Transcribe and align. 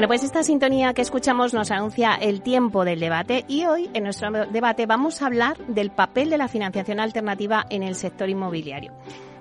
Bueno, 0.00 0.08
pues 0.08 0.24
esta 0.24 0.42
sintonía 0.42 0.94
que 0.94 1.02
escuchamos 1.02 1.52
nos 1.52 1.70
anuncia 1.70 2.14
el 2.14 2.40
tiempo 2.40 2.86
del 2.86 3.00
debate 3.00 3.44
y 3.48 3.66
hoy 3.66 3.90
en 3.92 4.04
nuestro 4.04 4.46
debate 4.46 4.86
vamos 4.86 5.20
a 5.20 5.26
hablar 5.26 5.58
del 5.66 5.90
papel 5.90 6.30
de 6.30 6.38
la 6.38 6.48
financiación 6.48 7.00
alternativa 7.00 7.66
en 7.68 7.82
el 7.82 7.94
sector 7.94 8.30
inmobiliario. 8.30 8.94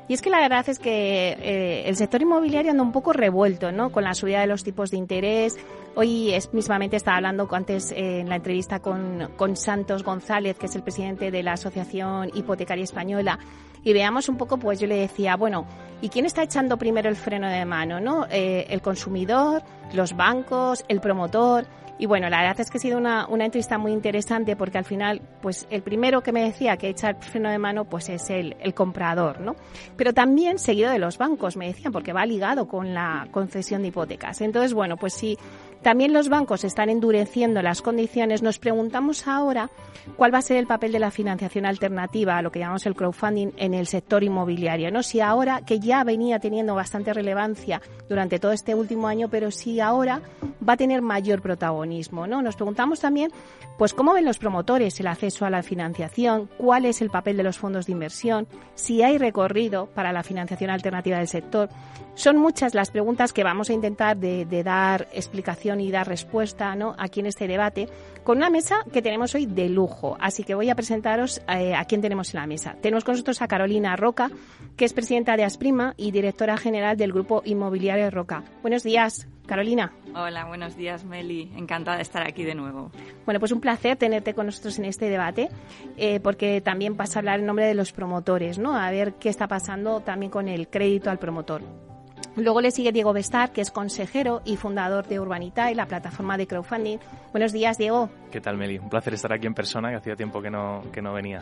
Y 0.10 0.14
es 0.16 0.22
que 0.22 0.30
la 0.30 0.40
verdad 0.40 0.68
es 0.68 0.78
que 0.78 1.38
eh, 1.40 1.84
el 1.86 1.96
sector 1.96 2.22
inmobiliario 2.22 2.72
anda 2.72 2.84
un 2.84 2.92
poco 2.92 3.14
revuelto, 3.14 3.72
¿no? 3.72 3.94
Con 3.94 4.04
la 4.04 4.14
subida 4.14 4.42
de 4.42 4.48
los 4.48 4.66
tipos 4.66 4.92
de 4.92 4.98
interés. 4.98 5.58
Hoy 6.02 6.34
es, 6.34 6.54
mismamente 6.54 6.96
estaba 6.96 7.18
hablando 7.18 7.46
antes 7.52 7.92
en 7.94 8.30
la 8.30 8.38
entrevista 8.38 8.80
con, 8.80 9.28
Santos 9.58 10.02
González, 10.02 10.58
que 10.58 10.68
es 10.68 10.76
el 10.78 10.82
presidente 10.82 11.30
de 11.30 11.44
la 11.44 11.52
Asociación 11.52 12.32
Hipotecaria 12.34 12.86
Española, 12.86 13.38
y 13.84 13.92
veamos 13.92 14.30
un 14.30 14.38
poco, 14.38 14.56
pues 14.56 14.80
yo 14.80 14.88
le 14.88 14.96
decía, 14.96 15.36
bueno, 15.36 15.66
¿y 16.02 16.08
quién 16.08 16.26
está 16.26 16.42
echando 16.44 16.78
primero 16.78 17.10
el 17.10 17.18
freno 17.18 17.50
de 17.50 17.66
mano, 17.66 18.00
no? 18.00 18.26
Eh, 18.32 18.68
el 18.70 18.82
consumidor, 18.82 19.62
los 19.92 20.16
bancos, 20.16 20.86
el 20.88 21.02
promotor. 21.02 21.68
Y 21.98 22.06
bueno, 22.06 22.30
la 22.30 22.44
verdad 22.44 22.62
es 22.62 22.72
que 22.72 22.78
ha 22.78 22.82
sido 22.82 22.98
una, 22.98 23.28
una, 23.28 23.44
entrevista 23.44 23.78
muy 23.78 23.92
interesante 23.92 24.56
porque 24.56 24.78
al 24.78 24.86
final, 24.86 25.22
pues 25.42 25.68
el 25.70 25.82
primero 25.82 26.22
que 26.22 26.32
me 26.32 26.46
decía 26.46 26.78
que 26.78 26.88
echa 26.88 27.10
el 27.10 27.18
freno 27.18 27.50
de 27.50 27.60
mano, 27.60 27.84
pues 27.84 28.08
es 28.08 28.30
el, 28.30 28.56
el 28.62 28.74
comprador, 28.74 29.42
¿no? 29.42 29.58
Pero 29.98 30.14
también 30.14 30.60
seguido 30.60 30.92
de 30.92 31.00
los 31.00 31.18
bancos, 31.18 31.58
me 31.58 31.68
decían, 31.68 31.92
porque 31.92 32.14
va 32.14 32.26
ligado 32.26 32.70
con 32.70 32.94
la 32.94 33.28
concesión 33.32 33.82
de 33.82 33.90
hipotecas. 33.90 34.40
Entonces, 34.40 34.74
bueno, 34.74 34.96
pues 34.96 35.14
sí. 35.14 35.38
También 35.82 36.12
los 36.12 36.28
bancos 36.28 36.66
están 36.66 36.90
endureciendo 36.90 37.62
las 37.62 37.82
condiciones. 37.82 38.44
Nos 38.44 38.60
preguntamos 38.60 39.28
ahora 39.28 39.70
cuál 40.18 40.34
va 40.34 40.40
a 40.40 40.42
ser 40.42 40.58
el 40.58 40.68
papel 40.68 40.92
de 40.92 41.00
la 41.00 41.10
financiación 41.10 41.66
alternativa, 41.66 42.42
lo 42.42 42.52
que 42.52 42.60
llamamos 42.60 42.86
el 42.86 42.96
crowdfunding, 42.96 43.52
en 43.56 43.74
el 43.74 43.88
sector 43.88 44.24
inmobiliario. 44.24 44.92
¿no? 44.92 45.04
Si 45.04 45.22
ahora, 45.22 45.62
que 45.66 45.80
ya 45.80 46.04
venía 46.04 46.40
teniendo 46.40 46.76
bastante 46.76 47.14
relevancia 47.14 47.82
durante 48.10 48.40
todo 48.40 48.52
este 48.52 48.76
último 48.76 49.08
año, 49.08 49.30
pero 49.30 49.52
si 49.52 49.80
ahora 49.80 50.22
va 50.68 50.74
a 50.74 50.78
tener 50.78 51.02
mayor 51.02 51.42
protagonismo. 51.42 52.28
¿no? 52.28 52.42
Nos 52.42 52.58
preguntamos 52.58 53.00
también 53.00 53.32
pues 53.78 53.94
cómo 53.94 54.14
ven 54.14 54.26
los 54.26 54.38
promotores 54.38 55.00
el 55.00 55.08
acceso 55.08 55.46
a 55.46 55.50
la 55.50 55.64
financiación, 55.64 56.50
cuál 56.58 56.86
es 56.86 57.02
el 57.02 57.10
papel 57.10 57.38
de 57.38 57.44
los 57.44 57.58
fondos 57.58 57.86
de 57.86 57.94
inversión, 57.94 58.48
si 58.76 59.02
hay 59.02 59.18
recorrido 59.18 59.86
para 59.88 60.12
la 60.12 60.24
financiación 60.24 60.72
alternativa 60.72 61.20
del 61.20 61.30
sector. 61.30 61.70
Son 62.16 62.38
muchas 62.38 62.76
las 62.76 62.92
preguntas 62.92 63.32
que 63.32 63.46
vamos 63.46 63.70
a 63.70 63.74
intentar 63.74 64.18
de 64.18 64.64
dar 64.64 65.08
explicación 65.14 65.69
y 65.78 65.92
dar 65.92 66.08
respuesta 66.08 66.76
¿no? 66.76 66.96
aquí 66.98 67.20
en 67.20 67.26
este 67.26 67.48
debate 67.48 67.88
con 68.24 68.38
una 68.38 68.50
mesa 68.50 68.78
que 68.92 69.02
tenemos 69.02 69.36
hoy 69.36 69.46
de 69.46 69.70
lujo. 69.70 70.18
Así 70.20 70.44
que 70.44 70.56
voy 70.56 70.70
a 70.70 70.76
presentaros 70.76 71.42
eh, 71.48 71.76
a 71.76 71.86
quién 71.86 72.02
tenemos 72.02 72.34
en 72.34 72.40
la 72.40 72.48
mesa. 72.48 72.76
Tenemos 72.82 73.04
con 73.04 73.14
nosotros 73.14 73.42
a 73.42 73.48
Carolina 73.48 73.96
Roca, 73.96 74.32
que 74.78 74.86
es 74.86 74.94
presidenta 74.94 75.36
de 75.36 75.44
Asprima 75.44 75.94
y 75.98 76.12
directora 76.12 76.58
general 76.58 76.98
del 76.98 77.12
Grupo 77.12 77.42
Inmobiliario 77.44 78.10
Roca. 78.10 78.44
Buenos 78.62 78.84
días, 78.84 79.28
Carolina. 79.46 79.92
Hola, 80.16 80.46
buenos 80.46 80.76
días, 80.76 81.04
Meli. 81.04 81.52
Encantada 81.56 81.98
de 81.98 82.04
estar 82.04 82.26
aquí 82.26 82.44
de 82.44 82.56
nuevo. 82.56 82.92
Bueno, 83.26 83.40
pues 83.40 83.52
un 83.52 83.62
placer 83.62 83.98
tenerte 83.98 84.34
con 84.34 84.46
nosotros 84.46 84.80
en 84.80 84.86
este 84.86 85.10
debate, 85.10 85.50
eh, 85.98 86.20
porque 86.20 86.62
también 86.62 86.98
vas 86.98 87.16
a 87.16 87.20
hablar 87.20 87.40
en 87.40 87.46
nombre 87.46 87.66
de 87.66 87.74
los 87.74 87.92
promotores, 87.92 88.58
¿no? 88.58 88.76
A 88.76 88.90
ver 88.92 89.14
qué 89.14 89.30
está 89.30 89.48
pasando 89.48 90.02
también 90.02 90.32
con 90.32 90.48
el 90.48 90.68
crédito 90.68 91.10
al 91.10 91.20
promotor. 91.20 91.89
Luego 92.36 92.62
le 92.62 92.72
sigue 92.72 92.92
Diego 92.92 93.12
Bestar, 93.12 93.52
que 93.52 93.62
es 93.62 93.72
consejero 93.72 94.42
y 94.46 94.56
fundador 94.56 95.08
de 95.08 95.20
Urbanitae, 95.20 95.76
la 95.76 95.88
plataforma 95.88 96.38
de 96.38 96.48
crowdfunding. 96.48 96.98
Buenos 97.32 97.52
días, 97.52 97.78
Diego. 97.78 98.10
¿Qué 98.32 98.40
tal, 98.40 98.58
Meli? 98.58 98.78
Un 98.78 98.90
placer 98.90 99.14
estar 99.14 99.34
aquí 99.34 99.48
en 99.48 99.54
persona, 99.54 99.90
que 99.90 99.96
hacía 99.96 100.16
tiempo 100.16 100.42
que 100.42 100.50
no, 100.50 100.84
que 100.94 101.02
no 101.02 101.14
venía. 101.14 101.42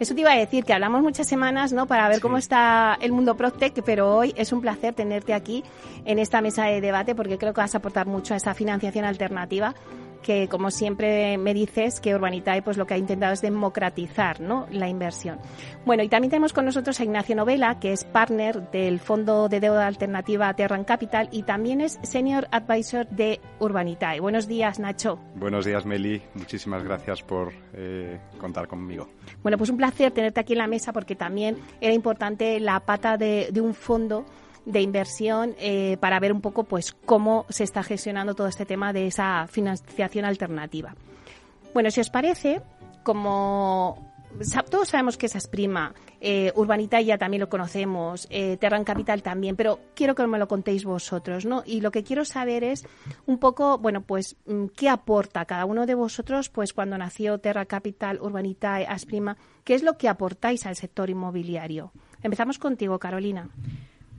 Eso 0.00 0.14
te 0.14 0.22
iba 0.22 0.32
a 0.32 0.36
decir, 0.36 0.64
que 0.64 0.72
hablamos 0.72 1.02
muchas 1.02 1.26
semanas 1.26 1.72
¿no? 1.72 1.86
para 1.86 2.06
ver 2.08 2.16
sí. 2.16 2.22
cómo 2.22 2.38
está 2.38 2.96
el 3.00 3.12
mundo 3.12 3.36
PropTech, 3.36 3.82
pero 3.84 4.14
hoy 4.14 4.32
es 4.36 4.52
un 4.52 4.60
placer 4.60 4.94
tenerte 4.94 5.34
aquí 5.34 5.64
en 6.04 6.18
esta 6.18 6.40
mesa 6.40 6.64
de 6.64 6.80
debate 6.80 7.14
porque 7.14 7.36
creo 7.36 7.52
que 7.52 7.60
vas 7.60 7.74
a 7.74 7.78
aportar 7.78 8.06
mucho 8.06 8.34
a 8.34 8.36
esa 8.36 8.54
financiación 8.54 9.04
alternativa 9.04 9.74
que 10.22 10.48
como 10.48 10.70
siempre 10.70 11.38
me 11.38 11.54
dices 11.54 12.00
que 12.00 12.14
Urbanitae 12.14 12.62
pues 12.62 12.76
lo 12.76 12.86
que 12.86 12.94
ha 12.94 12.98
intentado 12.98 13.32
es 13.32 13.40
democratizar 13.40 14.40
¿no? 14.40 14.66
la 14.70 14.88
inversión. 14.88 15.38
Bueno, 15.84 16.02
y 16.02 16.08
también 16.08 16.30
tenemos 16.30 16.52
con 16.52 16.64
nosotros 16.64 17.00
a 17.00 17.04
Ignacio 17.04 17.34
Novela, 17.36 17.78
que 17.80 17.92
es 17.92 18.04
partner 18.04 18.70
del 18.70 19.00
Fondo 19.00 19.48
de 19.48 19.60
Deuda 19.60 19.86
Alternativa 19.86 20.52
Terran 20.54 20.84
Capital 20.84 21.28
y 21.32 21.42
también 21.42 21.80
es 21.80 21.98
Senior 22.02 22.48
Advisor 22.50 23.08
de 23.08 23.40
Urbanitae. 23.58 24.20
Buenos 24.20 24.46
días, 24.46 24.78
Nacho. 24.78 25.18
Buenos 25.34 25.64
días, 25.64 25.86
Meli. 25.86 26.22
Muchísimas 26.34 26.84
gracias 26.84 27.22
por 27.22 27.52
eh, 27.74 28.18
contar 28.38 28.68
conmigo. 28.68 29.08
Bueno, 29.42 29.58
pues 29.58 29.70
un 29.70 29.76
placer 29.76 30.12
tenerte 30.12 30.40
aquí 30.40 30.52
en 30.52 30.58
la 30.58 30.66
mesa 30.66 30.92
porque 30.92 31.16
también 31.16 31.56
era 31.80 31.94
importante 31.94 32.60
la 32.60 32.80
pata 32.80 33.16
de, 33.16 33.48
de 33.52 33.60
un 33.60 33.74
fondo 33.74 34.24
de 34.68 34.82
inversión 34.82 35.54
eh, 35.58 35.96
para 35.98 36.20
ver 36.20 36.30
un 36.30 36.42
poco 36.42 36.64
pues 36.64 36.94
cómo 37.06 37.46
se 37.48 37.64
está 37.64 37.82
gestionando 37.82 38.34
todo 38.34 38.48
este 38.48 38.66
tema 38.66 38.92
de 38.92 39.06
esa 39.06 39.46
financiación 39.48 40.26
alternativa. 40.26 40.94
Bueno, 41.72 41.90
si 41.90 42.00
os 42.00 42.10
parece, 42.10 42.60
como 43.02 44.12
todos 44.70 44.88
sabemos 44.88 45.16
que 45.16 45.24
esa 45.24 45.38
es 45.38 45.46
prima, 45.46 45.94
eh, 46.20 46.52
Urbanita 46.54 47.00
ya 47.00 47.16
también 47.16 47.40
lo 47.40 47.48
conocemos, 47.48 48.26
eh, 48.28 48.58
Terran 48.58 48.84
Capital 48.84 49.22
también, 49.22 49.56
pero 49.56 49.80
quiero 49.94 50.14
que 50.14 50.26
me 50.26 50.38
lo 50.38 50.48
contéis 50.48 50.84
vosotros, 50.84 51.46
¿no? 51.46 51.62
Y 51.64 51.80
lo 51.80 51.90
que 51.90 52.04
quiero 52.04 52.26
saber 52.26 52.62
es 52.62 52.86
un 53.24 53.38
poco, 53.38 53.78
bueno, 53.78 54.02
pues, 54.02 54.36
¿qué 54.76 54.90
aporta 54.90 55.46
cada 55.46 55.64
uno 55.64 55.86
de 55.86 55.94
vosotros, 55.94 56.50
pues, 56.50 56.74
cuando 56.74 56.98
nació 56.98 57.38
Terra 57.38 57.64
Capital, 57.64 58.20
Urbanita, 58.20 58.76
Asprima? 58.76 59.38
¿Qué 59.64 59.74
es 59.74 59.82
lo 59.82 59.96
que 59.96 60.08
aportáis 60.08 60.66
al 60.66 60.76
sector 60.76 61.08
inmobiliario? 61.08 61.92
Empezamos 62.22 62.58
contigo, 62.58 62.98
Carolina. 62.98 63.48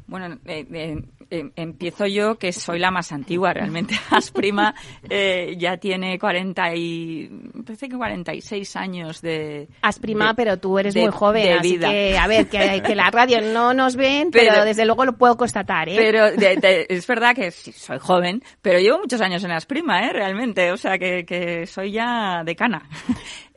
Bueno, 0.09 0.39
eh, 0.45 0.65
eh, 0.73 0.97
eh, 1.29 1.51
empiezo 1.55 2.07
yo, 2.07 2.39
que 2.39 2.51
soy 2.51 2.79
la 2.79 2.89
más 2.89 3.11
antigua 3.11 3.53
realmente. 3.53 3.93
Asprima 4.09 4.73
eh, 5.07 5.55
ya 5.59 5.77
tiene 5.77 6.17
40 6.17 6.75
y, 6.75 7.29
parece 7.63 7.87
que 7.87 7.95
46 7.95 8.75
años 8.75 9.21
de... 9.21 9.67
Asprima, 9.83 10.29
de, 10.29 10.33
pero 10.33 10.57
tú 10.57 10.79
eres 10.79 10.95
de, 10.95 11.01
muy 11.01 11.11
joven, 11.11 11.59
así 11.59 11.77
que, 11.77 12.17
a 12.17 12.25
ver, 12.25 12.47
que, 12.49 12.81
que, 12.85 12.95
la 12.95 13.11
radio 13.11 13.39
no 13.41 13.75
nos 13.75 13.95
ven, 13.95 14.31
pero, 14.31 14.49
pero 14.51 14.65
desde 14.65 14.85
luego 14.85 15.05
lo 15.05 15.13
puedo 15.17 15.37
constatar, 15.37 15.87
¿eh? 15.89 15.95
Pero 15.95 16.25
es 16.25 17.05
verdad 17.05 17.35
que 17.35 17.51
sí, 17.51 17.71
soy 17.71 17.99
joven, 17.99 18.41
pero 18.63 18.79
llevo 18.79 18.97
muchos 18.97 19.21
años 19.21 19.43
en 19.43 19.51
Asprima, 19.51 20.07
¿eh? 20.07 20.09
Realmente, 20.11 20.71
o 20.71 20.77
sea, 20.77 20.97
que, 20.97 21.25
que 21.25 21.67
soy 21.67 21.91
ya 21.91 22.41
decana. 22.43 22.89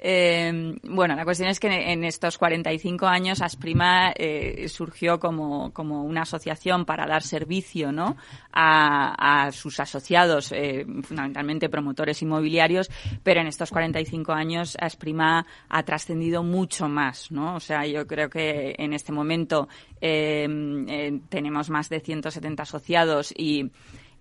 Eh, 0.05 0.75
bueno, 0.83 1.15
la 1.15 1.25
cuestión 1.25 1.49
es 1.49 1.61
que 1.61 1.69
en 1.69 2.03
estos 2.03 2.37
45 2.37 3.07
años 3.07 3.41
Asprima 3.41 4.13
eh, 4.17 4.67
surgió 4.69 5.21
como, 5.21 5.73
como, 5.73 6.03
una 6.03 6.23
asociación 6.23 6.85
para 6.85 7.07
dar 7.07 7.23
servicio 7.23 7.93
¿no? 7.93 8.17
a, 8.53 9.49
sus 9.53 9.79
asociados, 9.79 10.51
eh, 10.51 10.85
fundamentalmente 11.05 11.69
promotores 11.69 12.21
inmobiliarios, 12.21 12.91
pero 13.23 13.43
en 13.43 13.47
estos 13.47 13.71
45 13.71 14.33
años 14.33 14.77
Asprima 14.81 15.47
ha 15.69 15.83
trascendido 15.85 16.43
mucho 16.43 16.89
más. 16.89 17.31
¿no? 17.31 17.55
O 17.55 17.61
sea, 17.61 17.87
yo 17.87 18.05
creo 18.05 18.29
que 18.29 18.75
en 18.77 18.95
este 18.95 19.13
momento 19.13 19.69
tenemos 20.01 21.71
más 21.71 21.89
de 21.89 22.01
170 22.01 22.65
asociados 22.65 23.33
y, 23.37 23.71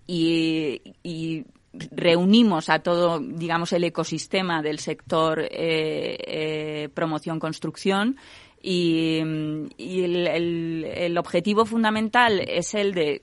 y, 0.05 0.79
y 1.01 1.44
reunimos 1.73 2.69
a 2.69 2.79
todo, 2.79 3.19
digamos, 3.19 3.73
el 3.73 3.83
ecosistema 3.83 4.62
del 4.62 4.79
sector 4.79 5.39
eh, 5.41 5.50
eh, 5.51 6.89
promoción-construcción 6.94 8.18
y, 8.62 9.19
y 9.77 10.03
el, 10.03 10.27
el, 10.27 10.85
el, 10.85 11.18
objetivo 11.18 11.65
fundamental 11.65 12.39
es 12.39 12.75
el 12.75 12.94
de 12.94 13.21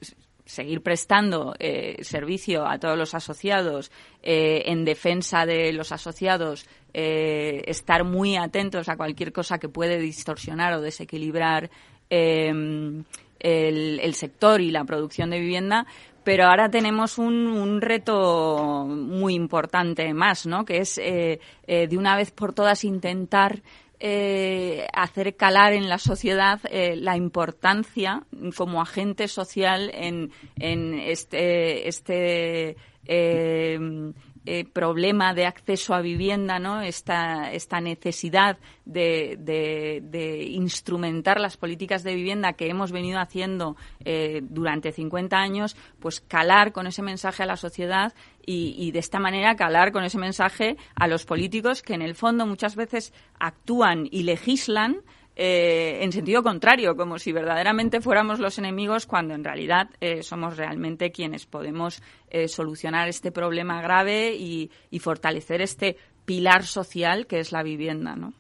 seguir 0.49 0.83
prestando 0.83 1.55
eh, 1.59 1.99
servicio 2.03 2.67
a 2.67 2.79
todos 2.79 2.97
los 2.97 3.15
asociados 3.15 3.93
eh, 4.23 4.63
en 4.67 4.87
defensa 4.87 5.45
de 5.45 5.75
los 5.75 5.93
asociados, 5.93 6.67
eh, 6.95 7.63
estar 7.67 8.03
muy 8.05 8.37
atentos 8.37 8.89
a 8.89 8.97
cualquier 8.97 9.31
cosa 9.33 9.59
que 9.59 9.69
puede 9.69 9.99
distorsionar 9.99 10.73
o 10.73 10.81
desequilibrar 10.81 11.71
el, 12.09 13.05
el 13.41 14.15
sector 14.15 14.63
y 14.63 14.71
la 14.71 14.85
producción 14.85 15.29
de 15.29 15.39
vivienda, 15.39 15.87
pero 16.29 16.45
ahora 16.45 16.69
tenemos 16.69 17.17
un, 17.17 17.81
reto 17.81 18.85
muy 18.87 19.33
importante 19.33 20.13
más, 20.13 20.45
¿no? 20.45 20.67
Que 20.67 20.81
es 20.81 20.99
eh, 20.99 21.41
eh, 21.67 21.87
de 21.89 21.97
una 21.97 22.17
vez 22.17 22.33
por 22.33 22.53
todas 22.53 22.85
intentar 22.85 23.63
eh, 23.99 24.87
hacer 24.93 25.37
calar 25.37 25.73
en 25.73 25.89
la 25.89 25.97
sociedad 25.97 26.61
eh, 26.71 26.97
la 26.97 27.17
importancia 27.17 28.25
como 28.59 28.83
agente 28.83 29.27
social 29.27 29.91
en, 29.95 30.31
en 30.57 30.99
este, 30.99 31.89
este 31.89 32.77
eh, 33.07 34.13
eh, 34.47 34.65
problema 34.65 35.35
de 35.35 35.47
acceso 35.47 35.95
a 35.95 36.01
vivienda, 36.01 36.59
¿no? 36.59 36.81
esta, 36.81 37.53
esta 37.53 37.81
necesidad 37.81 38.59
de, 38.85 39.37
de, 39.39 40.43
instrumentar 40.45 41.41
las 41.41 41.57
políticas 41.57 42.03
de 42.03 42.15
vivienda 42.15 42.55
que 42.55 42.69
hemos 42.69 42.93
venido 42.93 43.21
haciendo 43.21 43.77
eh, 44.05 44.41
durante 44.43 44.93
50 44.93 45.37
años, 45.37 45.77
pues 46.01 46.21
calar 46.21 46.73
con 46.73 46.87
ese 46.87 47.03
mensaje 47.03 47.43
a 47.43 47.47
la 47.47 47.57
sociedad 47.57 48.15
y, 48.45 48.75
y, 48.79 48.93
de 48.93 49.01
esta 49.01 49.19
manera 49.19 49.57
calar 49.57 49.93
con 49.93 50.05
ese 50.05 50.19
mensaje 50.19 50.77
a 50.95 51.07
los 51.07 51.25
políticos 51.25 51.83
que 51.83 51.95
en 51.95 52.03
el 52.03 52.15
fondo 52.15 52.47
muchas 52.47 52.77
veces 52.77 53.13
actúan 53.39 54.09
y 54.11 54.23
legislan 54.23 55.03
eh, 55.41 56.03
en 56.03 56.11
sentido 56.11 56.43
contrario, 56.43 56.97
como 56.97 57.17
si 57.21 57.31
verdaderamente 57.31 58.01
fuéramos 58.01 58.41
los 58.41 58.59
enemigos 58.59 59.07
cuando 59.07 59.35
en 59.35 59.45
realidad 59.45 59.89
eh, 60.01 60.25
somos 60.25 60.57
realmente 60.57 61.13
quienes 61.13 61.47
podemos 61.47 62.03
eh, 62.29 62.49
solucionar 62.49 63.09
este 63.09 63.31
problema 63.31 63.81
grave 63.81 64.35
y, 64.35 64.71
fortalecer 64.99 65.63
este 65.63 65.97
pilar 66.25 66.65
social 66.65 67.29
que 67.29 67.39
es 67.39 67.53
la 67.53 67.63
vivienda, 67.63 68.17
¿no? 68.17 68.35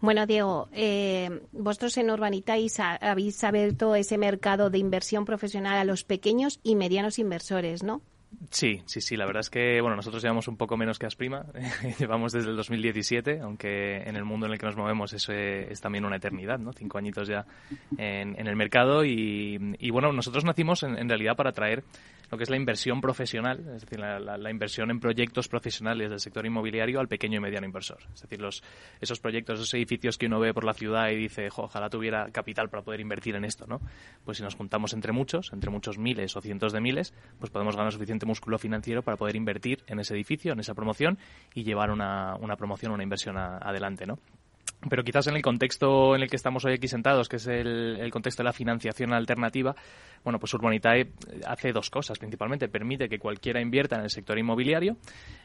Bueno, 0.00 0.24
Diego, 0.24 0.70
vosotros 1.52 1.98
en 1.98 2.10
Urbanitais 2.10 2.80
habéis 2.80 3.44
abierto 3.44 3.94
ese 3.94 4.16
mercado 4.16 4.70
de 4.70 4.78
inversión 4.78 5.26
profesional 5.26 5.76
a 5.76 5.84
los 5.84 6.04
pequeños 6.04 6.58
y 6.62 6.74
medianos 6.74 7.18
inversores, 7.18 7.82
¿no? 7.82 8.00
Sí, 8.50 8.82
sí, 8.86 9.00
sí. 9.00 9.16
La 9.16 9.26
verdad 9.26 9.40
es 9.40 9.50
que 9.50 9.80
bueno, 9.80 9.96
nosotros 9.96 10.22
llevamos 10.22 10.48
un 10.48 10.56
poco 10.56 10.76
menos 10.76 10.98
que 10.98 11.06
Asprima. 11.06 11.46
llevamos 11.98 12.32
desde 12.32 12.50
el 12.50 12.56
2017, 12.56 13.40
aunque 13.40 14.02
en 14.02 14.16
el 14.16 14.24
mundo 14.24 14.46
en 14.46 14.52
el 14.52 14.58
que 14.58 14.66
nos 14.66 14.76
movemos 14.76 15.12
eso 15.12 15.32
es 15.32 15.80
también 15.80 16.04
una 16.04 16.16
eternidad, 16.16 16.58
¿no? 16.58 16.72
Cinco 16.72 16.98
añitos 16.98 17.28
ya 17.28 17.46
en, 17.96 18.46
el 18.46 18.56
mercado 18.56 19.04
y, 19.04 19.90
bueno, 19.90 20.12
nosotros 20.12 20.44
nacimos 20.44 20.82
en, 20.82 21.08
realidad 21.08 21.36
para 21.36 21.52
traer 21.52 21.84
lo 22.30 22.38
que 22.38 22.44
es 22.44 22.50
la 22.50 22.56
inversión 22.56 23.02
profesional, 23.02 23.60
es 23.74 23.82
decir, 23.82 24.00
la, 24.00 24.50
inversión 24.50 24.90
en 24.90 25.00
proyectos 25.00 25.48
profesionales 25.48 26.08
del 26.08 26.18
sector 26.18 26.46
inmobiliario 26.46 26.98
al 26.98 27.08
pequeño 27.08 27.36
y 27.36 27.40
mediano 27.40 27.66
inversor. 27.66 27.98
Es 28.14 28.22
decir, 28.22 28.40
los, 28.40 28.62
esos 29.00 29.20
proyectos, 29.20 29.60
esos 29.60 29.74
edificios 29.74 30.16
que 30.16 30.26
uno 30.26 30.40
ve 30.40 30.54
por 30.54 30.64
la 30.64 30.72
ciudad 30.72 31.10
y 31.10 31.16
dice, 31.16 31.48
ojalá 31.54 31.90
tuviera 31.90 32.30
capital 32.30 32.70
para 32.70 32.82
poder 32.82 33.00
invertir 33.00 33.36
en 33.36 33.44
esto, 33.44 33.66
¿no? 33.66 33.80
Pues 34.24 34.38
si 34.38 34.42
nos 34.42 34.54
juntamos 34.54 34.94
entre 34.94 35.12
muchos, 35.12 35.52
entre 35.52 35.70
muchos 35.70 35.98
miles 35.98 36.34
o 36.36 36.40
cientos 36.40 36.72
de 36.72 36.80
miles, 36.80 37.12
pues 37.38 37.50
podemos 37.50 37.76
ganar 37.76 37.92
suficiente 37.92 38.21
músculo 38.26 38.58
financiero 38.58 39.02
para 39.02 39.16
poder 39.16 39.36
invertir 39.36 39.82
en 39.86 40.00
ese 40.00 40.14
edificio, 40.14 40.52
en 40.52 40.60
esa 40.60 40.74
promoción 40.74 41.18
y 41.54 41.64
llevar 41.64 41.90
una, 41.90 42.36
una 42.36 42.56
promoción, 42.56 42.92
una 42.92 43.02
inversión 43.02 43.36
adelante, 43.36 44.06
¿no? 44.06 44.18
Pero 44.88 45.04
quizás 45.04 45.28
en 45.28 45.36
el 45.36 45.42
contexto 45.42 46.16
en 46.16 46.22
el 46.22 46.28
que 46.30 46.34
estamos 46.34 46.64
hoy 46.64 46.74
aquí 46.74 46.88
sentados, 46.88 47.28
que 47.28 47.36
es 47.36 47.46
el, 47.46 48.10
contexto 48.10 48.42
de 48.42 48.48
la 48.48 48.52
financiación 48.52 49.12
alternativa, 49.12 49.76
bueno, 50.24 50.40
pues 50.40 50.52
Urbanitae 50.54 51.12
hace 51.46 51.72
dos 51.72 51.88
cosas 51.88 52.18
principalmente. 52.18 52.68
Permite 52.68 53.08
que 53.08 53.18
cualquiera 53.18 53.60
invierta 53.60 53.96
en 53.96 54.02
el 54.02 54.10
sector 54.10 54.38
inmobiliario, 54.38 54.96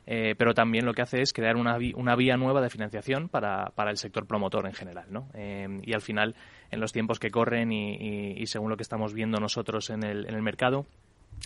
eh, 0.08 0.34
pero 0.38 0.54
también 0.56 0.86
lo 0.86 0.94
que 0.94 1.04
hace 1.04 1.22
es 1.22 1.34
crear 1.34 1.56
una, 1.56 1.78
una 1.96 2.16
vía 2.16 2.36
nueva 2.36 2.62
de 2.62 2.70
financiación 2.70 3.30
para, 3.30 3.68
para, 3.76 3.92
el 3.92 3.98
sector 3.98 4.26
promotor 4.26 4.66
en 4.66 4.74
general. 4.74 5.06
¿no? 5.12 5.30
Eh, 5.36 5.82
y 5.84 5.94
al 5.94 6.02
final, 6.02 6.36
en 6.72 6.80
los 6.80 6.92
tiempos 6.92 7.20
que 7.20 7.30
corren 7.30 7.72
y, 7.72 8.46
según 8.48 8.72
lo 8.72 8.78
que 8.78 8.84
estamos 8.84 9.14
viendo 9.14 9.40
nosotros 9.40 9.92
en 9.92 10.04
el, 10.04 10.28
en 10.28 10.34
el 10.34 10.42
mercado, 10.42 10.88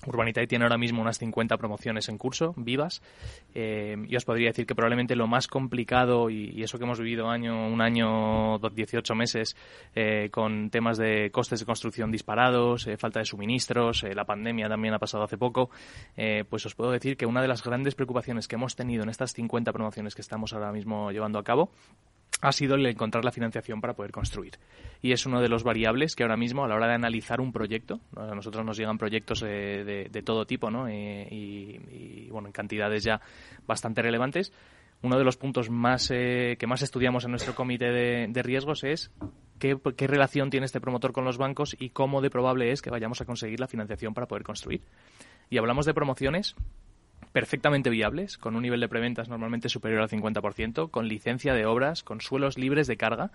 Urbanitae 0.06 0.48
tiene 0.48 0.66
ahora 0.66 0.78
mismo 0.78 1.02
unas 1.02 1.20
50 1.20 1.58
promociones 1.58 2.10
en 2.10 2.18
curso, 2.18 2.54
vivas. 2.58 3.02
Eh, 3.54 3.96
y 4.08 4.16
os 4.16 4.26
podría 4.26 4.48
decir 4.48 4.66
que 4.66 4.76
probablemente 4.76 5.16
lo 5.16 5.28
más 5.28 5.48
complicado, 5.48 6.30
y, 6.30 6.62
eso 6.64 6.78
que 6.78 6.86
hemos 6.86 7.00
vivido 7.00 7.30
año, 7.30 7.68
un 7.68 7.82
año, 7.82 8.58
18 8.58 9.16
meses, 9.16 9.56
eh, 9.96 10.30
con 10.32 10.70
temas 10.70 10.98
de 10.98 11.30
costes 11.32 11.60
de 11.60 11.66
construcción 11.66 12.12
disparados, 12.12 12.88
eh, 12.88 12.98
falta 12.98 13.20
de 13.20 13.26
suministros, 13.26 14.04
la 14.04 14.26
pandemia 14.26 14.68
también 14.68 14.94
ha 14.94 15.00
pasado 15.00 15.24
hace 15.24 15.38
poco, 15.38 15.70
pues 16.50 16.66
os 16.66 16.76
puedo 16.76 16.92
decir 16.92 17.18
que 17.18 17.26
una 17.26 17.42
de 17.42 17.48
las 17.48 17.64
grandes 17.64 17.96
preocupaciones 17.96 18.48
que 18.48 18.56
hemos 18.56 18.76
tenido 18.76 19.04
en 19.04 19.10
estas 19.10 19.34
50 19.34 19.72
promociones 19.72 20.16
que 20.16 20.22
estamos 20.22 20.54
ahora 20.54 20.72
mismo 20.72 21.12
llevando 21.12 21.40
a 21.40 21.44
cabo 21.44 21.72
ha 22.42 22.52
sido 22.52 22.76
el 22.76 22.86
encontrar 22.86 23.24
la 23.24 23.32
financiación 23.32 23.80
para 23.82 23.94
poder 23.94 24.12
construir. 24.12 24.54
Y 25.02 25.12
es 25.12 25.26
uno 25.26 25.42
de 25.42 25.48
los 25.48 25.64
variables 25.64 26.16
que 26.16 26.24
ahora 26.24 26.38
mismo, 26.38 26.66
a 26.66 26.68
la 26.68 26.76
hora 26.76 26.88
de 26.88 26.96
analizar 26.96 27.40
un 27.40 27.52
proyecto, 27.52 28.00
a 28.18 28.34
nosotros 28.36 28.66
nos 28.66 28.78
llegan 28.78 28.98
proyectos 28.98 29.42
de, 29.42 30.22
todo 30.26 30.46
tipo, 30.46 30.70
¿no? 30.72 30.88
Eh, 30.88 31.28
y, 31.30 32.30
bueno, 32.30 32.48
en 32.48 32.54
cantidades 32.54 33.04
ya 33.04 33.22
bastante 33.68 34.02
relevantes. 34.02 34.52
Uno 35.04 35.18
de 35.18 35.24
los 35.24 35.38
puntos 35.38 35.70
más 35.70 36.12
eh, 36.12 36.58
que 36.60 36.68
más 36.68 36.82
estudiamos 36.82 37.26
en 37.26 37.32
nuestro 37.32 37.56
comité 37.56 37.92
de, 37.92 38.44
riesgos 38.44 38.84
es 38.84 39.12
qué 39.60 40.08
relación 40.08 40.50
tiene 40.50 40.66
este 40.66 40.82
promotor 40.82 41.12
con 41.12 41.26
los 41.26 41.38
bancos 41.38 41.76
y 41.80 41.90
cómo 41.90 42.22
de 42.22 42.32
probable 42.32 42.72
es 42.72 42.82
que 42.82 42.90
vayamos 42.90 43.22
a 43.22 43.26
conseguir 43.26 43.60
la 43.60 43.68
financiación 43.68 44.14
para 44.14 44.28
poder 44.28 44.44
construir. 44.44 44.82
Y 45.50 45.58
hablamos 45.58 45.86
de 45.86 45.94
promociones 45.94 46.56
perfectamente 47.32 47.90
viables, 47.90 48.38
con 48.38 48.56
un 48.56 48.64
nivel 48.64 48.80
de 48.80 48.90
preventas 48.90 49.30
normalmente 49.30 49.70
superior 49.70 50.02
al 50.02 50.10
50%, 50.10 50.90
con 50.90 51.08
licencia 51.08 51.54
de 51.54 51.66
obras, 51.66 52.04
con 52.04 52.22
suelos 52.22 52.58
libres 52.58 52.88
de 52.88 52.98
carga, 52.98 53.32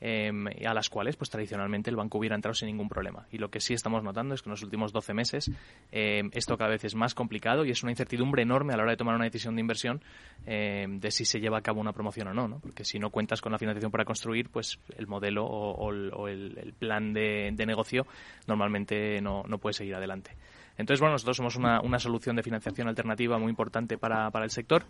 em, 0.00 0.46
a 0.66 0.74
las 0.74 0.90
cuales 0.90 1.16
pues 1.16 1.30
tradicionalmente 1.30 1.88
el 1.88 1.96
banco 1.96 2.18
hubiera 2.18 2.34
entrado 2.34 2.54
sin 2.54 2.66
ningún 2.66 2.88
problema. 2.88 3.26
Y 3.30 3.38
lo 3.38 3.50
que 3.50 3.60
sí 3.60 3.72
estamos 3.72 4.02
notando 4.02 4.34
es 4.34 4.42
que 4.42 4.48
en 4.48 4.52
los 4.52 4.62
últimos 4.62 4.92
12 4.92 5.14
meses 5.14 5.50
em, 5.90 6.30
esto 6.34 6.58
cada 6.58 6.70
vez 6.70 6.84
es 6.84 6.94
más 6.94 7.14
complicado 7.14 7.64
y 7.64 7.70
es 7.70 7.82
una 7.82 7.92
incertidumbre 7.92 8.42
enorme 8.42 8.74
a 8.74 8.76
la 8.76 8.82
hora 8.82 8.92
de 8.92 8.98
tomar 8.98 9.14
una 9.14 9.24
decisión 9.24 9.54
de 9.54 9.60
inversión 9.60 10.02
em, 10.44 10.98
de 11.00 11.10
si 11.10 11.24
se 11.24 11.40
lleva 11.40 11.58
a 11.58 11.62
cabo 11.62 11.80
una 11.80 11.92
promoción 11.92 12.28
o 12.28 12.34
no, 12.34 12.48
¿no? 12.48 12.58
Porque 12.58 12.84
si 12.84 12.98
no 12.98 13.10
cuentas 13.10 13.40
con 13.40 13.52
la 13.52 13.58
financiación 13.58 13.90
para 13.90 14.04
construir, 14.04 14.50
pues 14.50 14.78
el 14.98 15.06
modelo 15.06 15.46
o, 15.46 16.28
el, 16.28 16.74
plan 16.78 17.12
de, 17.14 17.54
negocio 17.66 18.06
normalmente 18.46 19.20
no 19.22 19.58
puede 19.58 19.72
seguir 19.72 19.94
adelante. 19.94 20.36
Entonces, 20.78 21.00
bueno, 21.00 21.14
nosotros 21.14 21.36
somos 21.36 21.56
una, 21.56 21.80
una 21.80 21.98
solución 21.98 22.36
de 22.36 22.42
financiación 22.42 22.88
alternativa 22.88 23.38
muy 23.38 23.50
importante 23.50 23.98
para, 23.98 24.30
para 24.30 24.44
el 24.44 24.50
sector. 24.50 24.84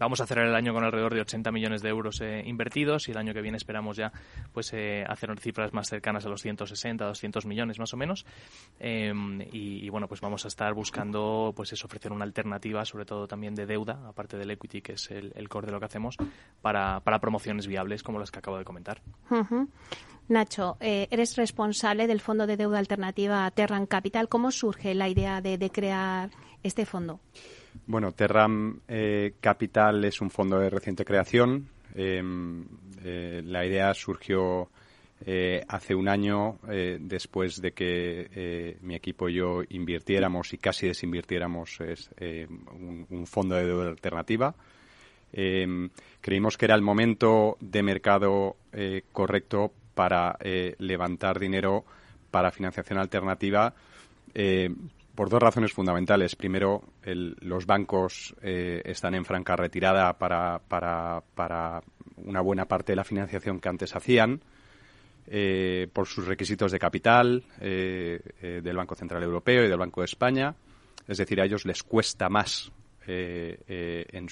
Vamos 0.00 0.20
a 0.20 0.26
cerrar 0.26 0.46
el 0.46 0.54
año 0.54 0.72
con 0.72 0.82
alrededor 0.82 1.14
de 1.14 1.20
80 1.20 1.52
millones 1.52 1.82
de 1.82 1.90
euros 1.90 2.20
eh, 2.22 2.42
invertidos 2.46 3.06
y 3.08 3.12
el 3.12 3.18
año 3.18 3.34
que 3.34 3.42
viene 3.42 3.58
esperamos 3.58 3.96
ya 3.96 4.10
pues 4.52 4.72
eh, 4.72 5.04
hacer 5.06 5.30
cifras 5.38 5.72
más 5.72 5.88
cercanas 5.88 6.26
a 6.26 6.28
los 6.28 6.40
160, 6.40 7.04
200 7.04 7.46
millones 7.46 7.78
más 7.78 7.92
o 7.94 7.96
menos. 7.96 8.24
Em, 8.78 9.40
y, 9.52 9.88
bueno, 9.90 10.08
pues 10.08 10.20
vamos 10.20 10.44
a 10.46 10.48
estar 10.48 10.72
buscando 10.74 11.52
pues 11.54 11.72
es 11.72 11.84
ofrecer 11.84 12.12
una 12.12 12.24
alternativa, 12.24 12.84
sobre 12.84 13.04
todo 13.04 13.28
también 13.28 13.54
de 13.54 13.66
deuda, 13.66 14.00
aparte 14.08 14.36
del 14.36 14.50
equity, 14.50 14.80
que 14.80 14.94
es 14.94 15.10
el, 15.10 15.48
core 15.48 15.66
de 15.66 15.72
lo 15.72 15.78
que 15.78 15.86
hacemos, 15.86 16.16
para, 16.62 17.00
para 17.00 17.20
promociones 17.20 17.66
viables 17.66 18.02
como 18.02 18.18
las 18.18 18.30
que 18.30 18.38
acabo 18.38 18.58
de 18.58 18.64
comentar. 18.64 19.02
Nacho, 20.30 20.76
eh, 20.78 21.08
eres 21.10 21.36
responsable 21.36 22.06
del 22.06 22.20
Fondo 22.20 22.46
de 22.46 22.56
Deuda 22.56 22.78
Alternativa 22.78 23.50
Terran 23.50 23.86
Capital. 23.86 24.28
¿Cómo 24.28 24.52
surge 24.52 24.94
la 24.94 25.08
idea 25.08 25.40
de, 25.40 25.70
crear 25.70 26.30
este 26.62 26.86
fondo? 26.86 27.18
Bueno, 27.86 28.12
Terran 28.12 28.80
eh, 28.88 29.34
Capital 29.40 30.04
es 30.04 30.20
un 30.20 30.30
fondo 30.30 30.58
de 30.58 30.70
reciente 30.70 31.04
creación. 31.04 31.68
Em, 31.94 32.64
eh, 33.04 33.42
la 33.44 33.64
idea 33.64 33.92
surgió 33.94 34.68
hace 35.68 35.94
un 35.94 36.08
año 36.08 36.56
después 36.98 37.60
de 37.60 37.72
que 37.72 38.78
mi 38.80 38.94
equipo 38.94 39.28
y 39.28 39.34
yo 39.34 39.60
invirtiéramos 39.68 40.54
y 40.54 40.56
casi 40.56 40.86
desinvirtiéramos 40.86 41.78
un, 41.78 43.06
un, 43.10 43.26
fondo 43.26 43.54
de 43.54 43.66
deuda 43.66 43.88
alternativa. 43.90 44.54
Creímos 46.22 46.56
que 46.56 46.64
era 46.64 46.74
el 46.74 46.80
momento 46.80 47.58
de 47.60 47.82
mercado 47.82 48.56
correcto 49.12 49.74
para 50.00 50.38
eh, 50.40 50.76
levantar 50.78 51.38
dinero 51.38 51.84
para 52.30 52.50
financiación 52.50 52.98
alternativa 52.98 53.74
eh, 54.32 54.70
por 55.20 55.28
dos 55.28 55.42
razones 55.42 55.74
fundamentales. 55.74 56.34
Primero, 56.34 56.82
los 57.04 57.66
bancos 57.66 58.34
eh, 58.40 58.80
están 58.86 59.14
en 59.14 59.26
franca 59.26 59.54
retirada 59.54 60.14
para, 60.16 60.62
para, 60.66 61.22
para, 61.34 61.82
una 62.24 62.40
buena 62.40 62.64
parte 62.64 62.92
de 62.92 62.96
la 62.96 63.04
financiación 63.04 63.60
que 63.60 63.68
antes 63.68 63.94
hacían. 63.94 64.40
por 65.92 66.06
sus 66.06 66.26
requisitos 66.26 66.72
de 66.72 66.78
capital 66.78 67.44
del 67.60 68.76
Banco 68.78 68.94
Central 68.94 69.22
Europeo 69.22 69.62
y 69.62 69.68
del 69.68 69.76
Banco 69.76 70.00
de 70.00 70.06
España. 70.06 70.54
Es 71.06 71.18
decir, 71.18 71.38
a 71.42 71.44
ellos 71.44 71.66
les 71.66 71.82
cuesta 71.82 72.30
más 72.30 72.72
les 73.06 74.24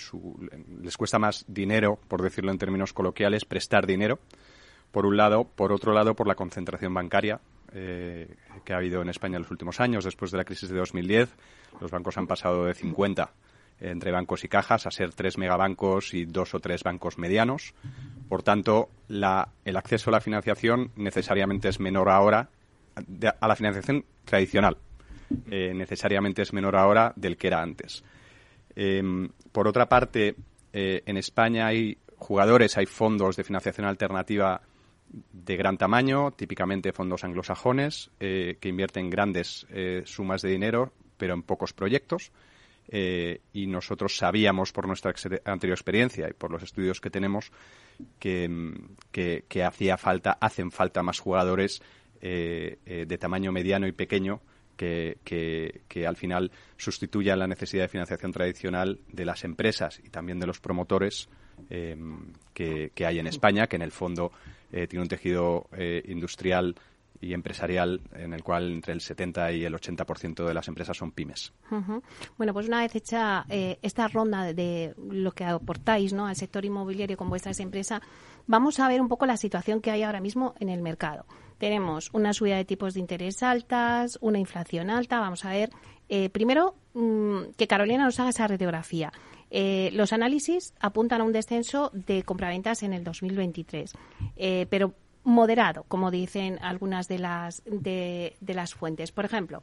cuesta 0.97 1.19
más 1.19 1.45
dinero, 1.49 1.99
por 2.09 2.23
decirlo 2.23 2.51
en 2.51 2.57
términos 2.57 2.95
coloquiales, 2.95 3.45
prestar 3.45 3.87
dinero 3.87 4.21
por 4.91 5.05
un 5.05 5.19
lado, 5.19 5.45
por 5.45 5.71
otro 5.71 5.93
lado, 5.93 6.15
por 6.15 6.27
la 6.27 6.35
concentración 6.35 6.95
bancaria 6.95 7.43
eh, 7.73 8.37
que 8.65 8.73
ha 8.73 8.77
habido 8.77 9.03
en 9.03 9.09
España 9.09 9.37
en 9.37 9.43
los 9.43 9.51
últimos 9.51 9.81
años. 9.81 10.05
Después 10.05 10.31
de 10.31 10.39
la 10.39 10.45
crisis 10.45 10.69
de 10.69 10.79
2010, 10.79 11.35
los 11.81 11.91
bancos 11.91 12.17
han 12.19 12.27
pasado 12.27 12.65
de 12.65 12.75
50 12.75 13.33
entre 13.81 14.11
bancos 14.11 14.45
y 14.45 14.49
cajas 14.49 14.87
a 14.87 14.91
ser 14.91 15.15
tres 15.15 15.39
megabancos 15.39 16.15
y 16.15 16.25
dos 16.25 16.55
o 16.55 16.61
tres 16.61 16.83
bancos 16.83 17.19
medianos. 17.19 17.75
Por 18.29 18.43
tanto, 18.43 18.91
el 19.09 19.77
acceso 19.77 20.11
a 20.11 20.13
la 20.13 20.21
financiación 20.21 20.91
necesariamente 20.97 21.69
es 21.69 21.81
menor 21.81 22.09
ahora, 22.09 22.51
a 23.41 23.49
la 23.49 23.57
financiación 23.57 24.05
tradicional, 24.25 24.77
eh, 25.51 25.73
necesariamente 25.75 26.43
es 26.43 26.53
menor 26.53 26.77
ahora 26.77 27.13
del 27.17 27.37
que 27.37 27.47
era 27.47 27.63
antes. 27.63 28.03
Em, 28.75 29.29
por 29.53 29.69
otra 29.69 29.89
parte, 29.89 30.35
eh, 30.73 31.03
en 31.07 31.17
España 31.17 31.67
hay 31.67 31.99
jugadores, 32.17 32.77
hay 32.77 32.87
fondos 32.87 33.37
de 33.37 33.45
financiación 33.45 33.87
alternativa 33.87 34.61
de 35.33 35.57
gran 35.57 35.79
tamaño, 35.79 36.33
típicamente 36.33 36.93
fondos 36.93 37.25
anglosajones, 37.25 38.11
que 38.19 38.59
invierten 38.63 39.11
grandes 39.11 39.67
sumas 40.05 40.43
de 40.43 40.51
dinero, 40.51 40.93
pero 41.17 41.35
en 41.35 41.43
pocos 41.43 41.73
proyectos. 41.73 42.33
y 42.91 43.67
nosotros 43.67 44.17
sabíamos 44.17 44.73
por 44.73 44.87
nuestra 44.87 45.15
anterior 45.45 45.77
experiencia 45.77 46.29
y 46.29 46.33
por 46.33 46.51
los 46.51 46.63
estudios 46.63 47.01
que 47.01 47.11
tenemos 47.11 47.51
que, 48.19 49.45
que, 49.49 49.65
hacía 49.65 49.97
falta, 49.97 50.39
hacen 50.41 50.71
falta 50.71 51.03
más 51.03 51.19
jugadores 51.19 51.83
de 52.21 53.19
tamaño 53.19 53.53
mediano 53.53 53.87
y 53.87 53.93
pequeño 53.93 54.41
que, 54.79 55.81
que, 55.89 56.07
al 56.07 56.17
final 56.17 56.53
sustituya 56.77 57.37
la 57.37 57.47
necesidad 57.47 57.85
de 57.85 57.89
financiación 57.89 58.33
tradicional 58.33 59.01
de 59.13 59.25
las 59.25 59.45
empresas 59.45 60.01
y 60.03 60.09
también 60.09 60.39
de 60.39 60.47
los 60.47 60.61
promotores 60.61 61.29
que, 61.69 62.93
hay 63.05 63.19
en 63.19 63.27
España, 63.27 63.67
que 63.67 63.77
en 63.77 63.83
el 63.83 63.93
fondo 63.93 64.33
eh, 64.73 64.87
tiene 64.87 65.03
un 65.03 65.09
tejido 65.09 65.67
eh, 65.73 66.03
industrial 66.07 66.75
y 67.21 67.33
empresarial 67.33 68.01
en 68.13 68.33
el 68.33 68.43
cual 68.45 68.71
entre 68.73 68.93
el 68.93 69.01
70 69.01 69.53
y 69.53 69.65
el 69.65 69.75
80% 69.75 70.47
de 70.47 70.55
las 70.55 70.69
empresas 70.69 70.97
son 70.97 71.11
pymes. 71.11 71.53
Bueno, 72.37 72.53
pues 72.53 72.69
una 72.69 72.81
vez 72.81 72.95
hecha 72.95 73.45
eh, 73.49 73.79
esta 73.83 74.07
ronda 74.07 74.53
de 74.53 74.95
lo 75.11 75.33
que 75.33 75.45
aportáis 75.45 76.13
¿no? 76.13 76.27
al 76.27 76.37
sector 76.37 76.65
inmobiliario 76.65 77.17
con 77.17 77.29
vuestras 77.29 77.59
empresas, 77.61 78.01
vamos 78.47 78.79
a 78.79 78.89
ver 78.89 79.01
un 79.01 79.09
poco 79.09 79.27
la 79.27 79.37
situación 79.37 79.81
que 79.81 79.91
hay 79.91 80.05
ahora 80.05 80.21
mismo 80.21 80.55
en 80.61 80.69
el 80.69 80.81
mercado 80.81 81.27
tenemos 81.59 82.11
una 82.13 82.33
subida 82.33 82.57
de 82.57 82.65
tipos 82.65 82.95
de 82.95 83.01
interés 83.01 83.43
altas, 83.43 84.19
una 84.21 84.39
inflación 84.39 84.91
alta. 84.91 85.21
Vamos 85.21 85.45
a 85.45 85.51
ver, 85.51 85.71
eh, 86.09 86.31
primero, 86.31 86.77
mm, 86.95 87.51
que 87.57 87.67
Carolina 87.67 88.05
nos 88.05 88.19
haga 88.21 88.31
esa 88.31 88.47
radiografía. 88.47 89.13
Eh, 89.51 89.91
los 89.93 90.13
análisis 90.13 90.75
apuntan 90.81 91.21
a 91.21 91.25
un 91.25 91.33
descenso 91.33 91.91
de 91.93 92.23
compraventas 92.23 92.83
en 92.83 92.93
el 92.93 93.05
2023, 93.05 93.93
eh, 94.37 94.67
pero 94.69 94.95
moderado, 95.29 95.85
como 95.89 96.11
dicen 96.11 96.59
algunas 96.63 97.07
de 97.07 97.19
las, 97.19 97.63
de, 97.67 98.37
las 98.41 98.75
fuentes. 98.75 99.13
Por 99.13 99.25
ejemplo, 99.25 99.63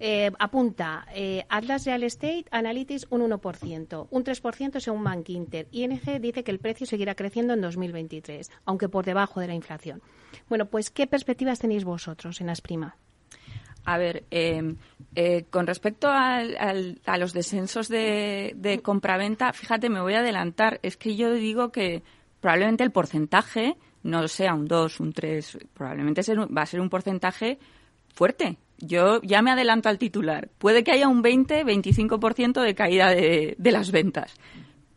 eh, 0.00 0.30
apunta 0.38 1.06
eh, 1.14 1.44
Atlas 1.48 1.84
Real 1.84 2.02
Estate 2.04 2.46
Analytics 2.50 3.06
un 3.10 3.20
1%, 3.28 4.06
un 4.10 4.24
3% 4.24 4.80
según 4.80 5.04
Bank 5.04 5.28
Inter. 5.28 5.68
ING 5.70 6.20
dice 6.20 6.44
que 6.44 6.50
el 6.50 6.60
precio 6.60 6.86
seguirá 6.86 7.14
creciendo 7.14 7.52
en 7.54 7.60
2023, 7.60 8.50
aunque 8.64 8.88
por 8.88 9.04
debajo 9.04 9.40
de 9.40 9.48
la 9.48 9.54
inflación. 9.54 10.02
Bueno, 10.48 10.66
pues 10.66 10.90
¿qué 10.90 11.06
perspectivas 11.06 11.58
tenéis 11.58 11.84
vosotros 11.84 12.40
en 12.40 12.50
Asprima? 12.50 12.96
A 13.84 13.98
ver, 13.98 14.24
em, 14.30 14.76
eh, 15.14 15.44
con 15.50 15.66
respecto 15.66 16.08
a 16.08 17.16
los 17.18 17.32
descensos 17.32 17.88
de, 17.88 18.52
de 18.56 18.80
compraventa, 18.80 19.52
fíjate, 19.52 19.88
me 19.88 20.00
voy 20.00 20.14
a 20.14 20.20
adelantar. 20.20 20.78
Es 20.82 20.96
que 20.96 21.16
yo 21.16 21.32
digo 21.34 21.72
que 21.72 22.02
probablemente 22.40 22.84
el 22.84 22.92
porcentaje 22.92 23.76
no 24.02 24.26
sea 24.28 24.54
un 24.54 24.66
2, 24.66 25.00
un 25.00 25.12
3, 25.12 25.58
probablemente 25.74 26.22
va 26.36 26.62
a 26.62 26.66
ser 26.66 26.80
un 26.80 26.90
porcentaje 26.90 27.58
fuerte. 28.12 28.58
Yo 28.78 29.20
ya 29.22 29.42
me 29.42 29.52
adelanto 29.52 29.88
al 29.88 29.98
titular. 29.98 30.48
Puede 30.58 30.82
que 30.82 30.90
haya 30.90 31.08
un 31.08 31.22
20-25% 31.22 32.60
de 32.60 32.74
caída 32.74 33.10
de, 33.10 33.56
las 33.58 33.92
ventas. 33.92 34.34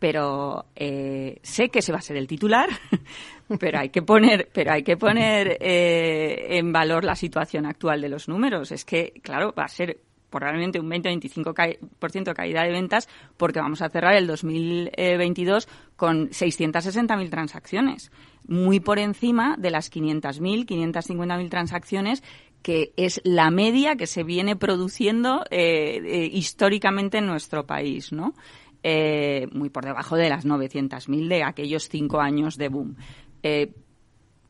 Pero 0.06 0.68
eh, 0.76 1.40
sé 1.42 1.70
que 1.70 1.80
ese 1.80 1.92
va 1.92 1.98
a 1.98 2.02
ser 2.02 2.16
el 2.16 2.28
titular, 2.28 2.70
pero 3.60 3.80
hay 3.80 3.90
que 3.90 4.04
poner, 4.04 4.50
pero 4.54 4.72
hay 4.72 4.84
que 4.84 4.98
poner 4.98 5.58
eh, 5.60 6.60
en 6.60 6.72
valor 6.72 7.04
la 7.04 7.16
situación 7.16 7.66
actual 7.66 8.02
de 8.02 8.10
los 8.10 8.30
números. 8.30 8.72
Es 8.72 8.86
que, 8.86 9.14
claro, 9.24 9.52
va 9.58 9.64
a 9.64 9.68
ser 9.68 9.98
probablemente 10.30 10.80
un 10.80 10.92
20-25% 10.92 12.24
de 12.24 12.34
caída 12.36 12.62
de 12.62 12.72
ventas 12.72 13.10
porque 13.36 13.60
vamos 13.60 13.82
a 13.82 13.90
cerrar 13.90 14.16
el 14.16 14.28
2022 14.28 15.68
con 15.96 16.30
660.000 16.30 17.30
transacciones, 17.32 18.12
muy 18.48 18.80
por 18.80 19.00
encima 19.00 19.56
de 19.58 19.72
las 19.72 19.92
500.000, 19.92 20.68
550.000 20.68 21.50
transacciones 21.50 22.22
que 22.66 22.94
es 22.98 23.22
la 23.24 23.52
media 23.52 23.96
que 23.96 24.08
se 24.08 24.24
viene 24.24 24.56
produciendo 24.56 25.46
eh, 25.52 26.02
eh, 26.04 26.30
históricamente 26.34 27.20
en 27.20 27.28
nuestro 27.28 27.68
país, 27.68 28.12
¿no? 28.12 28.34
Eh, 28.88 29.48
muy 29.52 29.72
por 29.72 29.84
debajo 29.84 30.16
de 30.16 30.30
las 30.30 30.46
900.000 30.46 31.28
de 31.28 31.42
aquellos 31.42 31.90
cinco 31.90 32.20
años 32.22 32.56
de 32.56 32.70
boom. 32.70 32.96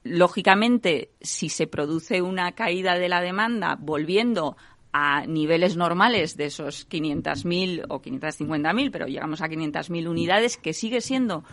lógicamente, 0.04 1.12
si 1.22 1.48
se 1.48 1.68
produce 1.68 2.22
una 2.22 2.51
caída 2.51 3.00
de 3.00 3.08
la 3.08 3.22
demanda 3.22 3.77
volviendo 3.80 4.58
a 4.92 5.25
niveles 5.25 5.77
normales 5.77 6.36
de 6.36 6.48
esos 6.48 6.86
500.000 6.89 7.86
o 7.88 8.01
550.000, 8.01 8.92
pero 8.92 9.08
llegamos 9.08 9.42
a 9.42 9.48
500.000 9.48 10.10
unidades, 10.10 10.58
que 10.58 10.74
sigue 10.74 11.00
siendo 11.00 11.46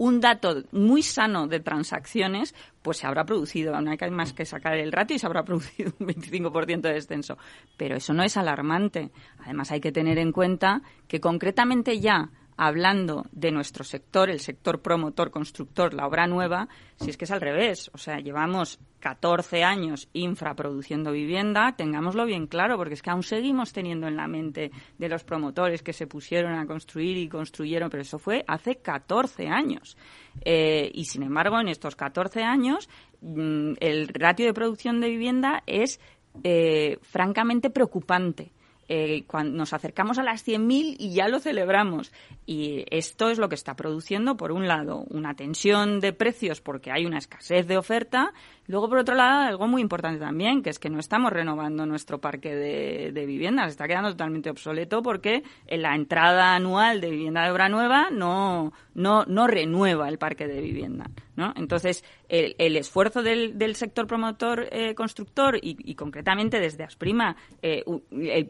un 0.00 0.18
dato 0.18 0.62
muy 0.72 1.02
sano 1.02 1.46
de 1.46 1.60
transacciones, 1.60 2.54
pues 2.80 2.96
se 2.96 3.06
habrá 3.06 3.26
producido, 3.26 3.78
no 3.82 3.90
hay 3.90 4.10
más 4.10 4.32
que 4.32 4.46
sacar 4.46 4.78
el 4.78 4.92
ratio 4.92 5.16
y 5.16 5.18
se 5.18 5.26
habrá 5.26 5.44
producido 5.44 5.92
un 5.98 6.06
25% 6.06 6.80
de 6.80 6.94
descenso. 6.94 7.36
Pero 7.76 7.96
eso 7.96 8.14
no 8.14 8.22
es 8.22 8.38
alarmante. 8.38 9.10
Además, 9.40 9.70
hay 9.72 9.80
que 9.82 9.92
tener 9.92 10.16
en 10.16 10.32
cuenta 10.32 10.80
que 11.06 11.20
concretamente 11.20 12.00
ya 12.00 12.30
hablando 12.62 13.24
de 13.32 13.52
nuestro 13.52 13.84
sector, 13.84 14.28
el 14.28 14.38
sector 14.38 14.82
promotor, 14.82 15.30
constructor, 15.30 15.94
la 15.94 16.06
obra 16.06 16.26
nueva, 16.26 16.68
si 16.96 17.08
es 17.08 17.16
que 17.16 17.24
es 17.24 17.30
al 17.30 17.40
revés. 17.40 17.90
O 17.94 17.96
sea, 17.96 18.18
llevamos 18.18 18.78
14 18.98 19.64
años 19.64 20.10
infraproduciendo 20.12 21.10
vivienda, 21.10 21.74
tengámoslo 21.74 22.26
bien 22.26 22.46
claro, 22.46 22.76
porque 22.76 22.92
es 22.92 23.00
que 23.00 23.08
aún 23.08 23.22
seguimos 23.22 23.72
teniendo 23.72 24.08
en 24.08 24.16
la 24.16 24.28
mente 24.28 24.72
de 24.98 25.08
los 25.08 25.24
promotores 25.24 25.82
que 25.82 25.94
se 25.94 26.06
pusieron 26.06 26.52
a 26.52 26.66
construir 26.66 27.16
y 27.16 27.30
construyeron, 27.30 27.88
pero 27.88 28.02
eso 28.02 28.18
fue 28.18 28.44
hace 28.46 28.76
14 28.76 29.48
años. 29.48 29.96
Eh, 30.44 30.90
y 30.92 31.06
sin 31.06 31.22
embargo, 31.22 31.58
en 31.60 31.68
estos 31.68 31.96
14 31.96 32.42
años, 32.42 32.90
mm, 33.22 33.72
el 33.80 34.08
ratio 34.08 34.44
de 34.44 34.52
producción 34.52 35.00
de 35.00 35.08
vivienda 35.08 35.62
es 35.66 35.98
eh, 36.44 36.98
francamente 37.00 37.70
preocupante. 37.70 38.52
Eh, 38.92 39.22
cuando 39.28 39.56
nos 39.56 39.72
acercamos 39.72 40.18
a 40.18 40.24
las 40.24 40.44
100.000 40.44 40.96
y 40.98 41.14
ya 41.14 41.28
lo 41.28 41.38
celebramos. 41.38 42.10
Y 42.44 42.84
esto 42.90 43.30
es 43.30 43.38
lo 43.38 43.48
que 43.48 43.54
está 43.54 43.76
produciendo, 43.76 44.36
por 44.36 44.50
un 44.50 44.66
lado, 44.66 45.04
una 45.10 45.36
tensión 45.36 46.00
de 46.00 46.12
precios 46.12 46.60
porque 46.60 46.90
hay 46.90 47.06
una 47.06 47.18
escasez 47.18 47.68
de 47.68 47.78
oferta. 47.78 48.32
Luego, 48.70 48.88
por 48.88 48.98
otro 48.98 49.16
lado, 49.16 49.48
algo 49.48 49.66
muy 49.66 49.82
importante 49.82 50.20
también, 50.20 50.62
que 50.62 50.70
es 50.70 50.78
que 50.78 50.90
no 50.90 51.00
estamos 51.00 51.32
renovando 51.32 51.86
nuestro 51.86 52.20
parque 52.20 52.54
de, 52.54 53.26
viviendas. 53.26 53.72
Está 53.72 53.88
quedando 53.88 54.10
totalmente 54.10 54.48
obsoleto 54.48 55.02
porque 55.02 55.42
en 55.66 55.82
la 55.82 55.96
entrada 55.96 56.54
anual 56.54 57.00
de 57.00 57.10
vivienda 57.10 57.42
de 57.42 57.50
obra 57.50 57.68
nueva 57.68 58.10
no, 58.12 58.72
no, 58.94 59.24
no 59.24 59.48
renueva 59.48 60.08
el 60.08 60.18
parque 60.18 60.46
de 60.46 60.60
vivienda. 60.60 61.10
¿no? 61.34 61.52
Entonces, 61.56 62.04
el, 62.28 62.76
esfuerzo 62.76 63.24
del, 63.24 63.74
sector 63.74 64.06
promotor 64.06 64.68
eh, 64.70 64.94
constructor 64.94 65.58
y, 65.60 65.96
concretamente 65.96 66.60
desde 66.60 66.84
Asprima, 66.84 67.34
eh, 67.62 67.82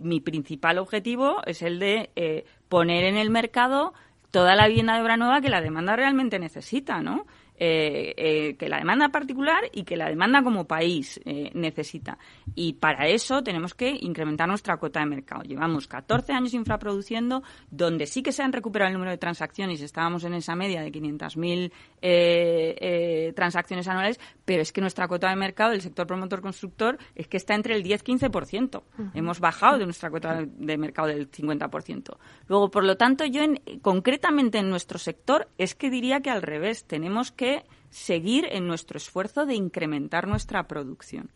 mi 0.02 0.20
principal 0.20 0.76
objetivo 0.76 1.40
es 1.46 1.62
el 1.62 1.78
de 1.78 2.10
eh, 2.14 2.44
poner 2.68 3.04
en 3.04 3.16
el 3.16 3.30
mercado 3.30 3.94
toda 4.30 4.54
la 4.54 4.68
vivienda 4.68 4.96
de 4.96 5.02
obra 5.02 5.16
nueva 5.16 5.40
que 5.40 5.48
la 5.48 5.62
demanda 5.62 5.96
realmente 5.96 6.38
necesita, 6.38 7.00
¿no? 7.00 7.24
Eh, 7.62 8.14
eh, 8.16 8.56
que 8.56 8.70
la 8.70 8.78
demanda 8.78 9.10
particular 9.10 9.64
y 9.70 9.82
que 9.82 9.94
la 9.94 10.08
demanda 10.08 10.42
como 10.42 10.66
país 10.66 11.20
eh, 11.26 11.50
necesita. 11.52 12.16
Y 12.54 12.72
para 12.72 13.06
eso 13.06 13.42
tenemos 13.42 13.74
que 13.74 13.98
incrementar 14.00 14.48
nuestra 14.48 14.78
cuota 14.78 15.00
de 15.00 15.06
mercado. 15.06 15.42
Llevamos 15.42 15.86
14 15.86 16.32
años 16.32 16.54
infraproduciendo, 16.54 17.42
donde 17.70 18.06
sí 18.06 18.22
que 18.22 18.32
se 18.32 18.42
han 18.42 18.54
recuperado 18.54 18.88
el 18.88 18.94
número 18.94 19.10
de 19.10 19.18
transacciones, 19.18 19.82
estábamos 19.82 20.24
en 20.24 20.32
esa 20.32 20.56
media 20.56 20.80
de 20.80 20.90
500.000 20.90 21.70
transacciones 22.00 23.86
anuales, 23.88 24.18
pero 24.44 24.62
es 24.62 24.72
que 24.72 24.80
nuestra 24.80 25.08
cuota 25.08 25.28
de 25.28 25.36
mercado 25.36 25.70
del 25.70 25.82
sector 25.82 26.06
promotor 26.06 26.40
constructor 26.40 26.98
es 27.14 27.28
que 27.28 27.36
está 27.36 27.54
entre 27.54 27.74
el 27.74 27.84
10-15%. 27.84 28.82
Hemos 29.14 29.40
bajado 29.40 29.78
de 29.78 29.84
nuestra 29.84 30.10
cuota 30.10 30.44
de 30.44 30.78
mercado 30.78 31.08
del 31.08 31.30
50%. 31.30 32.16
Luego, 32.48 32.70
por 32.70 32.84
lo 32.84 32.96
tanto, 32.96 33.24
yo 33.24 33.42
en, 33.42 33.60
concretamente 33.82 34.58
en 34.58 34.70
nuestro 34.70 34.98
sector 34.98 35.48
es 35.58 35.74
que 35.74 35.90
diría 35.90 36.20
que 36.20 36.30
al 36.30 36.42
revés, 36.42 36.84
tenemos 36.84 37.32
que 37.32 37.64
seguir 37.90 38.46
en 38.50 38.66
nuestro 38.66 38.96
esfuerzo 38.96 39.46
de 39.46 39.54
incrementar 39.54 40.26
nuestra 40.26 40.66
producción. 40.66 41.30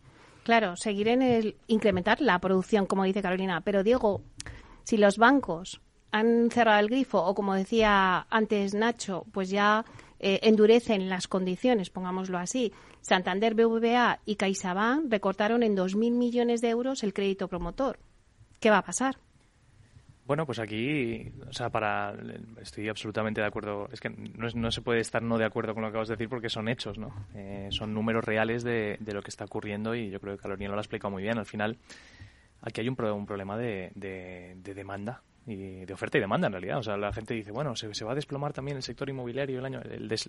Claro, 0.44 0.76
seguir 0.76 1.08
en 1.08 1.22
el 1.22 1.56
incrementar 1.66 2.20
la 2.20 2.38
producción, 2.38 2.86
como 2.86 3.04
dice 3.04 3.22
Carolina. 3.22 3.62
Pero 3.62 3.82
Diego, 3.82 4.22
si 4.84 4.96
los 4.96 5.16
bancos 5.18 5.80
han 6.12 6.50
cerrado 6.50 6.80
el 6.80 6.88
grifo 6.88 7.18
o 7.24 7.34
como 7.34 7.54
decía 7.54 8.26
antes 8.30 8.74
Nacho, 8.74 9.24
pues 9.32 9.50
ya 9.50 9.84
eh, 10.20 10.40
endurecen 10.42 11.08
las 11.08 11.28
condiciones, 11.28 11.90
pongámoslo 11.90 12.38
así. 12.38 12.72
Santander, 13.00 13.54
BBVA 13.54 14.20
y 14.24 14.36
CaixaBank 14.36 15.10
recortaron 15.10 15.62
en 15.62 15.76
2.000 15.76 16.12
millones 16.12 16.60
de 16.60 16.70
euros 16.70 17.02
el 17.02 17.12
crédito 17.12 17.48
promotor. 17.48 17.98
¿Qué 18.60 18.70
va 18.70 18.78
a 18.78 18.84
pasar? 18.84 19.16
Bueno, 20.26 20.46
pues 20.46 20.58
aquí, 20.58 21.30
o 21.46 21.52
sea, 21.52 21.68
para, 21.68 22.14
estoy 22.62 22.88
absolutamente 22.88 23.42
de 23.42 23.46
acuerdo. 23.46 23.90
Es 23.92 24.00
que 24.00 24.08
no, 24.08 24.70
se 24.70 24.80
puede 24.80 25.00
estar 25.00 25.22
no 25.22 25.36
de 25.36 25.44
acuerdo 25.44 25.74
con 25.74 25.82
lo 25.82 25.88
que 25.88 25.90
acabas 25.90 26.08
de 26.08 26.14
decir 26.14 26.30
porque 26.30 26.48
son 26.48 26.68
hechos, 26.68 26.98
¿no? 26.98 27.26
Eh, 27.34 27.68
son 27.70 27.92
números 27.92 28.24
reales 28.24 28.64
de, 28.64 28.98
lo 29.04 29.20
que 29.20 29.28
está 29.28 29.44
ocurriendo 29.44 29.94
y 29.94 30.08
yo 30.08 30.20
creo 30.20 30.36
que 30.36 30.42
Carolina 30.42 30.70
lo 30.70 30.78
ha 30.78 30.80
explicado 30.80 31.10
muy 31.10 31.22
bien. 31.22 31.36
Al 31.36 31.44
final, 31.44 31.76
aquí 32.62 32.80
hay 32.80 32.88
un, 32.88 32.98
un 32.98 33.26
problema 33.26 33.58
de, 33.58 33.92
demanda 34.64 35.22
y 35.46 35.84
de 35.84 35.92
oferta 35.92 36.18
y 36.18 36.20
demanda 36.20 36.46
en 36.46 36.52
realidad. 36.52 36.78
O 36.78 36.82
sea, 36.82 36.96
la 36.96 37.12
gente 37.12 37.34
dice, 37.34 37.50
bueno, 37.50 37.76
se, 37.76 38.04
va 38.04 38.12
a 38.12 38.14
desplomar 38.14 38.52
también 38.52 38.76
el 38.76 38.82
sector 38.82 39.08
inmobiliario 39.08 39.58
el 39.58 39.66
año. 39.66 39.80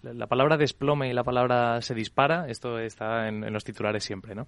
la 0.03 0.27
palabra 0.27 0.57
desplome 0.57 1.09
y 1.09 1.13
la 1.13 1.23
palabra 1.23 1.81
se 1.81 1.93
dispara, 1.93 2.47
esto 2.49 2.79
está 2.79 3.27
en, 3.27 3.51
los 3.53 3.63
titulares 3.63 4.03
siempre, 4.03 4.35
¿no? 4.35 4.47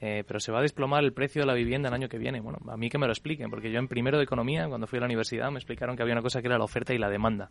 Eh, 0.00 0.24
pero 0.26 0.40
se 0.40 0.50
va 0.50 0.58
a 0.58 0.62
desplomar 0.62 1.04
el 1.04 1.12
precio 1.12 1.42
de 1.42 1.46
la 1.46 1.54
vivienda 1.54 1.88
el 1.88 1.94
año 1.94 2.08
que 2.08 2.18
viene. 2.18 2.40
Bueno, 2.40 2.58
a 2.68 2.76
mí 2.76 2.90
que 2.90 2.98
me 2.98 3.06
lo 3.06 3.12
expliquen, 3.12 3.50
porque 3.50 3.70
yo 3.70 3.78
en 3.78 3.88
primero 3.88 4.18
de 4.18 4.24
economía, 4.24 4.68
cuando 4.68 4.86
fui 4.86 4.98
a 4.98 5.00
la 5.00 5.06
universidad, 5.06 5.50
me 5.50 5.58
explicaron 5.58 5.96
que 5.96 6.02
había 6.02 6.14
una 6.14 6.22
cosa 6.22 6.40
que 6.40 6.48
era 6.48 6.58
la 6.58 6.64
oferta 6.64 6.92
y 6.92 6.98
la 6.98 7.08
demanda. 7.08 7.50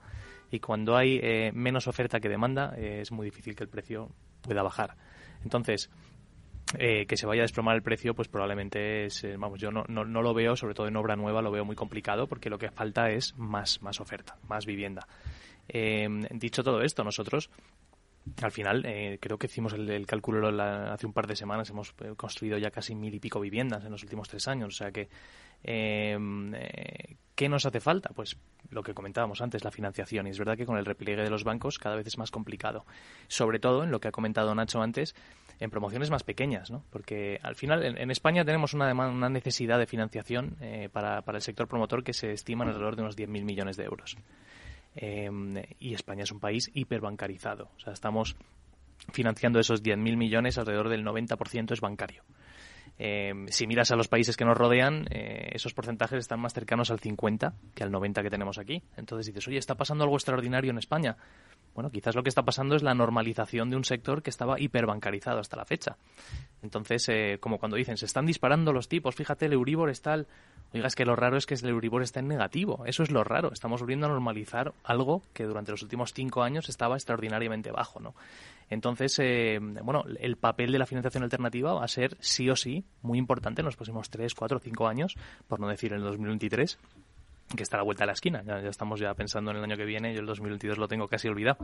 Y 0.51 0.59
cuando 0.59 0.97
hay 0.97 1.19
eh, 1.23 1.51
menos 1.53 1.87
oferta 1.87 2.19
que 2.19 2.29
demanda, 2.29 2.73
eh, 2.77 2.99
es 3.01 3.11
muy 3.11 3.25
difícil 3.25 3.55
que 3.55 3.63
el 3.63 3.69
precio 3.69 4.09
pueda 4.41 4.61
bajar. 4.61 4.95
Entonces, 5.43 5.89
eh, 6.77 7.05
que 7.05 7.17
se 7.17 7.25
vaya 7.25 7.41
a 7.41 7.43
desplomar 7.43 7.75
el 7.75 7.81
precio, 7.81 8.13
pues 8.13 8.27
probablemente 8.27 9.05
es, 9.05 9.23
eh, 9.23 9.35
vamos, 9.37 9.59
yo 9.59 9.71
no, 9.71 9.83
no, 9.87 10.05
no, 10.05 10.21
lo 10.21 10.33
veo, 10.33 10.55
sobre 10.55 10.73
todo 10.73 10.87
en 10.87 10.95
obra 10.95 11.15
nueva, 11.15 11.41
lo 11.41 11.51
veo 11.51 11.65
muy 11.65 11.75
complicado 11.75 12.27
porque 12.27 12.49
lo 12.49 12.57
que 12.57 12.71
falta 12.71 13.09
es 13.09 13.37
más, 13.37 13.81
más 13.81 13.99
oferta, 13.99 14.37
más 14.47 14.65
vivienda. 14.65 15.07
Eh, 15.67 16.07
dicho 16.31 16.63
todo 16.63 16.81
esto, 16.81 17.03
nosotros 17.03 17.49
al 18.41 18.51
final, 18.51 18.83
creo 19.19 19.39
que 19.39 19.47
hicimos 19.47 19.73
el, 19.73 20.05
cálculo 20.05 20.47
hace 20.93 21.07
un 21.07 21.13
par 21.13 21.25
de 21.25 21.35
semanas, 21.35 21.71
hemos 21.71 21.93
construido 22.17 22.59
ya 22.59 22.69
casi 22.69 22.93
mil 22.93 23.15
y 23.15 23.19
pico 23.19 23.39
viviendas 23.39 23.83
en 23.83 23.91
los 23.91 24.03
últimos 24.03 24.29
tres 24.29 24.47
años, 24.47 24.75
o 24.75 24.77
sea 24.77 24.91
que 24.91 25.09
¿Qué 27.41 27.49
nos 27.49 27.65
hace 27.65 27.79
falta? 27.79 28.11
Pues 28.13 28.37
lo 28.69 28.83
que 28.83 28.93
comentábamos 28.93 29.41
antes, 29.41 29.63
la 29.63 29.71
financiación. 29.71 30.27
Y 30.27 30.29
es 30.29 30.37
verdad 30.37 30.55
que 30.55 30.67
con 30.67 30.77
el 30.77 30.85
repliegue 30.85 31.23
de 31.23 31.31
los 31.31 31.43
bancos 31.43 31.79
cada 31.79 31.95
vez 31.95 32.05
es 32.05 32.19
más 32.19 32.29
complicado. 32.29 32.85
Sobre 33.27 33.57
todo 33.57 33.83
en 33.83 33.89
lo 33.89 33.99
que 33.99 34.09
ha 34.09 34.11
comentado 34.11 34.53
Nacho 34.53 34.79
antes, 34.79 35.15
en 35.61 35.69
promociones 35.69 36.09
más 36.09 36.23
pequeñas, 36.23 36.71
¿no? 36.71 36.83
Porque 36.89 37.39
al 37.43 37.55
final 37.55 37.83
en, 37.85 38.09
España 38.09 38.43
tenemos 38.43 38.73
una, 38.73 38.91
una 38.91 39.29
necesidad 39.29 39.77
de 39.77 39.85
financiación 39.85 40.57
eh, 40.59 40.89
para, 40.91 41.21
para, 41.21 41.37
el 41.37 41.43
sector 41.43 41.67
promotor 41.67 42.03
que 42.03 42.13
se 42.13 42.31
estima 42.31 42.63
en 42.63 42.69
alrededor 42.69 42.95
de 42.95 43.03
unos 43.03 43.15
10.000 43.15 43.43
millones 43.45 43.77
de 43.77 43.83
euros. 43.83 44.17
Em, 44.95 45.61
y 45.79 45.93
España 45.93 46.23
es 46.23 46.31
un 46.31 46.39
país 46.39 46.71
hiperbancarizado. 46.73 47.69
O 47.77 47.79
sea, 47.79 47.93
estamos 47.93 48.35
financiando 49.13 49.59
esos 49.59 49.83
10.000 49.83 50.17
millones, 50.17 50.57
alrededor 50.57 50.89
del 50.89 51.05
90% 51.05 51.73
es 51.73 51.79
bancario. 51.79 52.23
Em, 52.97 53.47
si 53.47 53.67
miras 53.67 53.91
a 53.91 53.95
los 53.95 54.07
países 54.07 54.37
que 54.37 54.45
nos 54.45 54.57
rodean, 54.57 55.05
eh, 55.11 55.51
esos 55.53 55.75
porcentajes 55.75 56.17
están 56.17 56.39
más 56.39 56.55
cercanos 56.55 56.89
al 56.89 56.99
50 56.99 57.53
que 57.75 57.83
al 57.83 57.91
90 57.91 58.23
que 58.23 58.29
tenemos 58.31 58.57
aquí. 58.57 58.81
Entonces 58.97 59.27
dices, 59.27 59.47
oye, 59.47 59.59
¿está 59.59 59.75
pasando 59.75 60.03
algo 60.03 60.15
extraordinario 60.15 60.71
en 60.71 60.79
España? 60.79 61.17
Bueno, 61.73 61.89
quizás 61.89 62.15
lo 62.15 62.23
que 62.23 62.29
está 62.29 62.43
pasando 62.43 62.75
es 62.75 62.83
la 62.83 62.93
normalización 62.93 63.69
de 63.69 63.77
un 63.77 63.85
sector 63.85 64.21
que 64.21 64.29
estaba 64.29 64.59
hiperbancarizado 64.59 65.39
hasta 65.39 65.57
la 65.57 65.65
fecha. 65.65 65.97
Entonces, 66.61 67.07
eh, 67.09 67.37
como 67.39 67.59
cuando 67.59 67.77
dicen, 67.77 67.97
se 67.97 68.05
están 68.05 68.25
disparando 68.25 68.73
los 68.73 68.89
tipos, 68.89 69.15
fíjate, 69.15 69.45
el 69.45 69.53
Euribor 69.53 69.89
está... 69.89 70.15
El... 70.15 70.27
Oiga, 70.73 70.87
es 70.87 70.95
que 70.95 71.05
lo 71.05 71.15
raro 71.17 71.37
es 71.37 71.45
que 71.45 71.55
el 71.55 71.69
Euribor 71.69 72.01
está 72.01 72.21
en 72.21 72.29
negativo. 72.29 72.85
Eso 72.85 73.03
es 73.03 73.11
lo 73.11 73.23
raro. 73.23 73.51
Estamos 73.51 73.81
volviendo 73.81 74.05
a 74.05 74.09
normalizar 74.09 74.73
algo 74.83 75.21
que 75.33 75.43
durante 75.43 75.71
los 75.71 75.81
últimos 75.81 76.13
cinco 76.13 76.43
años 76.43 76.69
estaba 76.69 76.95
extraordinariamente 76.95 77.71
bajo, 77.71 77.99
¿no? 77.99 78.15
Entonces, 78.69 79.19
eh, 79.19 79.59
bueno, 79.59 80.05
el 80.19 80.37
papel 80.37 80.71
de 80.71 80.79
la 80.79 80.85
financiación 80.85 81.23
alternativa 81.23 81.73
va 81.73 81.83
a 81.83 81.89
ser 81.89 82.15
sí 82.21 82.49
o 82.49 82.55
sí 82.55 82.85
muy 83.01 83.17
importante 83.17 83.61
en 83.61 83.65
los 83.65 83.75
próximos 83.75 84.09
tres, 84.09 84.33
cuatro, 84.33 84.59
cinco 84.59 84.87
años, 84.87 85.17
por 85.49 85.59
no 85.59 85.67
decir 85.67 85.91
en 85.91 85.99
el 85.99 86.05
2023 86.05 86.79
que 87.55 87.63
está 87.63 87.77
a 87.77 87.79
la 87.79 87.83
vuelta 87.83 88.03
de 88.03 88.07
la 88.07 88.13
esquina. 88.13 88.43
Ya, 88.43 88.59
estamos 88.59 88.99
ya 88.99 89.13
pensando 89.13 89.51
en 89.51 89.57
el 89.57 89.63
año 89.63 89.77
que 89.77 89.85
viene, 89.85 90.13
yo 90.13 90.21
el 90.21 90.25
2022 90.25 90.77
lo 90.77 90.87
tengo 90.87 91.07
casi 91.07 91.27
olvidado. 91.27 91.57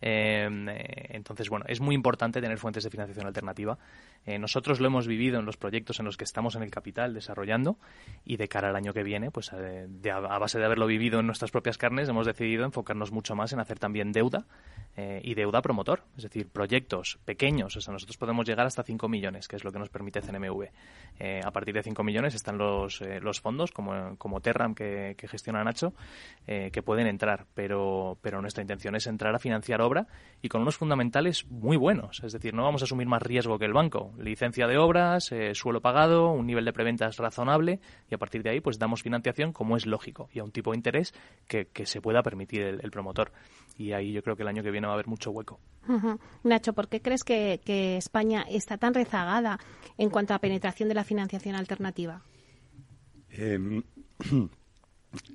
Em, 0.00 0.68
eh, 0.68 1.08
entonces, 1.10 1.48
bueno, 1.48 1.64
es 1.68 1.80
muy 1.80 1.94
importante 1.94 2.40
tener 2.40 2.58
fuentes 2.58 2.84
de 2.84 2.90
financiación 2.90 3.26
alternativa. 3.26 3.78
Eh, 4.26 4.38
nosotros 4.38 4.80
lo 4.80 4.86
hemos 4.86 5.06
vivido 5.06 5.38
en 5.38 5.46
los 5.46 5.56
proyectos 5.56 5.98
en 6.00 6.06
los 6.06 6.16
que 6.16 6.24
estamos 6.24 6.54
en 6.56 6.62
el 6.62 6.70
capital 6.70 7.14
desarrollando 7.14 7.78
y 8.24 8.36
de 8.36 8.48
cara 8.48 8.68
al 8.68 8.76
año 8.76 8.92
que 8.92 9.02
viene, 9.02 9.30
pues 9.30 9.50
eh, 9.54 9.88
a 10.10 10.38
base 10.38 10.58
de 10.58 10.64
haberlo 10.64 10.86
vivido 10.86 11.20
en 11.20 11.26
nuestras 11.26 11.50
propias 11.50 11.78
carnes, 11.78 12.08
hemos 12.08 12.26
decidido 12.26 12.64
enfocarnos 12.64 13.12
mucho 13.12 13.34
más 13.34 13.52
en 13.52 13.60
hacer 13.60 13.78
también 13.78 14.12
deuda 14.12 14.46
y 15.22 15.34
deuda 15.34 15.62
promotor, 15.62 16.02
es 16.18 16.24
decir, 16.24 16.48
proyectos 16.48 17.18
pequeños. 17.24 17.74
O 17.74 17.80
sea, 17.80 17.90
nosotros 17.92 18.18
podemos 18.18 18.46
llegar 18.46 18.66
hasta 18.66 18.82
5 18.82 19.08
millones, 19.08 19.48
que 19.48 19.56
es 19.56 19.64
lo 19.64 19.72
que 19.72 19.78
nos 19.78 19.88
permite 19.88 20.20
CNMV. 20.20 20.66
a 21.42 21.50
partir 21.52 21.74
de 21.74 21.82
5 21.82 22.02
millones 22.02 22.34
están 22.34 22.58
los, 22.58 23.00
los 23.00 23.40
fondos 23.40 23.70
como, 23.72 24.18
como 24.18 24.40
Terram 24.40 24.74
que, 24.74 25.14
que 25.16 25.26
gestiona 25.30 25.64
Nacho, 25.64 25.94
eh, 26.46 26.70
que 26.72 26.82
pueden 26.82 27.06
entrar, 27.06 27.46
pero, 27.54 28.18
pero 28.20 28.40
nuestra 28.40 28.62
intención 28.62 28.94
es 28.96 29.06
entrar 29.06 29.34
a 29.34 29.38
financiar 29.38 29.80
obra 29.80 30.06
y 30.42 30.48
con 30.48 30.62
unos 30.62 30.76
fundamentales 30.76 31.46
muy 31.46 31.76
buenos. 31.76 32.22
Es 32.22 32.32
decir, 32.32 32.54
no 32.54 32.64
vamos 32.64 32.82
a 32.82 32.84
asumir 32.84 33.06
más 33.06 33.22
riesgo 33.22 33.58
que 33.58 33.64
el 33.64 33.72
banco. 33.72 34.12
Licencia 34.18 34.66
de 34.66 34.76
obras, 34.76 35.32
eh, 35.32 35.54
suelo 35.54 35.80
pagado, 35.80 36.30
un 36.30 36.46
nivel 36.46 36.64
de 36.64 36.72
preventas 36.72 37.16
razonable 37.16 37.80
y 38.10 38.14
a 38.14 38.18
partir 38.18 38.42
de 38.42 38.50
ahí 38.50 38.60
pues 38.60 38.78
damos 38.78 39.02
financiación 39.02 39.52
como 39.52 39.76
es 39.76 39.86
lógico 39.86 40.28
y 40.32 40.40
a 40.40 40.44
un 40.44 40.50
tipo 40.50 40.72
de 40.72 40.78
interés 40.78 41.14
que, 41.46 41.68
se 41.84 42.00
pueda 42.00 42.22
permitir 42.22 42.62
el, 42.62 42.90
promotor. 42.90 43.32
Y 43.78 43.92
ahí 43.92 44.12
yo 44.12 44.22
creo 44.22 44.36
que 44.36 44.42
el 44.42 44.48
año 44.48 44.62
que 44.62 44.70
viene 44.70 44.86
va 44.86 44.92
a 44.92 44.94
haber 44.94 45.08
mucho 45.08 45.30
hueco. 45.30 45.58
Nacho, 46.44 46.74
¿por 46.74 46.88
qué 46.88 47.00
crees 47.00 47.24
que, 47.24 47.60
que 47.64 47.96
España 47.96 48.44
está 48.48 48.76
tan 48.76 48.92
rezagada 48.92 49.58
en 49.96 50.10
cuanto 50.10 50.34
a 50.34 50.38
penetración 50.38 50.88
de 50.88 50.94
la 50.94 51.04
financiación 51.04 51.56
alternativa? 51.56 52.22
Eh, 53.30 53.58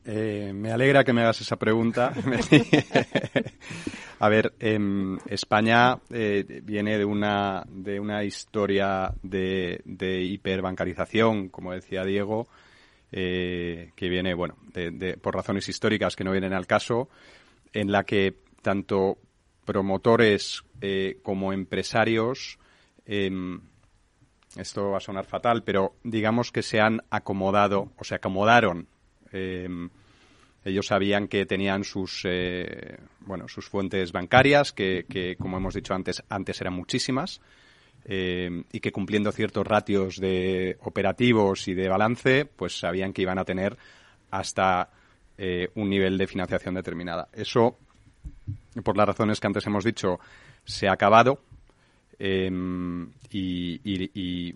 Eh, 0.06 0.52
me 0.54 0.72
alegra 0.72 1.04
que 1.04 1.14
me 1.14 1.22
hagas 1.22 1.42
esa 1.42 1.58
pregunta. 1.58 2.14
A 4.20 4.30
ver, 4.30 4.54
em, 4.60 5.18
España 5.28 6.00
eh, 6.10 6.62
viene 6.64 6.98
de 6.98 7.04
una, 7.04 7.66
de 7.68 8.00
una 8.00 8.24
historia 8.24 9.14
de, 9.22 9.82
hiperbancarización, 10.24 11.50
como 11.50 11.74
decía 11.74 12.06
Diego, 12.06 12.48
eh, 13.12 13.92
que 13.96 14.08
viene, 14.08 14.34
bueno, 14.34 14.56
de, 14.74 15.18
por 15.18 15.36
razones 15.36 15.68
históricas 15.68 16.16
que 16.16 16.24
no 16.24 16.32
vienen 16.32 16.54
al 16.54 16.68
caso, 16.68 17.10
en 17.74 17.92
la 17.92 18.04
que 18.04 18.38
tanto 18.62 19.18
promotores 19.66 20.64
como 21.24 21.52
empresarios, 21.52 22.60
em, 23.06 23.60
esto 24.56 24.92
va 24.92 24.98
a 24.98 25.02
sonar 25.02 25.26
fatal, 25.26 25.64
pero 25.64 25.96
digamos 26.04 26.52
que 26.52 26.62
se 26.62 26.80
han 26.80 27.02
acomodado 27.10 27.92
o 27.98 28.04
se 28.04 28.16
acomodaron 28.16 28.88
eh, 29.36 29.68
ellos 30.64 30.88
sabían 30.88 31.28
que 31.28 31.46
tenían 31.46 31.84
sus, 31.84 32.22
eh, 32.26 32.98
bueno, 33.20 33.48
sus 33.48 33.68
fuentes 33.68 34.12
bancarias, 34.12 34.72
que, 34.72 35.36
como 35.40 35.58
hemos 35.58 35.76
dicho 35.76 35.94
antes, 35.94 36.24
antes 36.30 36.60
eran 36.62 36.74
muchísimas, 36.74 37.42
eh, 38.06 38.64
y 38.72 38.80
que 38.80 38.92
cumpliendo 38.92 39.32
ciertos 39.32 39.68
ratios 39.68 40.18
de 40.18 40.78
operativos 40.82 41.68
y 41.68 41.76
de 41.76 41.88
balance, 41.88 42.46
pues 42.46 42.80
sabían 42.80 43.14
que 43.14 43.22
iban 43.22 43.38
a 43.38 43.46
tener 43.46 43.78
hasta 44.32 44.90
un 45.76 45.90
nivel 45.90 46.18
de 46.18 46.28
financiación 46.28 46.76
determinada. 46.76 47.28
Eso, 47.34 47.78
por 48.86 48.96
las 48.96 49.06
razones 49.06 49.42
que 49.42 49.48
antes 49.48 49.68
hemos 49.68 49.84
dicho, 49.84 50.18
se 50.64 50.88
ha 50.88 50.94
acabado. 50.94 51.42
Em, 52.18 53.12
y, 53.32 54.56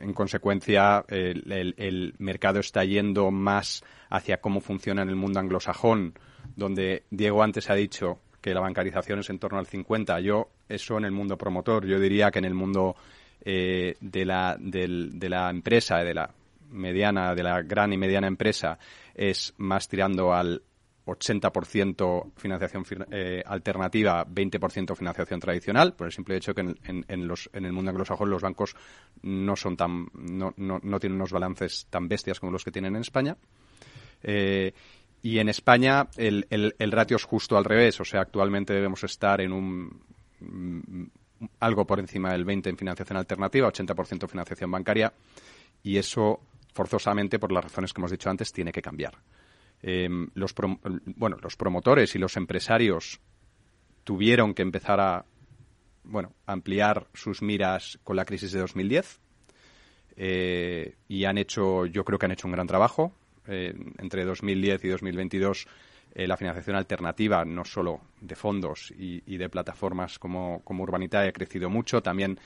en 0.00 0.12
consecuencia 0.12 1.04
el, 1.08 2.14
mercado 2.18 2.60
está 2.60 2.84
yendo 2.84 3.30
más 3.30 3.84
hacia 4.10 4.40
cómo 4.40 4.60
funciona 4.60 5.02
en 5.02 5.08
el 5.08 5.16
mundo 5.16 5.38
anglosajón, 5.38 6.14
donde 6.56 7.04
Diego 7.10 7.42
antes 7.42 7.70
ha 7.70 7.74
dicho 7.74 8.18
que 8.40 8.54
la 8.54 8.60
bancarización 8.60 9.20
es 9.20 9.30
en 9.30 9.38
torno 9.38 9.58
al 9.58 9.66
50. 9.66 10.20
Yo 10.20 10.48
eso 10.68 10.98
en 10.98 11.04
el 11.04 11.12
mundo 11.12 11.36
promotor, 11.36 11.86
yo 11.86 12.00
diría 12.00 12.30
que 12.30 12.38
en 12.38 12.44
el 12.44 12.54
mundo 12.54 12.96
eh, 13.44 13.96
de, 14.00 14.24
la, 14.24 14.56
de 14.58 15.28
la 15.28 15.50
empresa, 15.50 15.98
de 15.98 16.14
la 16.14 16.30
mediana, 16.70 17.34
de 17.34 17.42
la 17.42 17.62
gran 17.62 17.92
y 17.92 17.96
mediana 17.96 18.26
empresa, 18.26 18.78
es 19.14 19.54
más 19.58 19.88
tirando 19.88 20.32
al 20.32 20.62
80% 21.06 22.32
financiación 22.36 22.84
eh, 23.10 23.42
alternativa, 23.46 24.26
20% 24.26 24.96
financiación 24.96 25.40
tradicional, 25.40 25.94
por 25.94 26.08
el 26.08 26.12
simple 26.12 26.36
hecho 26.36 26.54
que 26.54 26.62
en, 26.62 27.28
los, 27.28 27.48
en 27.52 27.64
el 27.64 27.72
mundo 27.72 27.90
anglosajón 27.90 28.28
los 28.28 28.42
bancos 28.42 28.74
no 29.22 29.54
son 29.54 29.76
tan 29.76 30.08
no, 30.14 30.52
no, 30.56 30.80
no, 30.82 31.00
tienen 31.00 31.16
unos 31.16 31.32
balances 31.32 31.86
tan 31.90 32.08
bestias 32.08 32.40
como 32.40 32.52
los 32.52 32.64
que 32.64 32.72
tienen 32.72 32.96
en 32.96 33.02
España. 33.02 33.36
Eh, 34.22 34.72
y 35.22 35.38
en 35.38 35.48
España 35.48 36.08
el, 36.16 36.46
el, 36.50 36.74
el, 36.78 36.92
ratio 36.92 37.16
es 37.16 37.24
justo 37.24 37.56
al 37.56 37.64
revés, 37.64 38.00
o 38.00 38.04
sea, 38.04 38.22
actualmente 38.22 38.74
debemos 38.74 39.02
estar 39.04 39.40
en 39.40 39.52
un 39.52 40.00
mm, 40.40 41.04
algo 41.60 41.86
por 41.86 42.00
encima 42.00 42.32
del 42.32 42.44
20 42.44 42.70
en 42.70 42.76
financiación 42.76 43.18
alternativa, 43.18 43.68
80% 43.68 44.28
financiación 44.28 44.70
bancaria, 44.70 45.12
y 45.82 45.98
eso 45.98 46.40
forzosamente, 46.72 47.38
por 47.38 47.52
las 47.52 47.64
razones 47.64 47.92
que 47.92 48.00
hemos 48.00 48.10
dicho 48.10 48.28
antes, 48.28 48.52
tiene 48.52 48.72
que 48.72 48.82
cambiar. 48.82 49.14
Em, 49.88 50.30
los, 50.34 50.52
bueno, 51.14 51.36
los 51.40 51.56
promotores 51.56 52.16
y 52.16 52.18
los 52.18 52.36
empresarios 52.36 53.20
tuvieron 54.02 54.52
que 54.52 54.62
empezar 54.62 54.98
a 54.98 55.24
bueno, 56.02 56.32
ampliar 56.44 57.06
sus 57.14 57.40
miras 57.40 57.96
con 58.02 58.16
la 58.16 58.24
crisis 58.24 58.50
de 58.50 58.58
2010 58.58 59.20
eh, 60.16 60.96
y 61.06 61.24
han 61.24 61.38
hecho, 61.38 61.86
yo 61.86 62.04
creo 62.04 62.18
que 62.18 62.26
han 62.26 62.32
hecho 62.32 62.48
un 62.48 62.52
gran 62.52 62.66
trabajo. 62.66 63.12
Entre 63.46 64.24
2010 64.24 64.84
y 64.84 64.88
2022 64.88 65.68
eh, 66.16 66.26
la 66.26 66.36
financiación 66.36 66.74
alternativa, 66.74 67.44
no 67.44 67.64
solo 67.64 68.00
de 68.20 68.34
fondos 68.34 68.92
y, 68.98 69.36
de 69.36 69.48
plataformas 69.48 70.18
como, 70.18 70.62
como 70.64 70.82
Urbanita, 70.82 71.20
ha 71.20 71.30
crecido 71.30 71.70
mucho. 71.70 72.02
También 72.02 72.40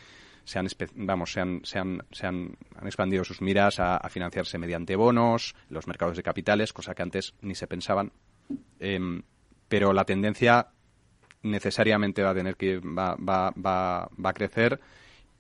se 0.51 0.59
han, 0.59 0.67
vamos, 0.97 1.33
se 1.33 1.41
han, 1.41 1.61
se 1.63 1.79
han, 1.79 2.03
se 2.11 2.27
han, 2.27 2.57
expandido 2.83 3.23
sus 3.23 3.41
miras 3.41 3.79
a, 3.79 4.01
financiarse 4.09 4.59
mediante 4.59 4.97
bonos, 4.97 5.55
los 5.69 5.87
mercados 5.87 6.17
de 6.17 6.25
capitales, 6.25 6.73
cosa 6.73 6.93
que 6.93 7.03
antes 7.03 7.35
ni 7.41 7.55
se 7.55 7.69
pensaban. 7.69 8.11
Em, 8.81 9.23
pero 9.69 9.93
la 9.93 10.05
tendencia 10.05 10.71
necesariamente 11.43 12.23
va 12.25 12.31
a 12.31 12.35
tener 12.35 12.57
que 12.57 12.81
va, 12.81 13.15
va, 13.15 13.53
va, 13.53 14.11
va 14.13 14.31
a 14.31 14.35
crecer 14.35 14.81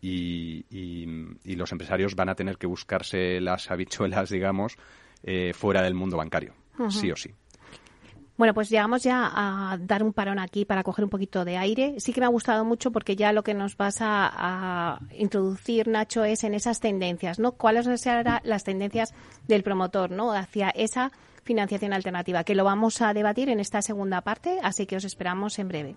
y, 0.01 0.64
y, 0.70 1.57
los 1.57 1.73
empresarios 1.73 2.14
van 2.14 2.29
a 2.29 2.37
tener 2.37 2.57
que 2.57 2.68
buscarse 2.68 3.40
las 3.40 3.68
habichuelas, 3.68 4.31
digamos, 4.31 4.79
eh, 5.25 5.53
fuera 5.55 5.83
del 5.83 5.94
mundo 5.94 6.18
bancario, 6.18 6.55
sí 6.88 7.11
o 7.11 7.16
sí. 7.16 7.35
Bueno, 8.40 8.55
pues 8.55 8.70
llegamos 8.70 9.03
ya 9.03 9.31
a 9.35 9.76
dar 9.76 10.03
un 10.03 10.14
parón 10.14 10.38
aquí 10.38 10.64
para 10.64 10.83
coger 10.83 11.05
un 11.05 11.11
poquito 11.11 11.44
de 11.44 11.59
aire. 11.59 11.96
Sí 12.00 12.14
que 12.14 12.20
me 12.20 12.24
ha 12.24 12.31
gustado 12.31 12.64
mucho 12.64 12.90
porque 12.90 13.14
ya 13.14 13.35
lo 13.35 13.42
que 13.42 13.53
nos 13.53 13.76
vas 13.76 13.98
a, 14.00 14.98
introducir, 15.18 15.88
Nacho, 15.88 16.24
es 16.24 16.42
en 16.42 16.55
esas 16.55 16.81
tendencias, 16.81 17.38
¿no? 17.38 17.53
¿Cuáles 17.53 18.00
serán 18.00 18.40
las 18.44 18.64
tendencias 18.64 19.12
del 19.46 19.62
promotor, 19.62 20.11
¿no? 20.11 20.33
Hacia 20.33 20.70
esa 20.70 21.12
financiación 21.42 21.92
alternativa, 21.92 22.42
que 22.42 22.55
lo 22.55 22.64
vamos 22.64 23.03
a 23.03 23.12
debatir 23.12 23.50
en 23.50 23.61
esta 23.61 23.83
segunda 23.83 24.22
parte, 24.22 24.59
así 24.62 24.87
que 24.87 24.96
os 24.96 25.05
esperamos 25.05 25.59
en 25.59 25.68
breve. 25.68 25.96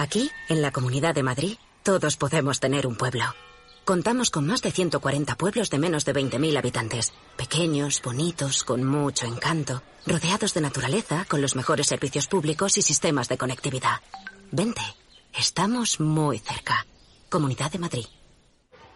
Aquí, 0.00 0.30
en 0.48 0.62
la 0.62 0.70
Comunidad 0.70 1.14
de 1.14 1.22
Madrid, 1.22 1.58
todos 1.82 2.16
podemos 2.16 2.58
tener 2.58 2.86
un 2.86 2.96
pueblo. 2.96 3.34
Contamos 3.84 4.30
con 4.30 4.46
más 4.46 4.62
de 4.62 4.70
140 4.70 5.34
pueblos 5.34 5.68
de 5.68 5.78
menos 5.78 6.06
de 6.06 6.14
20.000 6.14 6.56
habitantes. 6.56 7.12
Pequeños, 7.36 8.00
bonitos, 8.02 8.64
con 8.64 8.82
mucho 8.82 9.26
encanto, 9.26 9.82
rodeados 10.06 10.54
de 10.54 10.62
naturaleza, 10.62 11.26
con 11.28 11.42
los 11.42 11.54
mejores 11.54 11.86
servicios 11.86 12.28
públicos 12.28 12.78
y 12.78 12.82
sistemas 12.82 13.28
de 13.28 13.36
conectividad. 13.36 14.00
Vente, 14.50 14.80
estamos 15.34 16.00
muy 16.00 16.38
cerca. 16.38 16.86
Comunidad 17.28 17.70
de 17.70 17.78
Madrid. 17.80 18.06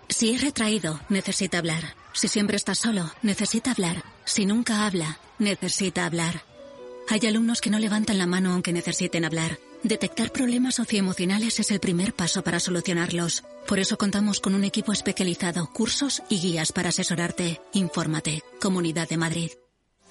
Si 0.09 0.31
es 0.31 0.41
retraído, 0.41 0.99
necesita 1.11 1.59
hablar. 1.59 1.97
Si 2.15 2.29
siempre 2.29 2.57
está 2.57 2.75
solo, 2.75 3.13
necesita 3.21 3.73
hablar. 3.73 4.03
Si 4.25 4.47
nunca 4.47 4.87
habla, 4.87 5.19
necesita 5.39 6.07
hablar. 6.07 6.45
Hay 7.11 7.27
alumnos 7.27 7.61
que 7.61 7.69
no 7.69 7.79
levantan 7.79 8.17
la 8.17 8.27
mano 8.27 8.55
aunque 8.55 8.73
necesiten 8.73 9.27
hablar. 9.27 9.59
Detectar 9.85 10.33
problemas 10.33 10.77
socioemocionales 10.77 11.61
es 11.61 11.71
el 11.71 11.79
primer 11.79 12.15
paso 12.15 12.43
para 12.43 12.59
solucionarlos. 12.59 13.45
Por 13.69 13.79
eso 13.79 13.99
contamos 13.99 14.41
con 14.41 14.55
un 14.55 14.65
equipo 14.65 14.93
especializado, 14.93 15.71
cursos 15.71 16.23
y 16.31 16.41
guías 16.41 16.73
para 16.73 16.89
asesorarte. 16.89 17.61
Infórmate. 17.75 18.43
Comunidad 18.63 19.11
de 19.11 19.19
Madrid. 19.19 19.51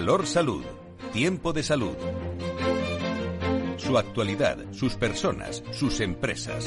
Valor 0.00 0.26
Salud. 0.26 0.64
Tiempo 1.12 1.52
de 1.52 1.62
salud. 1.62 1.94
Su 3.76 3.98
actualidad, 3.98 4.56
sus 4.72 4.94
personas, 4.94 5.62
sus 5.72 6.00
empresas. 6.00 6.66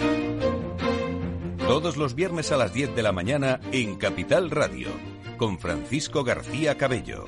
Todos 1.58 1.98
los 1.98 2.13
viernes 2.13 2.52
a 2.52 2.58
las 2.58 2.76
10 2.76 2.96
de 2.96 3.02
la 3.02 3.12
mañana 3.12 3.60
en 3.72 3.96
Capital 3.96 4.52
Radio, 4.52 4.89
con 5.38 5.58
Francisco 5.58 6.24
García 6.24 6.78
Cabello. 6.78 7.26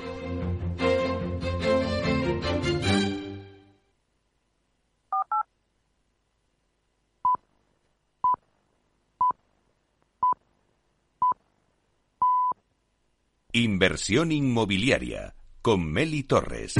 Inversión 13.50 14.30
inmobiliaria 14.30 15.35
con 15.66 15.82
Meli 15.82 16.22
Torres. 16.22 16.76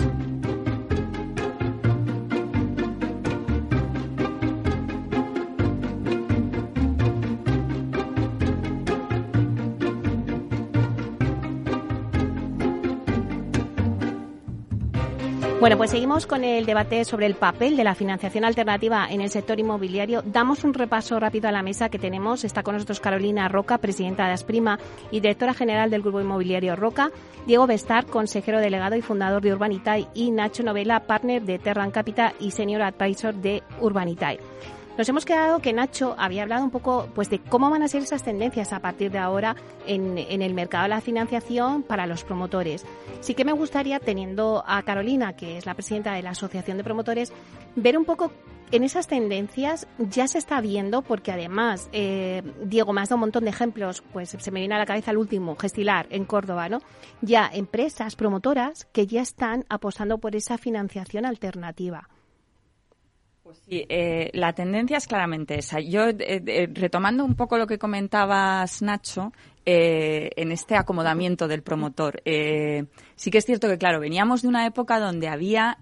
Bueno, 15.66 15.78
pues 15.78 15.90
seguimos 15.90 16.26
con 16.26 16.44
el 16.44 16.64
debate 16.64 17.04
sobre 17.04 17.26
el 17.26 17.34
papel 17.34 17.76
de 17.76 17.82
la 17.82 17.96
financiación 17.96 18.44
alternativa 18.44 19.08
en 19.10 19.20
el 19.20 19.30
sector 19.30 19.58
inmobiliario. 19.58 20.22
Damos 20.24 20.62
un 20.62 20.72
repaso 20.72 21.18
rápido 21.18 21.48
a 21.48 21.50
la 21.50 21.64
mesa 21.64 21.88
que 21.88 21.98
tenemos. 21.98 22.44
Está 22.44 22.62
con 22.62 22.74
nosotros 22.74 23.00
Carolina 23.00 23.48
Roca, 23.48 23.78
presidenta 23.78 24.28
de 24.28 24.34
Asprima 24.34 24.78
y 25.10 25.18
directora 25.18 25.54
general 25.54 25.90
del 25.90 26.02
Grupo 26.02 26.20
Inmobiliario 26.20 26.76
Roca, 26.76 27.10
Diego 27.48 27.66
Bestar, 27.66 28.06
consejero 28.06 28.60
delegado 28.60 28.94
y 28.94 29.02
fundador 29.02 29.42
de 29.42 29.54
Urbanitae 29.54 30.06
y 30.14 30.30
Nacho 30.30 30.62
Novela, 30.62 31.00
partner 31.00 31.42
de 31.42 31.58
Terran 31.58 31.90
Capital 31.90 32.32
y 32.38 32.52
senior 32.52 32.82
advisor 32.82 33.34
de 33.34 33.64
Urbanitae. 33.80 34.38
Nos 34.98 35.06
hemos 35.10 35.26
quedado 35.26 35.58
que 35.58 35.74
Nacho 35.74 36.14
había 36.16 36.42
hablado 36.42 36.64
un 36.64 36.70
poco 36.70 37.08
pues 37.14 37.28
de 37.28 37.38
cómo 37.38 37.68
van 37.68 37.82
a 37.82 37.88
ser 37.88 38.02
esas 38.02 38.22
tendencias 38.22 38.72
a 38.72 38.80
partir 38.80 39.10
de 39.10 39.18
ahora 39.18 39.54
en, 39.86 40.16
el 40.16 40.54
mercado 40.54 40.84
de 40.84 40.88
la 40.88 41.02
financiación 41.02 41.82
para 41.82 42.06
los 42.06 42.24
promotores. 42.24 42.86
Sí 43.20 43.34
que 43.34 43.44
me 43.44 43.52
gustaría, 43.52 44.00
teniendo 44.00 44.64
a 44.66 44.82
Carolina, 44.84 45.34
que 45.34 45.58
es 45.58 45.66
la 45.66 45.74
presidenta 45.74 46.14
de 46.14 46.22
la 46.22 46.30
Asociación 46.30 46.78
de 46.78 46.84
Promotores, 46.84 47.30
ver 47.74 47.98
un 47.98 48.06
poco 48.06 48.32
en 48.72 48.84
esas 48.84 49.06
tendencias 49.06 49.86
ya 49.98 50.26
se 50.28 50.38
está 50.38 50.62
viendo, 50.62 51.02
porque 51.02 51.30
además, 51.30 51.90
eh, 51.92 52.42
Diego, 52.64 52.94
me 52.94 53.02
has 53.02 53.10
dado 53.10 53.16
un 53.16 53.20
montón 53.20 53.44
de 53.44 53.50
ejemplos, 53.50 54.02
pues 54.14 54.30
se 54.30 54.50
me 54.50 54.60
viene 54.60 54.76
a 54.76 54.78
la 54.78 54.86
cabeza 54.86 55.10
el 55.10 55.18
último, 55.18 55.56
Gestilar, 55.56 56.06
en 56.08 56.24
Córdoba, 56.24 56.70
¿no? 56.70 56.80
Ya 57.20 57.50
empresas 57.52 58.16
promotoras 58.16 58.86
que 58.92 59.06
ya 59.06 59.20
están 59.20 59.66
apostando 59.68 60.16
por 60.18 60.34
esa 60.34 60.56
financiación 60.56 61.26
alternativa. 61.26 62.08
Pues 63.46 63.58
sí, 63.58 63.86
eh, 63.88 64.28
la 64.34 64.54
tendencia 64.54 64.96
es 64.96 65.06
claramente 65.06 65.56
esa. 65.56 65.78
Yo, 65.78 66.08
eh, 66.08 66.16
eh, 66.18 66.68
retomando 66.72 67.24
un 67.24 67.36
poco 67.36 67.56
lo 67.58 67.68
que 67.68 67.78
comentabas, 67.78 68.82
Nacho, 68.82 69.32
en 69.64 70.52
este 70.52 70.76
acomodamiento 70.76 71.46
del 71.46 71.62
promotor, 71.62 72.22
sí 72.24 73.30
que 73.30 73.38
es 73.38 73.44
cierto 73.44 73.68
que, 73.68 73.78
claro, 73.78 73.98
veníamos 73.98 74.42
de 74.42 74.48
una 74.48 74.64
época 74.64 75.00
donde 75.00 75.26
había, 75.26 75.78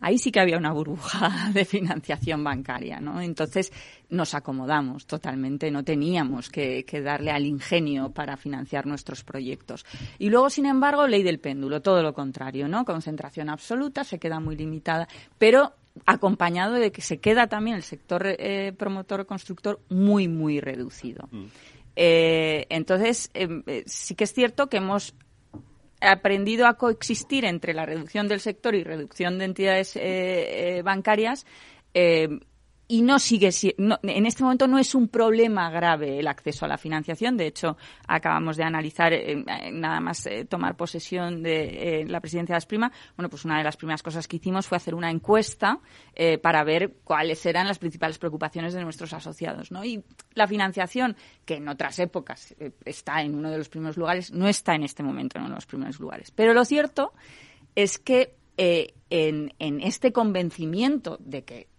ahí 0.00 0.18
sí 0.18 0.32
que 0.32 0.40
había 0.40 0.58
una 0.58 0.72
burbuja 0.72 1.50
de 1.54 1.64
financiación 1.64 2.42
bancaria, 2.42 2.98
¿no? 2.98 3.20
Entonces 3.20 3.72
nos 4.08 4.34
acomodamos 4.34 5.06
totalmente, 5.06 5.70
no 5.70 5.84
teníamos 5.84 6.50
que, 6.50 6.84
que 6.84 7.00
darle 7.00 7.30
al 7.30 7.46
ingenio 7.46 8.10
para 8.10 8.36
financiar 8.36 8.86
nuestros 8.86 9.22
proyectos. 9.22 9.86
Y 10.18 10.28
luego, 10.28 10.50
sin 10.50 10.66
embargo, 10.66 11.06
ley 11.06 11.22
del 11.22 11.38
péndulo, 11.38 11.82
todo 11.82 12.02
lo 12.02 12.12
contrario, 12.12 12.66
¿no? 12.66 12.84
Concentración 12.84 13.50
absoluta, 13.50 14.02
se 14.02 14.18
queda 14.18 14.40
muy 14.40 14.56
limitada, 14.56 15.06
pero 15.38 15.74
acompañado 16.06 16.74
de 16.74 16.92
que 16.92 17.02
se 17.02 17.18
queda 17.18 17.46
también 17.46 17.76
el 17.76 17.82
sector 17.82 18.26
eh, 18.26 18.72
promotor 18.76 19.26
constructor 19.26 19.80
muy, 19.88 20.28
muy 20.28 20.60
reducido. 20.60 21.28
Mm. 21.30 21.44
Eh, 21.96 22.66
entonces, 22.70 23.30
em, 23.34 23.62
eh, 23.66 23.84
sí 23.86 24.14
que 24.14 24.24
es 24.24 24.32
cierto 24.32 24.68
que 24.68 24.78
hemos 24.78 25.14
aprendido 26.00 26.66
a 26.66 26.74
coexistir 26.74 27.44
entre 27.44 27.74
la 27.74 27.84
reducción 27.84 28.26
del 28.26 28.40
sector 28.40 28.74
y 28.74 28.84
reducción 28.84 29.38
de 29.38 29.44
entidades 29.44 29.98
bancarias 30.82 31.44
y 32.90 33.02
no 33.02 33.20
sigue 33.20 33.50
en 33.78 34.26
este 34.26 34.42
momento 34.42 34.66
no 34.66 34.76
es 34.76 34.96
un 34.96 35.06
problema 35.06 35.70
grave 35.70 36.18
el 36.18 36.26
acceso 36.26 36.64
a 36.64 36.68
la 36.68 36.76
financiación. 36.76 37.36
De 37.36 37.46
hecho 37.46 37.76
acabamos 38.08 38.56
de 38.56 38.64
analizar 38.64 39.12
eh, 39.12 39.44
nada 39.72 40.00
más 40.00 40.26
eh, 40.26 40.44
tomar 40.44 40.76
posesión 40.76 41.40
de 41.40 42.00
eh, 42.00 42.04
la 42.08 42.18
presidencia 42.18 42.54
de 42.54 42.56
Asprima 42.56 42.90
bueno 43.16 43.30
pues 43.30 43.44
una 43.44 43.58
de 43.58 43.64
las 43.64 43.76
primeras 43.76 44.02
cosas 44.02 44.26
que 44.26 44.36
hicimos 44.38 44.66
fue 44.66 44.76
hacer 44.76 44.96
una 44.96 45.08
encuesta 45.08 45.78
para 46.42 46.64
ver 46.64 46.96
cuáles 47.04 47.46
eran 47.46 47.68
las 47.68 47.78
principales 47.78 48.18
preocupaciones 48.18 48.74
de 48.74 48.82
nuestros 48.82 49.12
asociados 49.12 49.70
no 49.70 49.84
y 49.84 50.02
la 50.34 50.48
financiación 50.48 51.16
que 51.44 51.54
en 51.54 51.68
otras 51.68 51.98
épocas 52.00 52.54
está 52.84 53.22
en 53.22 53.36
uno 53.36 53.50
de 53.50 53.58
los 53.58 53.68
primeros 53.68 53.96
lugares 53.96 54.32
no 54.32 54.48
está 54.48 54.74
en 54.74 54.82
este 54.82 55.04
momento 55.04 55.38
en 55.38 55.44
uno 55.44 55.50
de 55.50 55.56
los 55.56 55.66
primeros 55.66 56.00
lugares. 56.00 56.32
Pero 56.32 56.54
lo 56.54 56.64
cierto 56.64 57.12
es 57.76 57.98
que 57.98 58.34
en, 58.56 59.54
en 59.58 59.80
este 59.80 60.12
convencimiento 60.12 61.16
de 61.20 61.44
que 61.44 61.69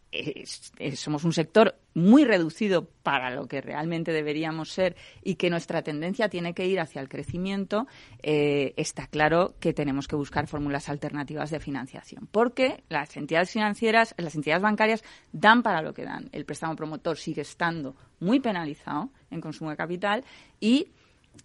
somos 0.96 1.24
un 1.24 1.34
sector 1.34 1.76
muy 1.94 2.26
reducido 2.26 2.86
para 3.04 3.30
lo 3.30 3.48
que 3.48 3.62
realmente 3.62 4.12
deberíamos 4.12 4.72
ser 4.72 4.96
y 5.24 5.36
que 5.36 5.50
nuestra 5.50 5.82
tendencia 5.82 6.30
tiene 6.30 6.54
que 6.54 6.66
ir 6.66 6.80
hacia 6.80 7.02
el 7.02 7.10
crecimiento, 7.10 7.88
eh, 8.22 8.74
está 8.78 9.08
claro 9.08 9.56
que 9.60 9.74
tenemos 9.74 10.08
que 10.08 10.16
buscar 10.16 10.48
fórmulas 10.48 10.90
alternativas 10.90 11.50
de 11.50 11.60
financiación. 11.60 12.28
Porque 12.32 12.84
las 12.90 13.16
entidades 13.16 13.52
financieras, 13.52 14.14
las 14.18 14.36
entidades 14.36 14.62
bancarias 14.62 15.04
dan 15.32 15.64
para 15.64 15.82
lo 15.82 15.94
que 15.94 16.04
dan. 16.04 16.30
El 16.32 16.46
préstamo 16.46 16.76
promotor 16.76 17.18
sigue 17.18 17.42
estando 17.42 17.96
muy 18.20 18.40
penalizado 18.40 19.12
en 19.30 19.42
consumo 19.42 19.70
de 19.70 19.78
capital 19.78 20.24
y, 20.60 20.90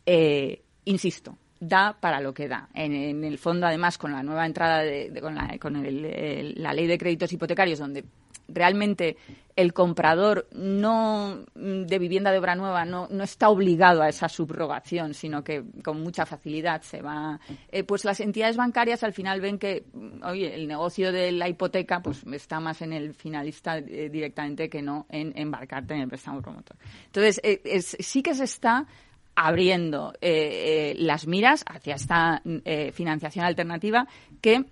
eh, 0.05 0.63
insisto, 0.85 1.39
da 1.61 1.97
para 1.99 2.21
lo 2.21 2.35
que 2.35 2.49
da. 2.49 2.69
En, 2.75 3.25
el 3.25 3.39
fondo, 3.39 3.67
además, 3.67 3.99
con 3.99 4.13
la 4.13 4.23
nueva 4.23 4.47
entrada 4.47 4.83
de, 4.83 5.13
con, 5.21 5.35
la, 5.35 5.59
con 5.59 5.75
la 5.75 6.73
ley 6.73 6.87
de 6.87 6.99
créditos 6.99 7.33
hipotecarios, 7.33 7.79
donde 7.79 8.05
realmente 8.49 9.17
el 9.57 9.73
comprador 9.73 10.47
no 10.53 11.47
de 11.55 11.99
vivienda 11.99 12.31
de 12.31 12.39
obra 12.39 12.55
nueva 12.55 12.85
no, 12.85 13.09
no 13.11 13.25
está 13.25 13.49
obligado 13.49 14.03
a 14.03 14.09
esa 14.09 14.29
subrogación, 14.29 15.15
sino 15.15 15.43
que 15.43 15.65
con 15.83 16.03
mucha 16.03 16.27
facilidad 16.27 16.83
se 16.83 17.01
va. 17.01 17.41
Eh, 17.71 17.83
pues 17.83 18.05
las 18.05 18.21
entidades 18.21 18.59
bancarias 18.59 19.03
al 19.03 19.15
final 19.15 19.41
ven 19.41 19.59
que, 19.59 19.85
oye, 20.23 20.55
el 20.55 20.69
negocio 20.69 21.11
de 21.11 21.33
la 21.33 21.49
hipoteca 21.49 22.03
pues 22.03 22.23
está 22.33 22.61
más 22.61 22.83
en 22.83 22.93
el 22.93 23.15
finalista 23.15 23.79
eh, 23.79 24.11
directamente 24.11 24.69
que 24.69 24.83
no 24.83 25.07
en 25.09 25.33
embarcarte 25.35 25.95
en 25.95 26.01
el 26.01 26.09
préstamo 26.09 26.43
promotor. 26.43 26.77
Entonces, 27.07 27.41
eh, 27.43 27.81
sí 27.81 28.23
que 28.23 28.35
se 28.35 28.45
está 28.45 28.87
abriendo 29.35 30.15
las 30.23 31.27
miras 31.27 31.63
hacia 31.69 31.97
esta 31.97 32.43
financiación 32.93 33.45
alternativa 33.45 34.09
que 34.41 34.65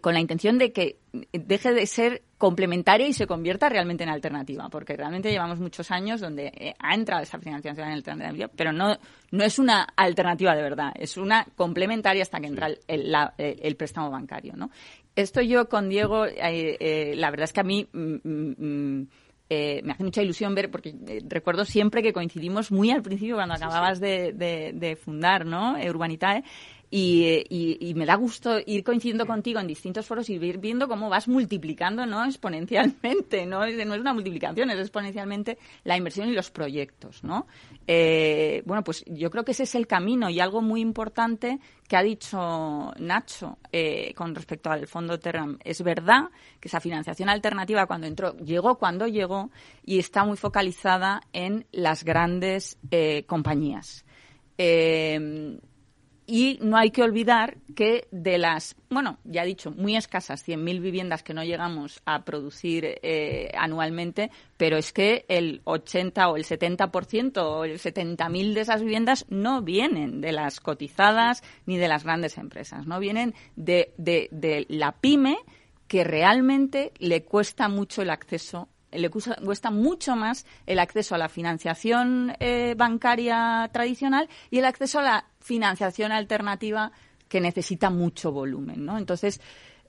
con 0.00 0.14
la 0.14 0.20
intención 0.20 0.58
de 0.58 0.72
que 0.72 0.98
deje 1.32 1.72
de 1.72 1.86
ser 1.86 2.22
complementaria 2.38 3.06
y 3.06 3.12
se 3.12 3.26
convierta 3.26 3.68
realmente 3.68 4.04
en 4.04 4.10
alternativa, 4.10 4.68
porque 4.68 4.96
realmente 4.96 5.30
llevamos 5.30 5.58
muchos 5.58 5.90
años 5.90 6.20
donde 6.20 6.52
eh, 6.54 6.74
ha 6.78 6.94
entrado 6.94 7.22
esa 7.22 7.38
financiación 7.38 7.86
en 7.86 7.94
alternativa, 7.94 8.48
pero 8.54 8.72
no, 8.72 8.96
no 9.30 9.44
es 9.44 9.58
una 9.58 9.84
alternativa 9.96 10.54
de 10.54 10.62
verdad, 10.62 10.92
es 10.96 11.16
una 11.16 11.46
complementaria 11.56 12.22
hasta 12.22 12.40
que 12.40 12.46
entra 12.46 12.68
el, 12.86 13.14
el, 13.38 13.76
préstamo 13.76 14.10
bancario. 14.10 14.54
¿no? 14.54 14.70
Esto 15.14 15.40
yo 15.40 15.68
con 15.68 15.88
Diego, 15.88 16.26
eh, 16.26 16.76
eh, 16.78 17.14
la 17.16 17.30
verdad 17.30 17.44
es 17.44 17.52
que 17.52 17.60
a 17.60 17.64
mí... 17.64 17.88
Mm, 17.92 18.14
mm, 18.22 18.54
mm, 18.58 19.06
me 19.48 19.92
hace 19.92 20.02
mucha 20.02 20.22
ilusión 20.22 20.56
ver, 20.56 20.72
porque 20.72 20.92
recuerdo 21.28 21.64
siempre 21.64 22.02
que 22.02 22.12
coincidimos 22.12 22.72
muy 22.72 22.90
al 22.90 23.02
principio 23.02 23.36
cuando 23.36 23.54
acababas 23.54 24.00
De, 24.00 24.32
de, 24.32 24.96
fundar 24.96 25.46
¿no? 25.46 25.76
Urbanitae, 25.88 26.42
y, 26.90 27.92
me 27.96 28.06
da 28.06 28.14
gusto 28.14 28.58
ir 28.64 28.84
coincidiendo 28.84 29.26
contigo 29.26 29.58
en 29.58 29.66
distintos 29.66 30.06
foros 30.06 30.30
y 30.30 30.34
ir 30.34 30.58
viendo 30.58 30.86
cómo 30.88 31.08
vas 31.08 31.26
multiplicando 31.28 32.06
no 32.06 32.24
exponencialmente 32.24 33.46
no 33.46 33.60
no 33.60 33.94
es 33.94 34.00
una 34.00 34.14
multiplicación 34.14 34.70
es 34.70 34.78
exponencialmente 34.78 35.58
la 35.84 35.96
inversión 35.96 36.28
y 36.28 36.32
los 36.32 36.50
proyectos 36.50 37.24
no 37.24 37.46
eh, 37.86 38.62
bueno 38.66 38.84
pues 38.84 39.04
yo 39.06 39.30
creo 39.30 39.44
que 39.44 39.52
ese 39.52 39.64
es 39.64 39.74
el 39.74 39.86
camino 39.86 40.30
y 40.30 40.40
algo 40.40 40.62
muy 40.62 40.80
importante 40.80 41.58
que 41.88 41.96
ha 41.96 42.02
dicho 42.02 42.92
Nacho 42.98 43.58
eh, 43.72 44.12
con 44.14 44.34
respecto 44.34 44.70
al 44.70 44.86
fondo 44.86 45.18
Terram. 45.18 45.58
Es 45.64 45.82
verdad 45.82 46.30
que 46.60 46.68
esa 46.68 46.80
financiación 46.80 47.28
alternativa 47.28 47.86
cuando 47.86 48.06
entró 48.06 48.36
llegó 48.38 48.76
cuando 48.76 49.06
llegó 49.06 49.50
y 49.84 49.98
está 49.98 50.24
muy 50.24 50.36
focalizada 50.36 51.22
en 51.32 51.66
las 51.72 52.04
grandes 52.04 52.78
eh, 52.90 53.24
compañías. 53.26 54.04
Eh, 54.58 55.58
y 56.26 56.58
no 56.60 56.76
hay 56.76 56.90
que 56.90 57.02
olvidar 57.02 57.56
que 57.74 58.08
de 58.10 58.38
las, 58.38 58.74
bueno, 58.90 59.18
ya 59.24 59.44
he 59.44 59.46
dicho, 59.46 59.70
muy 59.70 59.96
escasas 59.96 60.46
100.000 60.46 60.80
viviendas 60.80 61.22
que 61.22 61.34
no 61.34 61.44
llegamos 61.44 62.02
a 62.04 62.24
producir 62.24 62.98
eh, 63.02 63.52
anualmente, 63.56 64.30
pero 64.56 64.76
es 64.76 64.92
que 64.92 65.24
el 65.28 65.60
80 65.64 66.28
o 66.28 66.36
el 66.36 66.44
70% 66.44 67.38
o 67.38 67.64
el 67.64 67.78
70.000 67.78 68.54
de 68.54 68.60
esas 68.60 68.82
viviendas 68.82 69.24
no 69.28 69.62
vienen 69.62 70.20
de 70.20 70.32
las 70.32 70.60
cotizadas 70.60 71.42
ni 71.64 71.76
de 71.76 71.88
las 71.88 72.02
grandes 72.02 72.38
empresas, 72.38 72.86
no 72.86 72.98
vienen 72.98 73.34
de, 73.54 73.94
de, 73.96 74.28
de 74.32 74.66
la 74.68 74.92
pyme 74.92 75.38
que 75.86 76.02
realmente 76.02 76.92
le 76.98 77.22
cuesta 77.22 77.68
mucho 77.68 78.02
el 78.02 78.10
acceso 78.10 78.68
le 78.96 79.10
cuesta 79.10 79.70
mucho 79.70 80.16
más 80.16 80.46
el 80.66 80.78
acceso 80.78 81.14
a 81.14 81.18
la 81.18 81.28
financiación 81.28 82.34
eh, 82.40 82.74
bancaria 82.76 83.68
tradicional 83.72 84.28
y 84.50 84.58
el 84.58 84.64
acceso 84.64 84.98
a 85.00 85.02
la 85.02 85.24
financiación 85.40 86.12
alternativa 86.12 86.92
que 87.28 87.40
necesita 87.40 87.90
mucho 87.90 88.32
volumen, 88.32 88.84
¿no? 88.84 88.98
Entonces, 88.98 89.40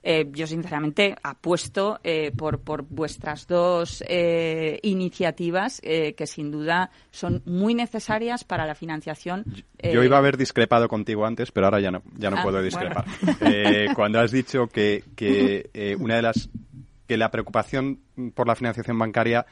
eh, 0.02 0.26
yo 0.32 0.46
sinceramente 0.46 1.16
apuesto 1.22 1.98
eh, 2.04 2.30
por, 2.36 2.60
por 2.60 2.82
vuestras 2.82 3.46
dos 3.46 4.02
eh, 4.08 4.78
iniciativas 4.82 5.80
que 5.80 6.26
sin 6.26 6.50
duda 6.50 6.90
son 7.10 7.42
muy 7.46 7.74
necesarias 7.74 8.44
para 8.44 8.66
la 8.66 8.74
financiación. 8.74 9.44
Yo 9.82 10.02
iba 10.02 10.16
a 10.16 10.18
haber 10.20 10.36
discrepado 10.36 10.88
contigo 10.88 11.26
antes, 11.26 11.50
pero 11.50 11.66
ahora 11.66 11.80
ya 11.80 11.90
no, 11.90 12.02
ya 12.16 12.30
no 12.30 12.38
Ah, 12.38 12.42
puedo 12.42 12.62
discrepar. 12.62 13.04
cuando 13.94 14.20
has 14.20 14.30
dicho 14.30 14.66
que, 14.68 15.02
que 15.16 15.96
una 15.98 16.16
de 16.16 16.22
las 16.22 16.48
que 17.08 17.16
la 17.16 17.30
preocupación 17.30 18.00
por 18.34 18.46
la 18.46 18.54
financiación 18.54 18.98
bancaria 18.98 19.46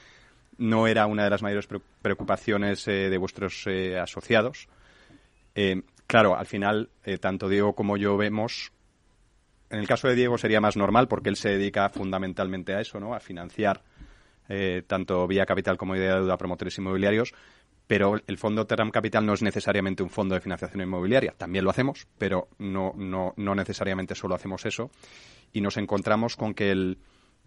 no 0.58 0.86
era 0.86 1.06
una 1.06 1.24
de 1.24 1.30
las 1.30 1.42
mayores 1.42 1.66
pre- 1.66 1.80
preocupaciones 2.02 2.86
eh, 2.86 3.10
de 3.10 3.18
vuestros 3.18 3.66
eh, 3.66 3.98
asociados. 3.98 4.68
Eh, 5.54 5.82
claro, 6.06 6.36
al 6.36 6.46
final, 6.46 6.90
tanto 7.20 7.48
Diego 7.48 7.74
como 7.74 7.96
yo 7.96 8.16
vemos. 8.16 8.72
En 9.70 9.80
el 9.80 9.88
caso 9.88 10.06
de 10.06 10.14
Diego 10.14 10.38
sería 10.38 10.60
más 10.60 10.76
normal 10.76 11.08
porque 11.08 11.30
él 11.30 11.36
se 11.36 11.48
dedica 11.48 11.88
fundamentalmente 11.88 12.74
a 12.74 12.80
eso, 12.80 13.00
¿no? 13.00 13.14
A 13.14 13.20
financiar 13.20 13.82
tanto 14.86 15.26
vía 15.26 15.44
capital 15.44 15.76
como 15.76 15.94
vía 15.94 16.14
deuda 16.14 16.36
promotores 16.36 16.78
inmobiliarios. 16.78 17.34
Pero 17.88 18.20
el 18.26 18.38
fondo 18.38 18.66
Terram 18.66 18.90
Capital 18.90 19.24
no 19.24 19.32
es 19.34 19.42
necesariamente 19.42 20.02
un 20.02 20.10
fondo 20.10 20.34
de 20.34 20.40
financiación 20.40 20.82
inmobiliaria. 20.82 21.34
También 21.36 21.64
lo 21.64 21.70
hacemos, 21.70 22.06
pero 22.18 22.48
no 22.58 23.34
necesariamente 23.36 24.14
solo 24.14 24.34
hacemos 24.34 24.66
eso. 24.66 24.90
Y 25.52 25.60
nos 25.60 25.76
encontramos 25.76 26.36
con 26.36 26.54
que 26.54 26.70
el, 26.70 26.98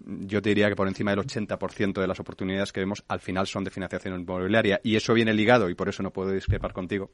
yo 0.06 0.42
te 0.42 0.50
diría 0.50 0.70
que 0.70 0.76
por 0.76 0.88
encima 0.88 1.12
del 1.12 1.20
80% 1.20 2.00
de 2.00 2.08
las 2.08 2.20
oportunidades 2.20 2.72
que 2.72 2.80
vemos 2.80 3.04
al 3.08 3.20
final 3.20 3.48
son 3.48 3.64
de 3.64 3.72
financiación 3.72 4.20
inmobiliaria. 4.20 4.80
Y 4.84 4.96
eso 4.96 5.14
viene 5.14 5.34
ligado, 5.34 5.70
y 5.70 5.76
por 5.76 5.90
eso 5.90 6.04
no 6.04 6.12
puedo 6.12 6.32
discrepar 6.32 6.74
contigo, 6.74 7.12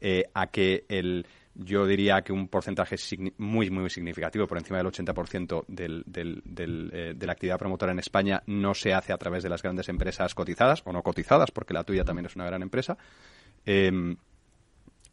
eh, 0.00 0.24
a 0.34 0.48
que 0.48 0.84
el, 0.88 1.26
yo 1.54 1.86
diría 1.86 2.22
que 2.22 2.32
un 2.32 2.48
porcentaje 2.48 2.96
muy, 3.38 3.70
muy 3.70 3.90
significativo, 3.90 4.46
por 4.46 4.58
encima 4.58 4.78
del 4.78 4.86
80% 4.86 5.64
del, 5.68 6.02
del, 6.06 6.90
eh, 6.92 7.14
de 7.16 7.26
la 7.26 7.32
actividad 7.32 7.58
promotora 7.58 7.92
en 7.92 7.98
España, 7.98 8.42
no 8.46 8.74
se 8.74 8.92
hace 8.92 9.12
a 9.12 9.18
través 9.18 9.42
de 9.42 9.48
las 9.48 9.62
grandes 9.62 9.88
empresas 9.88 10.34
cotizadas 10.34 10.82
o 10.84 10.92
no 10.92 11.02
cotizadas, 11.02 11.50
porque 11.50 11.74
la 11.74 11.84
tuya 11.84 12.04
también 12.04 12.26
es 12.26 12.36
una 12.36 12.46
gran 12.46 12.62
empresa. 12.62 12.96
em, 13.64 14.16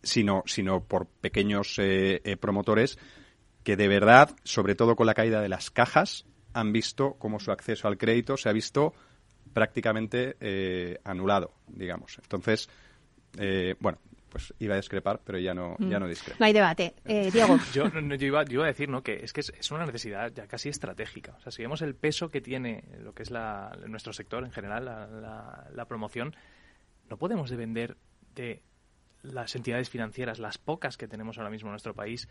sino, 0.03 0.43
sino 0.45 0.85
por 0.85 1.07
pequeños 1.07 1.75
eh, 1.79 2.37
promotores 2.39 2.97
que 3.63 3.75
de 3.75 3.89
verdad, 3.89 4.33
sobre 4.43 4.75
todo 4.75 4.95
con 4.95 5.07
la 5.07 5.13
caída 5.13 5.41
de 5.41 5.49
las 5.49 5.69
cajas, 5.69 6.25
han 6.53 6.71
visto 6.71 7.13
cómo 7.19 7.39
su 7.39 7.51
acceso 7.51 7.87
al 7.87 7.97
crédito 7.97 8.37
se 8.37 8.49
ha 8.49 8.53
visto 8.53 8.93
prácticamente 9.53 10.35
eh, 10.39 10.99
anulado, 11.03 11.53
digamos. 11.67 12.17
Entonces, 12.21 12.69
eh, 13.37 13.75
bueno, 13.79 13.99
pues 14.29 14.53
iba 14.59 14.73
a 14.73 14.77
discrepar, 14.77 15.21
pero 15.23 15.39
ya 15.39 15.53
no, 15.53 15.77
ya 15.79 15.99
no 15.99 16.07
discrepo. 16.07 16.37
No 16.39 16.45
hay 16.45 16.53
debate. 16.53 16.93
Eh, 17.05 17.31
Diego. 17.31 17.57
Yo, 17.73 17.87
no, 17.89 18.01
no, 18.01 18.15
yo, 18.15 18.27
iba, 18.27 18.43
yo 18.43 18.53
iba 18.55 18.63
a 18.65 18.67
decir 18.67 18.89
¿no? 18.89 19.01
que 19.01 19.23
es 19.23 19.31
que 19.33 19.39
es, 19.41 19.53
es 19.57 19.71
una 19.71 19.85
necesidad 19.85 20.31
ya 20.33 20.47
casi 20.47 20.69
estratégica. 20.69 21.33
O 21.37 21.41
sea, 21.41 21.51
si 21.51 21.61
vemos 21.61 21.81
el 21.81 21.95
peso 21.95 22.29
que 22.29 22.41
tiene 22.41 22.83
lo 22.99 23.13
que 23.13 23.23
es 23.23 23.31
la, 23.31 23.77
nuestro 23.87 24.11
sector 24.13 24.43
en 24.43 24.51
general, 24.51 24.85
la, 24.85 25.07
la- 25.07 25.67
la 25.73 25.85
promoción, 25.85 26.35
no 27.09 27.17
podemos 27.17 27.49
depender 27.49 27.95
de 28.35 28.61
las 29.23 29.55
entidades 29.55 29.89
financieras, 29.89 30.39
las 30.39 30.57
pocas 30.57 30.97
que 30.97 31.07
tenemos 31.07 31.37
ahora 31.37 31.49
mismo 31.49 31.69
en 31.69 31.73
nuestro 31.73 31.93
país, 31.95 32.27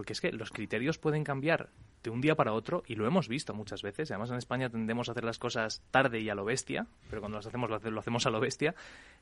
porque 0.00 0.14
es 0.14 0.20
que 0.22 0.32
los 0.32 0.50
criterios 0.50 0.96
pueden 0.96 1.24
cambiar 1.24 1.68
de 2.02 2.08
un 2.08 2.22
día 2.22 2.34
para 2.34 2.54
otro 2.54 2.82
y 2.86 2.94
lo 2.94 3.06
hemos 3.06 3.28
visto 3.28 3.52
muchas 3.52 3.82
veces. 3.82 4.10
Además, 4.10 4.30
en 4.30 4.36
España 4.38 4.70
tendemos 4.70 5.10
a 5.10 5.12
hacer 5.12 5.24
las 5.24 5.38
cosas 5.38 5.82
tarde 5.90 6.20
y 6.22 6.30
a 6.30 6.34
lo 6.34 6.46
bestia, 6.46 6.86
pero 7.10 7.20
cuando 7.20 7.36
las 7.36 7.46
hacemos 7.46 7.68
lo, 7.68 7.76
hace- 7.76 7.90
lo 7.90 8.00
hacemos 8.00 8.24
a 8.24 8.30
lo 8.30 8.40
bestia. 8.40 8.74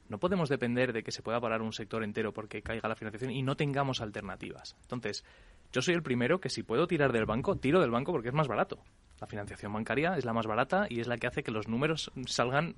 No 0.09 0.19
podemos 0.19 0.49
depender 0.49 0.93
de 0.93 1.03
que 1.03 1.11
se 1.11 1.21
pueda 1.21 1.41
parar 1.41 1.63
un 1.63 1.73
sector 1.73 2.05
entero 2.05 2.33
porque 2.33 2.63
caiga 2.63 2.89
la 2.89 2.95
financiación 2.95 3.33
y 3.33 3.43
no 3.43 3.57
tengamos 3.57 4.01
alternativas. 4.01 4.77
Entonces, 4.83 5.25
yo 5.73 5.83
soy 5.83 5.95
el 5.95 6.03
primero 6.05 6.39
que 6.41 6.49
si 6.49 6.63
puedo 6.63 6.87
tirar 6.87 7.11
del 7.11 7.27
banco, 7.27 7.57
tiro 7.57 7.81
del 7.81 7.91
banco 7.91 8.13
porque 8.13 8.29
es 8.29 8.35
más 8.35 8.47
barato. 8.47 8.79
La 9.21 9.27
financiación 9.27 9.73
bancaria 9.73 10.17
es 10.17 10.25
la 10.25 10.33
más 10.33 10.47
barata 10.47 10.87
y 10.89 11.01
es 11.01 11.09
la 11.09 11.17
que 11.19 11.27
hace 11.27 11.43
que 11.43 11.51
los 11.51 11.67
números 11.67 12.13
salgan 12.27 12.77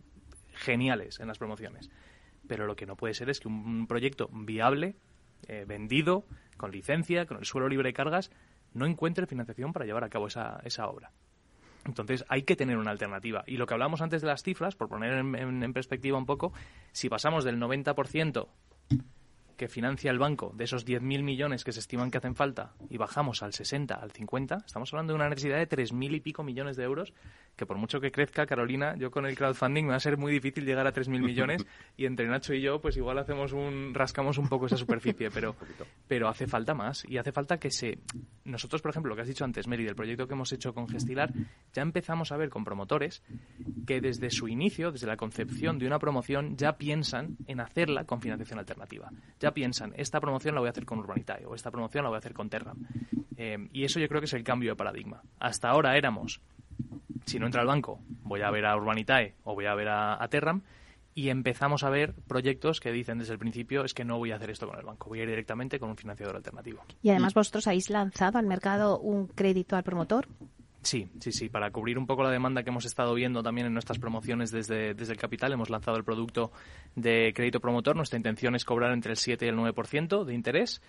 geniales 0.55 1.21
en 1.21 1.29
las 1.29 1.37
promociones. 1.37 1.91
Pero 2.49 2.65
lo 2.65 2.77
que 2.77 2.87
no 2.87 2.97
puede 2.97 3.13
ser 3.13 3.29
es 3.29 3.41
que 3.41 3.49
un 3.49 3.87
proyecto 3.87 4.31
viable, 4.33 4.97
eh, 5.49 5.67
vendido, 5.69 6.25
con 6.61 6.71
licencia, 6.71 7.25
con 7.27 7.39
el 7.39 7.45
suelo 7.47 7.69
libre 7.69 7.89
de 7.89 7.95
cargas, 7.95 8.31
no 8.75 8.85
encuentre 8.87 9.27
financiación 9.27 9.73
para 9.73 9.87
llevar 9.87 10.05
a 10.05 10.11
cabo 10.11 10.27
esa, 10.27 10.61
esa 10.65 10.87
obra. 10.87 11.11
Entonces 11.87 12.25
hay 12.29 12.43
que 12.43 12.57
tener 12.57 12.77
una 12.77 12.91
alternativa. 12.91 13.43
Y 13.47 13.57
lo 13.57 13.67
que 13.67 13.73
hablamos 13.73 14.03
antes 14.03 14.21
de 14.21 14.29
las 14.29 14.43
cifras, 14.43 14.77
por 14.77 14.89
poner 14.91 15.15
en, 15.15 15.35
en- 15.35 15.63
en 15.63 15.73
perspectiva 15.73 16.19
un 16.19 16.27
poco, 16.27 16.53
si 16.93 17.09
pasamos 17.09 17.43
del 17.45 17.59
90% 17.59 18.47
que 19.61 19.69
financia 19.69 20.11
el 20.11 20.19
banco 20.19 20.55
de 20.57 20.65
esos 20.65 20.87
10.000 20.87 21.23
millones 21.23 21.65
que 21.65 21.73
se 21.73 21.81
estiman 21.81 22.11
que 22.11 22.17
hacen 22.17 22.35
falta 22.35 22.73
y 22.89 22.97
bajamos 22.97 23.43
al 23.43 23.53
60, 23.53 23.95
al 23.95 24.11
50, 24.11 24.63
estamos 24.65 24.91
hablando 24.91 25.13
de 25.13 25.17
una 25.17 25.29
necesidad 25.29 25.59
de 25.59 25.69
3.000 25.69 26.15
y 26.15 26.21
pico 26.21 26.43
millones 26.43 26.79
de 26.79 26.85
euros 26.85 27.13
que 27.57 27.67
por 27.67 27.77
mucho 27.77 28.01
que 28.01 28.11
crezca, 28.11 28.47
Carolina, 28.47 28.97
yo 28.97 29.11
con 29.11 29.27
el 29.27 29.37
crowdfunding 29.37 29.85
me 29.85 29.91
va 29.91 29.97
a 29.97 30.01
ser 30.01 30.17
muy 30.17 30.33
difícil 30.33 30.65
llegar 30.65 30.87
a 30.87 30.95
3.000 30.95 31.21
millones 31.21 31.67
y 31.99 32.07
entre 32.07 32.27
Nacho 32.27 32.55
y 32.55 32.63
yo 32.63 32.81
pues 32.81 32.97
igual 32.97 33.19
hacemos 33.19 33.53
un 33.53 33.93
rascamos 33.93 34.39
un 34.39 34.49
poco 34.49 34.65
esa 34.65 34.79
superficie, 34.79 35.31
pero 35.35 35.55
pero 36.09 36.31
hace 36.31 36.47
falta 36.47 36.73
más 36.73 37.05
y 37.07 37.19
hace 37.19 37.31
falta 37.31 37.59
que 37.59 37.71
se 37.71 37.99
nosotros, 38.45 38.83
por 38.83 38.91
ejemplo, 38.91 39.11
lo 39.11 39.17
que 39.17 39.23
has 39.23 39.29
dicho 39.29 39.45
antes, 39.45 39.67
Mary, 39.67 39.85
del 39.85 39.95
proyecto 39.95 40.27
que 40.27 40.35
hemos 40.35 40.53
hecho 40.53 40.75
con 40.75 40.89
Gestilar, 40.89 41.33
ya 41.73 41.83
empezamos 41.83 42.33
a 42.33 42.37
ver 42.37 42.51
con 42.51 42.65
promotores 42.65 43.23
que 43.87 44.01
desde 44.01 44.31
su 44.31 44.49
inicio, 44.49 44.91
desde 44.91 45.07
la 45.07 45.17
concepción 45.17 45.79
de 45.79 45.87
una 45.87 45.99
promoción, 45.99 46.57
ya 46.57 46.77
piensan 46.77 47.37
en 47.47 47.61
hacerla 47.61 48.05
con 48.05 48.21
financiación 48.21 48.59
alternativa. 48.59 49.11
Ya 49.39 49.50
piensan, 49.53 49.93
esta 49.97 50.21
promoción 50.21 50.55
la 50.55 50.61
voy 50.61 50.69
a 50.69 50.71
hacer 50.71 50.85
con 50.85 50.99
Urbanitae 50.99 51.47
o 51.47 51.55
esta 51.55 51.71
promoción 51.71 52.05
la 52.05 52.11
voy 52.11 52.17
a 52.17 52.19
hacer 52.19 52.35
con 52.35 52.49
Terram. 52.49 52.79
Eh, 53.37 53.69
y 53.73 53.85
eso 53.85 53.99
yo 54.01 54.09
creo 54.09 54.21
que 54.21 54.27
es 54.27 54.33
el 54.35 54.45
cambio 54.45 54.71
de 54.71 54.77
paradigma. 54.77 55.23
Hasta 55.39 55.71
ahora 55.71 55.97
éramos, 55.97 56.41
si 57.27 57.39
no 57.39 57.47
entra 57.47 57.63
el 57.63 57.67
banco, 57.67 58.01
voy 58.23 58.43
a 58.43 58.51
ver 58.51 58.67
a 58.67 58.77
Urbanitae 58.77 59.35
o 59.45 59.55
voy 59.55 59.67
a 59.67 59.75
ver 59.75 59.89
a, 59.89 60.23
a 60.23 60.29
Terram. 60.29 60.63
Y 61.15 61.29
empezamos 61.29 61.83
a 61.83 61.91
ver 61.91 62.15
proyectos 62.29 62.79
que 62.79 62.93
dicen 62.93 63.19
desde 63.19 63.33
el 63.33 63.39
principio 63.39 63.85
es 63.85 63.95
que 63.95 64.05
no 64.05 64.19
voy 64.19 64.31
a 64.31 64.37
hacer 64.37 64.51
esto 64.51 64.69
con 64.69 64.79
el 64.79 64.85
banco, 64.85 65.09
voy 65.09 65.21
a 65.21 65.23
ir 65.25 65.29
directamente 65.29 65.81
con 65.81 65.91
un 65.91 65.97
financiador 65.97 66.37
alternativo. 66.37 66.83
Y 67.03 67.11
además 67.11 67.35
vosotros 67.35 67.67
habéis 67.67 67.91
lanzado 67.91 68.39
al 68.39 68.47
mercado 68.47 68.99
un 69.01 69.27
crédito 69.27 69.77
al 69.77 69.83
promotor. 69.83 70.29
Sí, 70.83 71.11
sí, 71.21 71.31
sí. 71.33 71.49
Para 71.49 71.71
cubrir 71.71 71.99
un 71.99 72.07
poco 72.07 72.23
la 72.23 72.31
demanda 72.31 72.63
que 72.63 72.71
hemos 72.71 72.87
estado 72.87 73.15
viendo 73.15 73.43
también 73.43 73.67
en 73.67 73.75
nuestras 73.75 73.99
promociones 73.99 74.51
desde, 74.51 74.95
desde 74.95 75.13
el 75.13 75.19
capital, 75.19 75.53
hemos 75.53 75.69
lanzado 75.69 75.97
el 75.97 76.05
producto 76.05 76.53
de 76.95 77.33
crédito 77.35 77.61
promotor. 77.61 77.97
Nuestra 77.97 78.17
intención 78.17 78.55
es 78.55 78.65
cobrar 78.65 78.93
entre 78.93 79.13
el 79.13 79.19
7 79.19 79.45
y 79.45 79.49
el 79.49 79.57
9% 79.57 80.25
de 80.25 80.35
interés, 80.35 80.81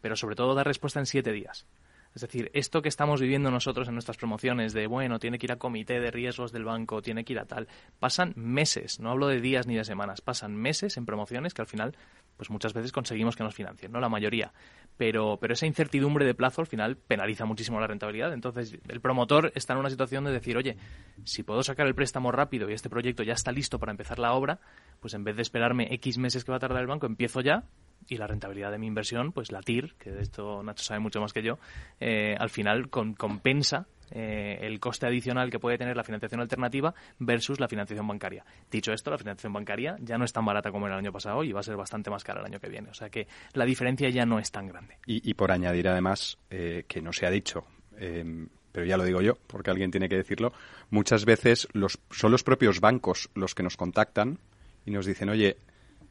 pero 0.00 0.14
sobre 0.14 0.36
todo 0.36 0.54
dar 0.54 0.66
respuesta 0.66 1.00
en 1.00 1.06
7 1.06 1.32
días. 1.32 1.66
Es 2.14 2.22
decir, 2.22 2.50
esto 2.54 2.82
que 2.82 2.88
estamos 2.88 3.20
viviendo 3.20 3.50
nosotros 3.50 3.86
en 3.86 3.94
nuestras 3.94 4.16
promociones 4.16 4.72
de, 4.72 4.88
bueno, 4.88 5.20
tiene 5.20 5.38
que 5.38 5.46
ir 5.46 5.52
a 5.52 5.56
comité 5.56 6.00
de 6.00 6.10
riesgos 6.10 6.50
del 6.50 6.64
banco, 6.64 7.02
tiene 7.02 7.24
que 7.24 7.34
ir 7.34 7.38
a 7.38 7.44
tal, 7.44 7.68
pasan 8.00 8.32
meses, 8.36 8.98
no 8.98 9.10
hablo 9.10 9.28
de 9.28 9.40
días 9.40 9.66
ni 9.68 9.76
de 9.76 9.84
semanas, 9.84 10.20
pasan 10.20 10.56
meses 10.56 10.96
en 10.96 11.06
promociones 11.06 11.54
que 11.54 11.62
al 11.62 11.68
final, 11.68 11.96
pues 12.36 12.50
muchas 12.50 12.74
veces 12.74 12.90
conseguimos 12.90 13.36
que 13.36 13.44
nos 13.44 13.54
financien, 13.54 13.92
¿no? 13.92 14.00
La 14.00 14.08
mayoría. 14.08 14.52
Pero, 14.96 15.38
pero 15.40 15.54
esa 15.54 15.66
incertidumbre 15.66 16.24
de 16.24 16.34
plazo 16.34 16.60
al 16.60 16.66
final 16.66 16.96
penaliza 16.96 17.44
muchísimo 17.44 17.80
la 17.80 17.86
rentabilidad. 17.86 18.32
Entonces, 18.32 18.76
el 18.88 19.00
promotor 19.00 19.52
está 19.54 19.74
en 19.74 19.78
una 19.78 19.90
situación 19.90 20.24
de 20.24 20.32
decir, 20.32 20.56
oye, 20.56 20.76
si 21.24 21.42
puedo 21.44 21.62
sacar 21.62 21.86
el 21.86 21.94
préstamo 21.94 22.32
rápido 22.32 22.68
y 22.68 22.72
este 22.72 22.90
proyecto 22.90 23.22
ya 23.22 23.34
está 23.34 23.52
listo 23.52 23.78
para 23.78 23.92
empezar 23.92 24.18
la 24.18 24.32
obra, 24.32 24.60
pues 24.98 25.14
en 25.14 25.22
vez 25.22 25.36
de 25.36 25.42
esperarme 25.42 25.88
X 25.94 26.18
meses 26.18 26.44
que 26.44 26.50
va 26.50 26.56
a 26.56 26.60
tardar 26.60 26.82
el 26.82 26.88
banco, 26.88 27.06
empiezo 27.06 27.40
ya 27.40 27.64
y 28.10 28.16
la 28.16 28.26
rentabilidad 28.26 28.70
de 28.72 28.78
mi 28.78 28.86
inversión, 28.86 29.32
pues 29.32 29.52
la 29.52 29.62
TIR, 29.62 29.94
que 29.94 30.10
de 30.10 30.20
esto 30.20 30.62
Nacho 30.62 30.82
sabe 30.82 31.00
mucho 31.00 31.20
más 31.20 31.32
que 31.32 31.42
yo, 31.42 31.58
eh, 32.00 32.36
al 32.38 32.50
final 32.50 32.90
compensa 32.90 33.86
eh, 34.10 34.58
el 34.62 34.80
coste 34.80 35.06
adicional 35.06 35.50
que 35.50 35.60
puede 35.60 35.78
tener 35.78 35.96
la 35.96 36.02
financiación 36.02 36.40
alternativa 36.40 36.92
versus 37.20 37.60
la 37.60 37.68
financiación 37.68 38.06
bancaria. 38.06 38.44
Dicho 38.70 38.92
esto, 38.92 39.10
la 39.10 39.18
financiación 39.18 39.52
bancaria 39.52 39.96
ya 40.00 40.18
no 40.18 40.24
es 40.24 40.32
tan 40.32 40.44
barata 40.44 40.72
como 40.72 40.86
era 40.86 40.96
el 40.96 41.00
año 41.00 41.12
pasado 41.12 41.44
y 41.44 41.52
va 41.52 41.60
a 41.60 41.62
ser 41.62 41.76
bastante 41.76 42.10
más 42.10 42.24
cara 42.24 42.40
el 42.40 42.46
año 42.46 42.58
que 42.58 42.68
viene. 42.68 42.90
O 42.90 42.94
sea 42.94 43.08
que 43.08 43.28
la 43.52 43.64
diferencia 43.64 44.08
ya 44.10 44.26
no 44.26 44.40
es 44.40 44.50
tan 44.50 44.66
grande. 44.66 44.98
Y, 45.06 45.34
por 45.34 45.52
añadir 45.52 45.88
además, 45.88 46.38
eh, 46.50 46.84
que 46.88 47.00
no 47.00 47.12
se 47.12 47.26
ha 47.26 47.30
dicho, 47.30 47.64
eh, 47.98 48.46
pero 48.72 48.86
ya 48.86 48.96
lo 48.96 49.04
digo 49.04 49.20
yo, 49.20 49.34
porque 49.46 49.70
alguien 49.70 49.92
tiene 49.92 50.08
que 50.08 50.16
decirlo, 50.16 50.52
muchas 50.90 51.24
veces 51.24 51.68
los, 51.72 52.00
son 52.10 52.32
los 52.32 52.42
propios 52.42 52.80
bancos 52.80 53.30
los 53.34 53.54
que 53.54 53.62
nos 53.62 53.76
contactan 53.76 54.38
y 54.84 54.90
nos 54.90 55.06
dicen, 55.06 55.28
oye, 55.28 55.56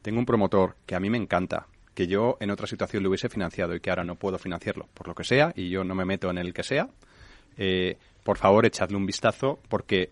tengo 0.02 0.18
un 0.18 0.26
promotor 0.26 0.76
que 0.86 0.94
a 0.94 1.00
mí 1.00 1.10
me 1.10 1.18
encanta, 1.18 1.66
que 1.94 2.06
yo 2.06 2.36
en 2.40 2.50
otra 2.50 2.66
situación 2.66 3.02
lo 3.02 3.08
hubiese 3.08 3.28
financiado 3.28 3.74
y 3.74 3.80
que 3.80 3.90
ahora 3.90 4.04
no 4.04 4.14
puedo 4.16 4.38
financiarlo, 4.38 4.88
por 4.94 5.08
lo 5.08 5.14
que 5.14 5.24
sea, 5.24 5.52
y 5.54 5.70
yo 5.70 5.84
no 5.84 5.94
me 5.94 6.04
meto 6.04 6.30
en 6.30 6.38
el 6.38 6.52
que 6.52 6.62
sea. 6.62 6.88
eh, 7.56 7.96
por 8.22 8.36
favor, 8.36 8.66
echadle 8.66 8.96
un 8.96 9.06
vistazo 9.06 9.58
porque 9.68 10.10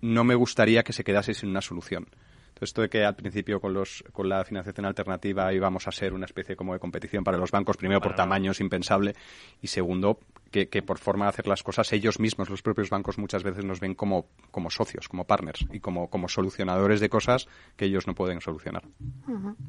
no 0.00 0.24
me 0.24 0.34
gustaría 0.34 0.82
que 0.82 0.92
se 0.92 1.04
quedase 1.04 1.34
sin 1.34 1.50
una 1.50 1.60
solución. 1.60 2.06
Entonces, 2.54 2.70
esto 2.70 2.82
de 2.82 2.88
que 2.88 3.04
al 3.04 3.16
principio 3.16 3.60
con, 3.60 3.74
los, 3.74 4.04
con 4.12 4.28
la 4.28 4.44
financiación 4.44 4.86
alternativa 4.86 5.52
íbamos 5.52 5.88
a 5.88 5.90
ser 5.90 6.14
una 6.14 6.26
especie 6.26 6.54
como 6.54 6.72
de 6.72 6.78
competición 6.78 7.24
para 7.24 7.36
los 7.36 7.50
bancos, 7.50 7.76
primero 7.76 8.00
por 8.00 8.12
Para 8.12 8.24
tamaño 8.24 8.52
es 8.52 8.60
impensable 8.60 9.14
y 9.60 9.66
segundo 9.66 10.20
que, 10.54 10.68
que, 10.68 10.82
por 10.82 10.98
forma 10.98 11.24
de 11.24 11.30
hacer 11.30 11.48
las 11.48 11.64
cosas, 11.64 11.92
ellos 11.92 12.20
mismos, 12.20 12.48
los 12.48 12.62
propios 12.62 12.88
bancos, 12.88 13.18
muchas 13.18 13.42
veces 13.42 13.64
nos 13.64 13.80
ven 13.80 13.96
como, 13.96 14.26
como 14.52 14.70
socios, 14.70 15.08
como 15.08 15.24
partners 15.24 15.66
y 15.72 15.80
como, 15.80 16.08
como 16.08 16.28
solucionadores 16.28 17.00
de 17.00 17.08
cosas 17.08 17.48
que 17.76 17.86
ellos 17.86 18.06
no 18.06 18.14
pueden 18.14 18.40
solucionar. 18.40 18.84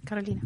Carolina. 0.04 0.44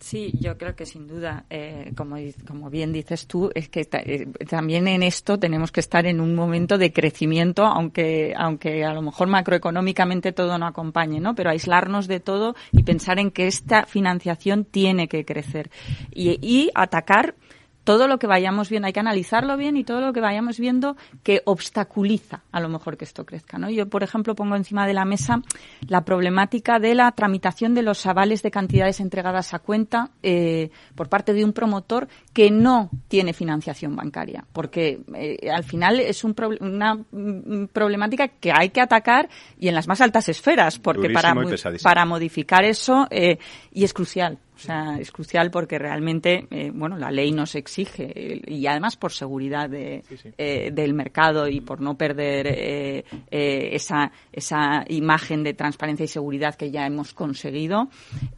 Sí, 0.00 0.32
yo 0.40 0.56
creo 0.56 0.74
que 0.74 0.86
sin 0.86 1.06
duda, 1.06 1.44
eh, 1.50 1.92
como, 1.94 2.16
como 2.46 2.70
bien 2.70 2.94
dices 2.94 3.26
tú, 3.26 3.50
es 3.54 3.68
que 3.68 3.86
eh, 3.92 4.26
también 4.48 4.88
en 4.88 5.02
esto 5.02 5.38
tenemos 5.38 5.70
que 5.70 5.80
estar 5.80 6.06
en 6.06 6.18
un 6.18 6.34
momento 6.34 6.78
de 6.78 6.90
crecimiento, 6.90 7.66
aunque, 7.66 8.32
aunque 8.36 8.86
a 8.86 8.94
lo 8.94 9.02
mejor 9.02 9.28
macroeconómicamente 9.28 10.32
todo 10.32 10.56
no 10.56 10.66
acompañe, 10.66 11.20
¿no? 11.20 11.34
Pero 11.34 11.50
aislarnos 11.50 12.08
de 12.08 12.20
todo 12.20 12.54
y 12.72 12.84
pensar 12.84 13.18
en 13.18 13.30
que 13.30 13.46
esta 13.46 13.84
financiación 13.84 14.64
tiene 14.64 15.08
que 15.08 15.26
crecer 15.26 15.70
y, 16.10 16.38
y 16.40 16.70
atacar 16.74 17.34
todo 17.84 18.08
lo 18.08 18.18
que 18.18 18.26
vayamos 18.26 18.70
viendo, 18.70 18.86
hay 18.86 18.92
que 18.92 19.00
analizarlo 19.00 19.56
bien 19.56 19.76
y 19.76 19.84
todo 19.84 20.00
lo 20.00 20.12
que 20.12 20.20
vayamos 20.20 20.58
viendo 20.58 20.96
que 21.22 21.42
obstaculiza 21.44 22.42
a 22.50 22.60
lo 22.60 22.68
mejor 22.68 22.96
que 22.96 23.04
esto 23.04 23.24
crezca. 23.24 23.58
¿no? 23.58 23.70
Yo, 23.70 23.88
por 23.88 24.02
ejemplo, 24.02 24.34
pongo 24.34 24.56
encima 24.56 24.86
de 24.86 24.94
la 24.94 25.04
mesa 25.04 25.42
la 25.86 26.04
problemática 26.04 26.78
de 26.78 26.94
la 26.94 27.12
tramitación 27.12 27.74
de 27.74 27.82
los 27.82 28.04
avales 28.06 28.42
de 28.42 28.50
cantidades 28.50 29.00
entregadas 29.00 29.54
a 29.54 29.58
cuenta 29.58 30.10
eh, 30.22 30.70
por 30.94 31.08
parte 31.08 31.34
de 31.34 31.44
un 31.44 31.52
promotor 31.52 32.08
que 32.32 32.50
no 32.50 32.90
tiene 33.08 33.32
financiación 33.32 33.94
bancaria, 33.94 34.44
porque 34.52 35.00
eh, 35.14 35.50
al 35.50 35.64
final 35.64 36.00
es 36.00 36.24
un 36.24 36.34
una 36.60 36.98
problemática 37.72 38.28
que 38.28 38.52
hay 38.52 38.70
que 38.70 38.80
atacar 38.80 39.28
y 39.58 39.68
en 39.68 39.74
las 39.74 39.86
más 39.86 40.00
altas 40.00 40.28
esferas, 40.28 40.78
porque 40.78 41.10
para, 41.10 41.34
para 41.82 42.04
modificar 42.04 42.64
eso 42.64 43.06
eh, 43.10 43.38
y 43.72 43.84
es 43.84 43.92
crucial. 43.94 44.38
O 44.56 44.58
sea, 44.58 44.98
es 45.00 45.10
crucial 45.10 45.50
porque 45.50 45.78
realmente, 45.78 46.46
eh, 46.50 46.70
bueno, 46.72 46.96
la 46.96 47.10
ley 47.10 47.32
nos 47.32 47.56
exige 47.56 48.40
y 48.46 48.66
además 48.66 48.96
por 48.96 49.12
seguridad 49.12 49.68
de, 49.68 50.04
eh, 50.38 50.70
del 50.72 50.94
mercado 50.94 51.48
y 51.48 51.60
por 51.60 51.80
no 51.80 51.96
perder 51.96 52.46
eh, 52.46 53.04
eh, 53.30 53.70
esa, 53.72 54.12
esa 54.32 54.84
imagen 54.88 55.42
de 55.42 55.54
transparencia 55.54 56.04
y 56.04 56.08
seguridad 56.08 56.54
que 56.54 56.70
ya 56.70 56.86
hemos 56.86 57.14
conseguido, 57.14 57.88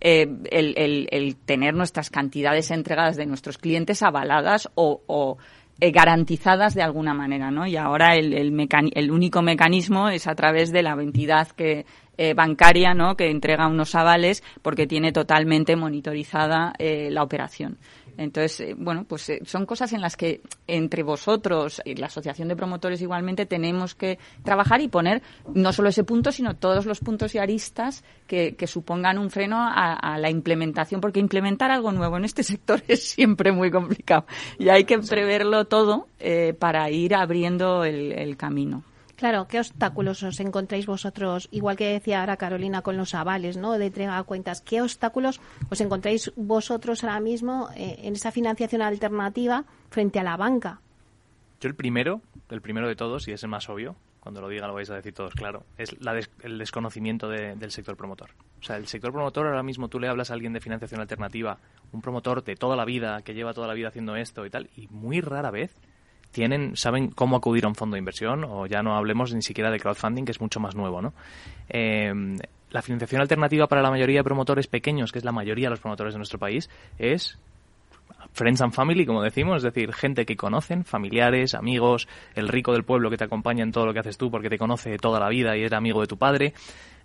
el, 0.01 0.41
el, 0.51 1.09
el, 1.11 1.37
tener 1.37 1.75
nuestras 1.75 2.09
cantidades 2.09 2.71
entregadas 2.71 3.17
de 3.17 3.27
nuestros 3.27 3.59
clientes 3.59 4.03
avaladas 4.03 4.71
o, 4.75 5.03
o 5.07 5.37
garantizadas 5.79 6.75
de 6.75 6.83
alguna 6.83 7.13
manera, 7.13 7.51
¿no? 7.51 7.67
Y 7.67 7.77
ahora 7.77 8.17
el, 8.17 8.33
el, 8.33 8.69
el 8.95 9.11
único 9.11 9.43
mecanismo 9.43 10.09
es 10.09 10.27
a 10.27 10.35
través 10.35 10.73
de 10.73 10.83
la 10.83 10.93
entidad 10.93 11.49
que 11.49 11.85
eh, 12.19 12.35
bancaria, 12.35 12.95
¿no? 12.95 13.17
Que 13.17 13.31
entrega 13.31 13.67
unos 13.67 13.95
avales 13.95 14.43
porque 14.63 14.87
tiene 14.87 15.13
totalmente 15.13 15.77
monitorizada 15.77 16.73
eh, 16.79 17.09
la 17.11 17.23
operación. 17.23 17.79
Entonces, 18.19 18.61
eh, 18.61 18.75
bueno, 18.77 19.05
pues 19.05 19.29
eh, 19.29 19.41
son 19.45 19.67
cosas 19.67 19.93
en 19.93 20.01
las 20.01 20.17
que 20.17 20.41
entre 20.67 21.03
vosotros 21.03 21.83
y 21.85 21.95
la 21.97 22.07
Asociación 22.07 22.49
de 22.49 22.57
Promotores 22.57 23.03
igualmente 23.03 23.47
tenemos 23.47 23.95
que 23.95 24.19
trabajar 24.43 24.81
y 24.81 24.89
poner 24.89 25.23
no 25.53 25.73
solo 25.73 25.91
ese 25.91 26.05
punto, 26.05 26.33
sino 26.33 26.57
todos 26.57 26.87
los 26.87 27.01
puntos 27.01 27.35
y 27.35 27.39
aristas 27.39 28.05
que, 28.27 28.57
que 28.57 28.67
supongan 28.67 29.19
un 29.19 29.31
freno 29.31 29.59
a, 29.59 29.93
a, 29.93 30.19
la 30.19 30.31
implementación, 30.31 31.01
porque 31.01 31.21
implementar 31.21 31.71
algo 31.71 31.93
nuevo 31.93 32.17
en 32.17 32.25
este 32.25 32.43
sector 32.43 32.83
es 32.89 33.07
siempre 33.07 33.53
muy 33.53 33.71
complicado 33.71 34.27
y 34.59 34.69
hay 34.69 34.85
que 34.85 34.99
preverlo 34.99 35.67
todo 35.67 36.09
eh, 36.19 36.55
para 36.59 36.91
ir 36.91 37.15
abriendo 37.15 37.85
el, 37.85 38.13
el 38.13 38.37
camino. 38.37 38.83
Claro, 39.17 39.49
¿qué 39.49 39.59
obstáculos 39.59 40.23
os 40.23 40.41
encontráis 40.41 40.85
vosotros? 40.85 41.49
Igual 41.51 41.77
que 41.77 41.93
decía 41.93 42.21
ahora 42.21 42.37
Carolina 42.37 42.83
con 42.83 42.99
los 42.99 43.15
avales, 43.15 43.57
¿no? 43.57 43.79
De 43.79 43.87
entrega 43.87 44.19
a 44.19 44.23
cuentas. 44.25 44.61
¿Qué 44.61 44.83
obstáculos 44.83 45.41
os 45.71 45.81
encontráis 45.81 46.31
vosotros 46.37 47.03
ahora 47.03 47.21
mismo 47.21 47.71
eh, 47.75 48.01
en 48.03 48.15
esa 48.15 48.31
financiación 48.31 48.83
alternativa 48.83 49.65
frente 49.89 50.21
a 50.21 50.23
la 50.23 50.37
banca? 50.37 50.81
Yo 51.61 51.69
el 51.71 51.75
primero, 51.75 52.21
el 52.51 52.61
primero 52.61 52.89
de 52.89 52.95
todos, 52.95 53.27
y 53.29 53.33
es 53.33 53.43
el 53.43 53.49
más 53.49 53.71
obvio, 53.71 53.97
cuando 54.21 54.43
lo 54.43 54.49
diga 54.49 54.67
lo 54.67 54.75
vais 54.75 54.91
a 54.91 54.97
decir 54.97 55.15
todos 55.15 55.33
claro, 55.35 55.65
es 55.79 55.99
la 56.03 56.13
des 56.13 56.29
el 56.43 56.59
desconocimiento 56.59 57.29
de, 57.29 57.55
del 57.55 57.71
sector 57.71 57.97
promotor. 57.97 58.31
O 58.61 58.63
sea, 58.63 58.77
el 58.77 58.87
sector 58.87 59.13
promotor 59.13 59.47
ahora 59.47 59.63
mismo 59.63 59.89
tú 59.89 59.99
le 59.99 60.09
hablas 60.09 60.31
a 60.31 60.35
alguien 60.35 60.53
de 60.53 60.61
financiación 60.61 61.01
alternativa, 61.01 61.59
un 61.93 62.03
promotor 62.03 62.45
de 62.45 62.55
toda 62.55 62.77
la 62.77 62.85
vida, 62.85 63.23
que 63.23 63.33
lleva 63.33 63.55
toda 63.55 63.67
la 63.67 63.75
vida 63.75 63.89
haciendo 63.89 64.15
esto 64.15 64.45
y 64.45 64.51
tal, 64.51 64.69
y 64.77 64.89
muy 64.89 65.23
rara 65.23 65.51
vez 65.51 65.75
tienen, 66.37 66.77
saben 66.77 67.09
cómo 67.09 67.37
acudir 67.37 67.65
a 67.65 67.69
un 67.69 67.75
fondo 67.75 67.95
de 67.95 68.01
inversión, 68.01 68.45
o 68.45 68.67
ya 68.67 68.83
no 68.83 68.95
hablemos 68.95 69.35
ni 69.35 69.41
siquiera 69.41 69.71
de 69.71 69.81
crowdfunding, 69.81 70.27
que 70.27 70.33
es 70.33 70.41
mucho 70.41 70.61
más 70.61 70.75
nuevo, 70.75 71.01
¿no? 71.01 71.15
Eh, 71.71 72.13
la 72.71 72.83
financiación 72.83 73.23
alternativa 73.23 73.67
para 73.69 73.81
la 73.81 73.91
mayoría 73.91 74.21
de 74.21 74.25
promotores 74.25 74.67
pequeños, 74.67 75.13
que 75.13 75.19
es 75.19 75.25
la 75.25 75.33
mayoría 75.33 75.67
de 75.67 75.71
los 75.71 75.81
promotores 75.81 76.13
de 76.13 76.19
nuestro 76.19 76.39
país, 76.39 76.69
es 76.99 77.39
friends 78.35 78.61
and 78.61 78.75
family, 78.75 79.07
como 79.07 79.23
decimos, 79.23 79.57
es 79.57 79.63
decir, 79.63 79.95
gente 79.95 80.27
que 80.27 80.37
conocen, 80.37 80.85
familiares, 80.85 81.55
amigos, 81.55 82.07
el 82.35 82.49
rico 82.49 82.75
del 82.75 82.85
pueblo 82.85 83.09
que 83.09 83.17
te 83.17 83.25
acompaña 83.25 83.63
en 83.63 83.73
todo 83.73 83.87
lo 83.87 83.95
que 83.95 84.01
haces 84.01 84.19
tú 84.19 84.31
porque 84.31 84.51
te 84.51 84.59
conoce 84.59 84.99
toda 84.99 85.19
la 85.19 85.31
vida 85.31 85.57
y 85.57 85.63
era 85.63 85.79
amigo 85.79 86.03
de 86.03 86.07
tu 86.07 86.19
padre. 86.19 86.53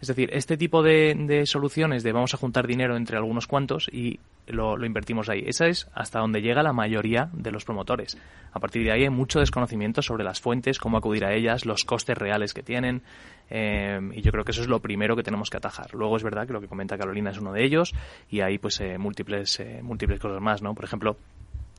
Es 0.01 0.07
decir, 0.07 0.29
este 0.33 0.57
tipo 0.57 0.81
de, 0.81 1.43
soluciones 1.45 2.01
de 2.01 2.11
vamos 2.11 2.33
a 2.33 2.37
juntar 2.37 2.65
dinero 2.65 2.97
entre 2.97 3.17
algunos 3.17 3.45
cuantos 3.45 3.87
y 3.91 4.19
lo, 4.47 4.75
lo, 4.75 4.85
invertimos 4.87 5.29
ahí. 5.29 5.43
Esa 5.45 5.67
es 5.67 5.87
hasta 5.93 6.19
donde 6.19 6.41
llega 6.41 6.63
la 6.63 6.73
mayoría 6.73 7.29
de 7.33 7.51
los 7.51 7.65
promotores. 7.65 8.17
A 8.51 8.59
partir 8.59 8.83
de 8.83 8.91
ahí 8.91 9.03
hay 9.03 9.11
mucho 9.11 9.39
desconocimiento 9.39 10.01
sobre 10.01 10.23
las 10.23 10.41
fuentes, 10.41 10.79
cómo 10.79 10.97
acudir 10.97 11.23
a 11.23 11.33
ellas, 11.33 11.65
los 11.65 11.85
costes 11.85 12.17
reales 12.17 12.55
que 12.55 12.63
tienen. 12.63 13.03
Eh, 13.51 13.99
y 14.13 14.21
yo 14.21 14.31
creo 14.31 14.43
que 14.43 14.51
eso 14.51 14.61
es 14.61 14.67
lo 14.67 14.79
primero 14.79 15.15
que 15.15 15.23
tenemos 15.23 15.51
que 15.51 15.57
atajar. 15.57 15.93
Luego 15.93 16.17
es 16.17 16.23
verdad 16.23 16.47
que 16.47 16.53
lo 16.53 16.61
que 16.61 16.67
comenta 16.67 16.97
Carolina 16.97 17.29
es 17.29 17.37
uno 17.37 17.53
de 17.53 17.63
ellos 17.63 17.93
y 18.27 18.41
hay 18.41 18.57
pues 18.57 18.81
eh, 18.81 18.97
múltiples, 18.97 19.59
eh, 19.59 19.81
múltiples 19.83 20.19
cosas 20.19 20.41
más, 20.41 20.63
¿no? 20.63 20.73
Por 20.73 20.85
ejemplo, 20.85 21.17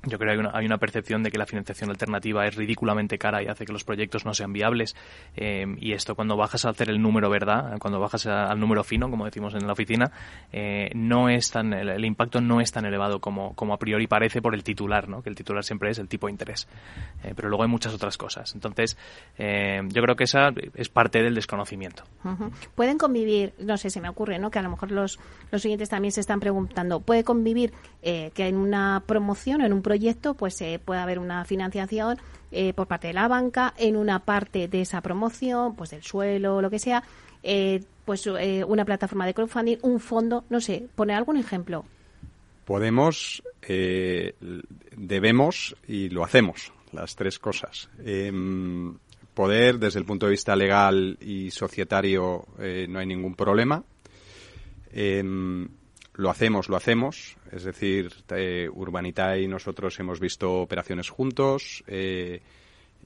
yo 0.05 0.19
creo 0.19 0.41
que 0.41 0.49
hay 0.53 0.67
una, 0.67 0.79
percepción 0.79 1.23
de 1.23 1.31
que 1.31 1.39
la 1.39 1.47
financiación 1.47 1.91
alternativa 1.91 2.47
es 2.47 2.57
ridículamente 2.57 3.19
cara 3.19 3.43
y 3.43 3.47
hace 3.47 3.65
que 3.65 3.73
los 3.73 3.85
proyectos 3.85 4.25
no 4.25 4.35
sean 4.35 4.53
viables. 4.53 4.97
Eh, 5.37 5.65
y 5.79 5.93
esto 5.93 6.17
cuando 6.17 6.37
bajas 6.37 6.65
a 6.65 6.71
hacer 6.71 6.91
el 6.91 7.01
número 7.01 7.31
verdad, 7.31 7.79
cuando 7.79 8.01
bajas 8.01 8.27
al 8.27 8.59
número 8.59 8.83
fino, 8.83 9.09
como 9.11 9.25
decimos 9.27 9.55
en 9.55 9.67
la 9.67 9.73
oficina, 9.73 10.11
eh, 10.53 10.91
no 10.95 11.29
es 11.29 11.51
tan, 11.53 11.73
el, 11.73 12.05
impacto 12.05 12.41
no 12.41 12.61
es 12.61 12.73
tan 12.73 12.85
elevado 12.85 13.21
como, 13.21 13.55
como 13.55 13.75
a 13.75 13.79
priori 13.79 14.09
parece 14.09 14.43
por 14.43 14.55
el 14.55 14.65
titular, 14.65 15.09
¿no? 15.09 15.23
que 15.23 15.31
el 15.31 15.37
titular 15.37 15.63
siempre 15.63 15.91
es 15.91 15.99
el 16.01 16.09
tipo 16.09 16.27
de 16.27 16.33
interés. 16.33 16.67
Eh, 17.23 17.33
pero 17.37 17.49
luego 17.49 17.63
hay 17.63 17.69
muchas 17.69 17.95
otras 17.95 18.17
cosas. 18.19 18.55
Entonces, 18.55 18.97
yo 19.39 20.03
creo 20.03 20.17
que 20.17 20.25
esa 20.25 20.51
es 20.75 20.89
parte 20.89 21.23
del 21.23 21.35
desconocimiento. 21.35 22.03
Pueden 22.75 22.99
convivir, 22.99 23.55
no 23.59 23.77
sé, 23.77 23.91
se 23.91 24.01
me 24.01 24.09
ocurre, 24.09 24.39
¿no? 24.39 24.51
que 24.51 24.59
a 24.59 24.63
lo 24.63 24.71
mejor 24.71 24.91
los, 24.91 25.21
los 25.51 25.65
oyentes 25.65 25.89
también 25.89 26.11
se 26.11 26.21
están 26.21 26.41
preguntando, 26.41 27.01
¿puede 27.01 27.23
convivir 27.23 27.73
que 28.03 28.33
en 28.37 28.57
una 28.57 29.05
promoción 29.07 29.63
o 29.63 29.67
en 29.67 29.73
un 29.73 29.83
pues 30.35 30.61
eh, 30.61 30.81
puede 30.85 31.01
haber 31.01 31.19
una 31.19 31.45
financiación 31.45 32.19
eh, 32.51 32.73
por 32.75 32.87
parte 32.87 33.09
de 33.09 33.13
la 33.13 33.29
banca 33.29 33.75
en 33.77 33.97
una 33.97 34.21
parte 34.21 34.69
de 34.69 34.83
esa 34.83 35.01
promoción 35.01 35.75
pues 35.77 35.91
del 35.91 36.03
suelo 36.03 36.61
lo 36.61 36.71
que 36.71 36.79
sea 36.79 37.03
eh, 37.43 37.83
pues 38.05 38.27
una 38.27 38.85
plataforma 38.85 39.27
de 39.27 39.35
crowdfunding 39.35 39.79
un 39.83 40.01
fondo 40.01 40.45
no 40.51 40.61
sé 40.61 40.87
poner 40.95 41.17
algún 41.17 41.37
ejemplo. 41.37 41.85
Podemos 42.65 43.43
debemos 44.97 45.77
y 45.87 46.09
lo 46.09 46.25
hacemos 46.25 46.73
las 46.93 47.15
tres 47.15 47.39
cosas. 47.39 47.89
Em, 48.05 48.97
poder 49.35 49.79
desde 49.79 49.99
el 50.01 50.05
punto 50.05 50.27
de 50.27 50.31
vista 50.31 50.57
legal 50.57 51.17
y 51.21 51.51
societario 51.51 52.45
no 52.89 52.99
hay 52.99 53.07
ningún 53.07 53.35
problema. 53.35 53.85
Em, 54.93 55.69
lo 56.15 56.31
hacemos, 56.31 56.69
lo 56.69 56.77
hacemos. 56.77 57.37
Es 57.51 57.65
decir, 57.65 58.13
eh, 58.31 58.69
Urbanita 58.73 59.39
y 59.39 59.49
nosotros 59.49 59.99
hemos 60.01 60.21
visto 60.21 60.53
operaciones 60.55 61.11
juntos 61.11 61.83
eh, 61.87 62.41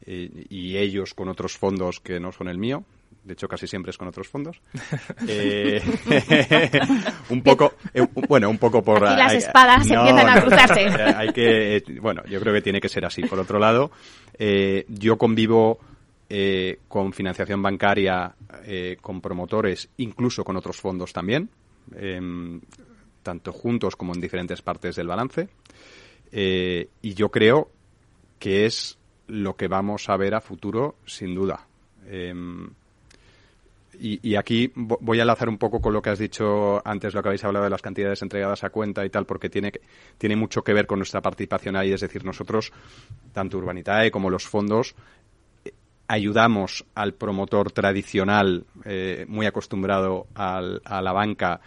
y 0.04 0.76
ellos 0.76 1.14
con 1.14 1.28
otros 1.28 1.56
fondos 1.56 2.00
que 2.00 2.20
no 2.20 2.32
son 2.32 2.48
el 2.48 2.58
mío. 2.58 2.84
De 3.26 3.32
hecho, 3.32 3.48
casi 3.48 3.66
siempre 3.66 3.90
es 3.90 3.98
con 3.98 4.06
otros 4.06 4.28
fondos. 4.28 4.60
Eh, 5.28 5.82
un 7.30 7.42
poco, 7.42 7.74
eh, 7.92 8.06
bueno, 8.28 8.48
un 8.48 8.58
poco 8.58 8.82
por... 8.82 9.04
Aquí 9.04 9.16
las 9.16 9.32
hay, 9.32 9.38
espadas 9.38 9.88
no, 9.88 10.06
empiezan 10.06 10.28
a 10.28 10.40
cruzarse. 10.40 10.84
No, 10.86 10.96
hay 11.18 11.32
que, 11.32 11.82
bueno, 12.00 12.22
yo 12.26 12.38
creo 12.40 12.54
que 12.54 12.62
tiene 12.62 12.80
que 12.80 12.88
ser 12.88 13.04
así. 13.04 13.22
Por 13.22 13.40
otro 13.40 13.58
lado, 13.58 13.90
eh, 14.38 14.84
yo 14.88 15.18
convivo 15.18 15.80
eh, 16.28 16.78
con 16.86 17.12
financiación 17.12 17.60
bancaria, 17.62 18.34
eh, 18.64 18.96
con 19.00 19.20
promotores, 19.20 19.88
incluso 19.96 20.44
con 20.44 20.56
otros 20.56 20.80
fondos 20.80 21.12
también. 21.12 21.48
Eh, 21.96 22.60
tanto 23.26 23.52
juntos 23.52 23.96
como 23.96 24.14
en 24.14 24.20
diferentes 24.20 24.62
partes 24.62 24.94
del 24.94 25.08
balance. 25.08 25.48
Eh, 26.30 26.88
y 27.02 27.14
yo 27.14 27.28
creo 27.30 27.70
que 28.38 28.66
es 28.66 28.98
lo 29.26 29.56
que 29.56 29.66
vamos 29.66 30.08
a 30.08 30.16
ver 30.16 30.34
a 30.36 30.40
futuro, 30.40 30.94
sin 31.06 31.34
duda. 31.34 31.66
Eh, 32.06 32.32
y, 33.98 34.36
aquí 34.36 34.70
voy 34.74 35.18
a 35.18 35.22
enlazar 35.22 35.48
un 35.48 35.58
poco 35.58 35.80
con 35.80 35.92
lo 35.92 36.02
que 36.02 36.10
has 36.10 36.18
dicho 36.18 36.86
antes, 36.86 37.14
lo 37.14 37.22
que 37.22 37.30
habéis 37.30 37.44
hablado 37.44 37.64
de 37.64 37.70
las 37.70 37.82
cantidades 37.82 38.22
entregadas 38.22 38.62
a 38.62 38.70
cuenta 38.70 39.04
y 39.04 39.10
tal, 39.10 39.24
porque 39.26 39.48
tiene, 39.48 39.72
tiene 40.18 40.36
mucho 40.36 40.62
que 40.62 40.74
ver 40.74 40.86
con 40.86 40.98
nuestra 40.98 41.22
participación 41.22 41.76
ahí. 41.76 41.92
Es 41.92 42.02
decir, 42.02 42.24
nosotros, 42.24 42.72
tanto 43.32 43.58
Urbanitae 43.58 44.10
como 44.10 44.30
los 44.30 44.46
fondos, 44.46 44.94
ayudamos 46.08 46.84
al 46.94 47.14
promotor 47.14 47.72
tradicional, 47.72 48.66
eh, 48.84 49.24
muy 49.28 49.46
acostumbrado 49.46 50.26
a 50.34 50.60
la 50.60 51.12
banca, 51.12 51.60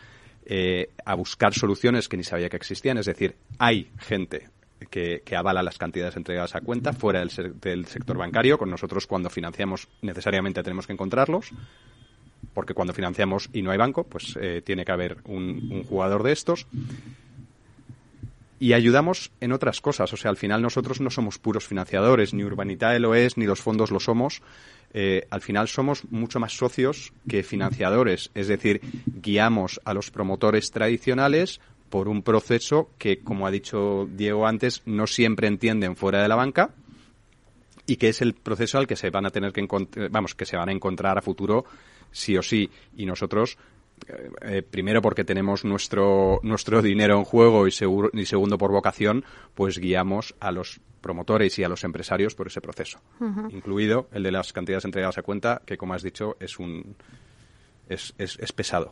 eh, 0.51 0.89
a 1.05 1.13
buscar 1.13 1.53
soluciones 1.53 2.09
que 2.09 2.17
ni 2.17 2.23
sabía 2.23 2.49
que 2.49 2.57
existían. 2.57 2.97
Es 2.97 3.05
decir, 3.05 3.35
hay 3.59 3.91
gente 3.99 4.49
que, 4.89 5.21
avala 5.37 5.61
las 5.61 5.77
cantidades 5.77 6.17
entregadas 6.17 6.55
a 6.55 6.61
cuenta 6.61 6.91
fuera 6.91 7.19
del, 7.19 7.85
sector 7.85 8.17
bancario. 8.17 8.57
Con 8.57 8.71
nosotros 8.71 9.05
cuando 9.05 9.29
financiamos 9.29 9.87
necesariamente 10.01 10.63
tenemos 10.63 10.87
que 10.87 10.93
encontrarlos 10.93 11.51
porque 12.55 12.73
cuando 12.73 12.93
financiamos 12.93 13.49
y 13.53 13.61
no 13.61 13.69
hay 13.69 13.77
banco, 13.77 14.05
pues 14.05 14.35
eh, 14.41 14.63
tiene 14.65 14.85
que 14.85 14.91
haber 14.91 15.17
un, 15.25 15.83
jugador 15.83 16.23
de 16.23 16.31
estos. 16.31 16.65
Y 18.59 18.73
ayudamos 18.73 19.31
en 19.41 19.51
otras 19.51 19.81
cosas. 19.81 20.11
O 20.13 20.17
sea, 20.17 20.31
al 20.31 20.37
final 20.37 20.63
nosotros 20.63 20.99
no 20.99 21.11
somos 21.11 21.37
puros 21.37 21.67
financiadores, 21.67 22.33
ni 22.33 22.43
Urbanitae 22.43 22.99
lo 22.99 23.13
es, 23.13 23.37
ni 23.37 23.45
los 23.45 23.61
fondos 23.61 23.91
lo 23.91 23.99
somos. 23.99 24.41
Eh, 24.93 25.27
al 25.29 25.41
final 25.41 25.67
somos 25.67 26.03
mucho 26.11 26.39
más 26.39 26.53
socios 26.53 27.13
que 27.27 27.43
financiadores. 27.43 28.31
Es 28.33 28.47
decir, 28.47 28.81
guiamos 29.05 29.79
a 29.85 29.93
los 29.93 30.11
promotores 30.11 30.71
tradicionales 30.71 31.59
por 31.89 32.07
un 32.07 32.21
proceso 32.23 32.89
que, 32.97 33.19
como 33.19 33.47
ha 33.47 33.51
dicho 33.51 34.07
Diego 34.11 34.47
antes, 34.47 34.81
no 34.85 35.07
siempre 35.07 35.47
entienden 35.47 35.95
fuera 35.95 36.21
de 36.21 36.27
la 36.27 36.35
banca 36.35 36.71
y 37.85 37.97
que 37.97 38.09
es 38.09 38.21
el 38.21 38.33
proceso 38.35 38.77
al 38.77 38.87
que 38.87 38.95
se 38.95 39.09
van 39.09 39.25
a 39.25 39.31
tener 39.31 39.51
que 39.51 39.67
vamos 40.11 40.35
que 40.35 40.45
se 40.45 40.55
van 40.55 40.69
a 40.69 40.71
encontrar 40.71 41.17
a 41.17 41.21
futuro 41.21 41.65
sí 42.11 42.37
o 42.37 42.41
sí. 42.41 42.69
Y 42.95 43.05
nosotros, 43.05 43.57
eh, 44.07 44.29
eh, 44.41 44.61
primero 44.61 45.01
porque 45.01 45.23
tenemos 45.23 45.65
nuestro, 45.65 46.39
nuestro 46.43 46.81
dinero 46.83 47.17
en 47.17 47.23
juego 47.23 47.67
y, 47.67 47.71
y 47.71 48.25
segundo 48.25 48.57
por 48.57 48.71
vocación, 48.71 49.25
pues 49.55 49.79
guiamos 49.79 50.35
a 50.39 50.51
los 50.51 50.81
promotores 51.01 51.57
y 51.59 51.63
a 51.63 51.69
los 51.69 51.83
empresarios 51.83 52.35
por 52.35 52.47
ese 52.47 52.59
proceso, 52.59 52.99
incluido 53.51 54.09
el 54.11 54.23
de 54.23 54.31
las 54.31 54.51
cantidades 54.51 54.83
entregadas 54.83 55.17
a 55.17 55.21
cuenta, 55.21 55.61
que 55.65 55.77
como 55.77 55.93
has 55.93 56.03
dicho 56.03 56.35
es 56.41 56.59
un 56.59 56.97
es, 57.87 58.13
es, 58.17 58.51
pesado. 58.51 58.91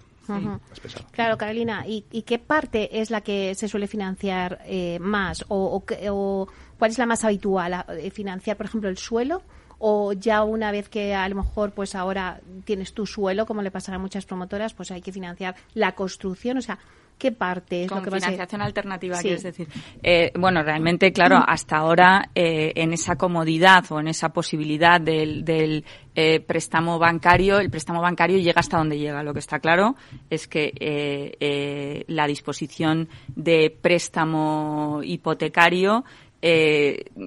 Claro, 1.11 1.37
Carolina, 1.37 1.83
¿y, 1.85 2.01
qué 2.23 2.39
parte 2.39 2.99
es 2.99 3.11
la 3.11 3.21
que 3.21 3.53
se 3.55 3.67
suele 3.67 3.87
financiar 3.87 4.61
eh, 4.65 4.97
más? 4.99 5.45
O, 5.49 5.83
o, 5.85 6.47
cuál 6.79 6.91
es 6.91 6.97
la 6.97 7.05
más 7.05 7.23
habitual? 7.23 7.85
¿Financiar, 8.11 8.57
por 8.57 8.65
ejemplo, 8.65 8.89
el 8.89 8.97
suelo? 8.97 9.43
O 9.79 10.13
ya 10.13 10.43
una 10.43 10.71
vez 10.71 10.89
que 10.89 11.13
a 11.13 11.27
lo 11.29 11.35
mejor 11.35 11.71
pues 11.71 11.95
ahora 11.95 12.39
tienes 12.65 12.93
tu 12.93 13.05
suelo, 13.05 13.45
como 13.45 13.61
le 13.61 13.71
pasará 13.71 13.97
a 13.97 13.99
muchas 13.99 14.25
promotoras, 14.25 14.73
pues 14.73 14.91
hay 14.91 15.01
que 15.01 15.11
financiar 15.11 15.55
la 15.73 15.93
construcción, 15.93 16.57
o 16.57 16.61
sea, 16.61 16.79
¿Qué 17.17 17.31
parte 17.31 17.83
es 17.83 17.89
Con 17.89 17.99
lo 17.99 18.11
que 18.11 18.11
financiación 18.11 18.61
alternativa, 18.61 19.19
quieres 19.19 19.41
decir. 19.41 19.67
Eh, 20.03 20.31
bueno, 20.37 20.61
realmente, 20.61 21.11
claro, 21.11 21.37
hasta 21.47 21.77
ahora 21.77 22.29
eh, 22.35 22.73
en 22.75 22.93
esa 22.93 23.15
comodidad 23.15 23.85
o 23.89 23.99
en 23.99 24.07
esa 24.07 24.29
posibilidad 24.29 25.01
del, 25.01 25.43
del 25.43 25.83
eh, 26.13 26.39
préstamo 26.41 26.99
bancario, 26.99 27.57
el 27.57 27.71
préstamo 27.71 28.01
bancario 28.01 28.37
llega 28.37 28.59
hasta 28.59 28.77
donde 28.77 28.99
llega. 28.99 29.23
Lo 29.23 29.33
que 29.33 29.39
está 29.39 29.59
claro 29.59 29.95
es 30.29 30.47
que 30.47 32.05
la 32.07 32.27
disposición 32.27 33.09
de 33.35 33.75
préstamo 33.81 35.01
hipotecario 35.03 36.05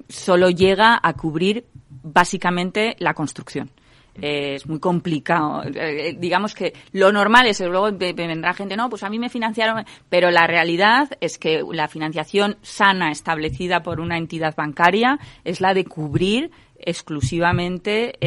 solo 0.07 0.49
llega 0.49 0.99
a 1.03 1.13
cubrir 1.13 1.65
básicamente 2.03 2.95
la 2.99 3.13
construcción. 3.13 3.71
Eh, 4.19 4.55
es 4.55 4.67
muy 4.67 4.79
complicado. 4.79 5.63
Eh, 5.63 6.09
eh, 6.09 6.17
digamos 6.19 6.53
que 6.53 6.73
lo 6.91 7.11
normal 7.11 7.47
es, 7.47 7.61
luego 7.61 7.91
vendrá 7.91 8.53
gente, 8.53 8.75
no, 8.75 8.89
pues 8.89 9.03
a 9.03 9.09
mí 9.09 9.19
me 9.19 9.29
financiaron, 9.29 9.85
pero 10.09 10.31
la 10.31 10.47
realidad 10.47 11.09
es 11.21 11.37
que 11.37 11.63
la 11.71 11.87
financiación 11.87 12.57
sana 12.61 13.11
establecida 13.11 13.83
por 13.83 14.01
una 14.01 14.17
entidad 14.17 14.55
bancaria 14.55 15.17
es 15.43 15.61
la 15.61 15.73
de 15.73 15.85
cubrir 15.85 16.51
exclusivamente 16.83 18.17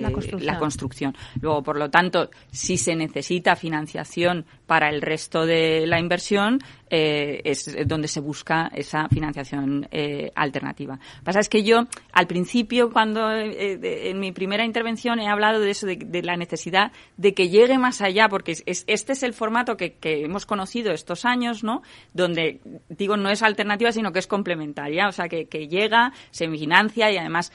la, 0.00 0.58
construcción. 0.58 1.14
Luego, 1.40 1.62
por 1.62 1.76
lo 1.76 1.90
tanto, 1.90 2.30
si 2.52 2.78
se 2.78 2.94
necesita 2.94 3.56
financiación 3.56 4.46
para 4.66 4.88
el 4.88 5.02
resto 5.02 5.44
de 5.44 5.88
la 5.88 5.98
inversión, 5.98 6.60
eh, 6.96 7.40
es 7.42 7.76
donde 7.88 8.06
se 8.06 8.20
busca 8.20 8.70
esa 8.72 9.08
financiación 9.08 9.88
eh, 9.90 10.30
alternativa. 10.36 10.94
Lo 10.94 11.18
que 11.18 11.24
pasa 11.24 11.40
es 11.40 11.48
que 11.48 11.64
yo, 11.64 11.88
al 12.12 12.28
principio, 12.28 12.92
cuando 12.92 13.32
eh, 13.32 14.10
en 14.10 14.20
mi 14.20 14.30
primera 14.30 14.64
intervención 14.64 15.18
he 15.18 15.26
hablado 15.26 15.58
de 15.58 15.70
eso, 15.70 15.88
de, 15.88 16.22
la 16.22 16.36
necesidad 16.36 16.92
de 17.16 17.34
que 17.34 17.48
llegue 17.48 17.78
más 17.78 18.00
allá, 18.00 18.28
porque 18.28 18.52
es, 18.52 18.84
este 18.86 19.14
es 19.14 19.24
el 19.24 19.34
formato 19.34 19.76
que, 19.76 19.96
hemos 20.04 20.46
conocido 20.46 20.92
estos 20.92 21.24
años, 21.24 21.64
¿no? 21.64 21.82
Donde, 22.12 22.60
digo, 22.88 23.16
no 23.16 23.28
es 23.28 23.42
alternativa, 23.42 23.90
sino 23.90 24.12
que 24.12 24.20
es 24.20 24.28
complementaria, 24.28 25.08
o 25.08 25.12
sea, 25.12 25.28
que, 25.28 25.46
que 25.46 25.66
llega, 25.66 26.12
se 26.30 26.48
financia 26.48 27.10
y 27.10 27.16
además 27.16 27.50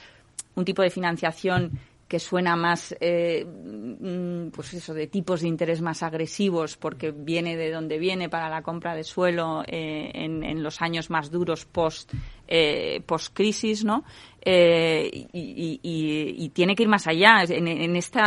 un 0.54 0.66
tipo 0.66 0.82
de 0.82 0.90
financiación 0.90 1.78
que 2.10 2.18
suena 2.18 2.56
más, 2.56 2.92
eh, 2.98 3.46
mm, 3.46 4.48
pues 4.50 4.74
eso, 4.74 4.92
de 4.92 5.06
tipos 5.06 5.42
de 5.42 5.46
interés 5.46 5.80
más 5.80 6.02
agresivos, 6.02 6.76
porque 6.76 7.12
viene 7.12 7.56
de 7.56 7.70
donde 7.70 7.98
viene 7.98 8.28
para 8.28 8.50
la 8.50 8.62
compra 8.62 8.96
de 8.96 9.04
suelo 9.04 9.62
eh, 9.64 10.10
en, 10.12 10.42
en, 10.42 10.60
los 10.64 10.82
años 10.82 11.08
más 11.08 11.30
duros 11.30 11.66
post 11.66 12.12
eh, 12.48 13.00
post 13.06 13.32
crisis, 13.32 13.84
¿no? 13.84 14.02
Eh, 14.42 15.28
y, 15.32 16.50
tiene 16.54 16.74
que 16.74 16.82
ir 16.82 16.88
más 16.88 17.06
allá 17.06 17.44
en, 17.48 17.96
este 17.96 18.20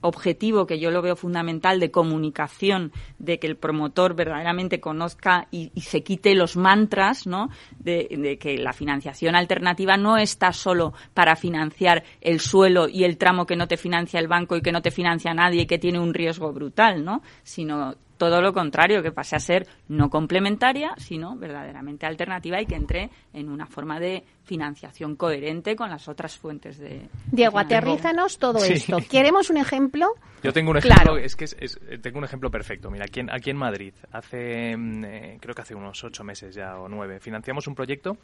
objetivo 0.00 0.66
que 0.66 0.78
yo 0.78 0.90
lo 0.90 1.02
veo 1.02 1.16
fundamental 1.16 1.80
de 1.80 1.90
comunicación, 1.90 2.92
de 3.18 3.38
que 3.38 3.46
el 3.46 3.56
promotor 3.56 4.14
verdaderamente 4.14 4.80
conozca 4.80 5.48
y, 5.50 5.70
se 5.80 6.02
quite 6.02 6.34
los 6.34 6.56
mantras, 6.56 7.26
¿no? 7.26 7.50
De, 7.78 8.38
que 8.40 8.58
la 8.58 8.72
financiación 8.72 9.34
alternativa 9.34 9.96
no 9.96 10.16
está 10.18 10.52
solo 10.52 10.92
para 11.14 11.36
financiar 11.36 12.04
el 12.20 12.40
suelo 12.40 12.88
y 12.88 13.04
el 13.04 13.16
tramo 13.16 13.46
que 13.46 13.56
no 13.56 13.66
te 13.68 13.76
financia 13.76 14.20
el 14.20 14.28
banco 14.28 14.56
y 14.56 14.62
que 14.62 14.72
no 14.72 14.82
te 14.82 14.90
financia 14.90 15.34
nadie 15.34 15.62
y 15.62 15.66
que 15.66 15.78
tiene 15.78 15.98
un 15.98 16.14
riesgo 16.14 16.52
brutal, 16.52 17.04
¿no? 17.04 17.22
Sino 17.42 17.94
todo 18.16 18.40
lo 18.40 18.52
contrario, 18.52 19.02
que 19.02 19.12
pase 19.12 19.36
a 19.36 19.40
ser 19.40 19.66
no 19.88 20.10
complementaria, 20.10 20.94
sino 20.96 21.36
verdaderamente 21.36 22.06
alternativa 22.06 22.60
y 22.60 22.66
que 22.66 22.74
entre 22.74 23.10
en 23.32 23.48
una 23.48 23.66
forma 23.66 23.98
de 24.00 24.24
financiación 24.44 25.16
coherente 25.16 25.76
con 25.76 25.90
las 25.90 26.08
otras 26.08 26.36
fuentes 26.36 26.78
de. 26.78 27.08
Diego, 27.30 27.58
aterrízanos 27.58 28.38
todo 28.38 28.62
esto. 28.64 28.98
¿Queremos 29.10 29.50
un 29.50 29.56
ejemplo? 29.56 30.14
Yo 30.42 30.52
tengo 30.52 30.70
un 30.70 30.76
ejemplo, 30.76 31.16
es 31.16 31.36
que 31.36 31.44
es, 31.44 31.80
tengo 32.02 32.18
un 32.18 32.24
ejemplo 32.24 32.50
perfecto. 32.50 32.90
Mira, 32.90 33.06
aquí 33.06 33.20
en, 33.20 33.30
aquí 33.30 33.50
en 33.50 33.56
Madrid, 33.56 33.94
hace, 34.12 34.76
mm, 34.76 35.04
eh, 35.04 35.38
creo 35.40 35.54
que 35.54 35.62
hace 35.62 35.74
unos 35.74 36.02
ocho 36.04 36.22
meses 36.22 36.54
ya 36.54 36.78
o 36.78 36.88
nueve, 36.88 37.18
financiamos 37.20 37.66
un 37.66 37.74
proyecto 37.74 38.18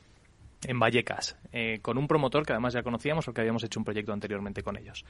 en 0.67 0.79
Vallecas, 0.79 1.37
eh, 1.53 1.79
con 1.81 1.97
un 1.97 2.07
promotor 2.07 2.45
que 2.45 2.53
además 2.53 2.75
ya 2.75 2.83
conocíamos 2.83 3.25
porque 3.25 3.41
habíamos 3.41 3.65
hecho 3.65 3.81
un 3.81 3.85
proyecto 3.85 4.13
anteriormente 4.13 4.63
con 4.63 4.77
ellos. 4.77 5.05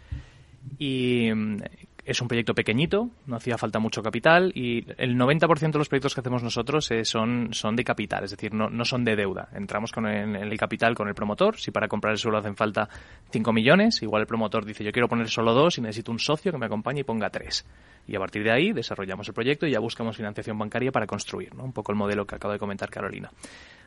Y 0.79 1.31
mm, 1.33 1.57
es 2.05 2.21
un 2.21 2.29
proyecto 2.29 2.55
pequeñito, 2.55 3.11
no 3.27 3.37
hacía 3.37 3.57
falta 3.57 3.79
mucho 3.79 4.03
capital 4.03 4.53
y 4.55 4.85
el 4.99 5.17
90% 5.17 5.73
de 5.73 5.79
los 5.79 5.89
proyectos 5.89 6.15
que 6.15 6.21
hacemos 6.21 6.43
nosotros 6.43 6.91
eh, 6.91 7.05
son, 7.05 7.51
son 7.53 7.77
de 7.77 7.85
capital, 7.85 8.25
es 8.25 8.31
decir, 8.31 8.53
no, 8.53 8.69
no 8.69 8.85
son 8.85 9.05
de 9.05 9.17
deuda. 9.17 9.49
Entramos 9.55 9.93
con 9.93 10.07
el, 10.07 10.59
capital 10.59 10.95
con 10.95 11.09
el 11.09 11.15
promotor, 11.15 11.59
si 11.59 11.71
para 11.71 11.89
comprar 11.89 12.13
el 12.13 12.19
suelo 12.19 12.39
hacen 12.39 12.57
falta 12.57 12.89
5 13.31 13.53
millones, 13.53 14.03
igual 14.03 14.23
el 14.23 14.27
promotor 14.27 14.65
dice 14.65 14.85
yo 14.85 14.93
quiero 14.93 15.09
poner 15.09 15.29
solo 15.29 15.55
dos 15.55 15.79
y 15.79 15.83
necesito 15.83 16.11
un 16.11 16.19
socio 16.19 16.51
que 16.53 16.59
me 16.59 16.67
acompañe 16.67 17.01
y 17.01 17.05
ponga 17.05 17.31
tres. 17.31 17.65
Y 18.07 18.17
a 18.17 18.19
partir 18.19 18.43
de 18.43 18.51
ahí 18.51 18.73
desarrollamos 18.73 19.29
el 19.29 19.35
proyecto 19.35 19.67
y 19.67 19.73
ya 19.73 19.79
buscamos 19.79 20.17
financiación 20.17 20.59
bancaria 20.59 20.91
para 20.91 21.07
construir, 21.07 21.55
¿no? 21.55 21.65
un 21.65 21.73
poco 21.73 21.93
el 21.93 21.99
modelo 21.99 22.27
que 22.27 22.35
acabo 22.35 22.53
de 22.53 22.59
comentar 22.59 22.91
Carolina. 22.91 23.31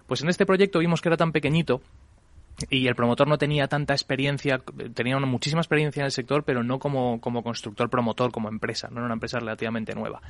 Pues 0.08 0.22
en 0.22 0.30
este 0.30 0.46
proyecto 0.46 0.80
vimos 0.80 1.02
que 1.02 1.10
era 1.10 1.18
tan 1.18 1.32
pequeñito 1.32 1.82
y 2.70 2.88
el 2.88 2.96
promotor 2.96 3.28
no 3.28 3.38
tenía 3.38 3.68
tanta 3.68 3.94
experiencia, 3.94 4.62
tenía 4.94 5.18
muchísima 5.20 5.62
experiencia 5.62 6.02
en 6.02 6.06
el 6.06 6.12
sector, 6.12 6.44
pero 6.44 6.64
no 6.64 6.80
como, 6.80 7.20
como 7.20 7.44
constructor 7.44 7.90
promotor, 7.90 8.32
como 8.32 8.50
empresa, 8.50 8.90
no 8.90 8.98
era 8.98 9.06
una 9.06 9.16
empresa 9.16 9.40
relativamente 9.40 9.96
nueva. 9.96 10.22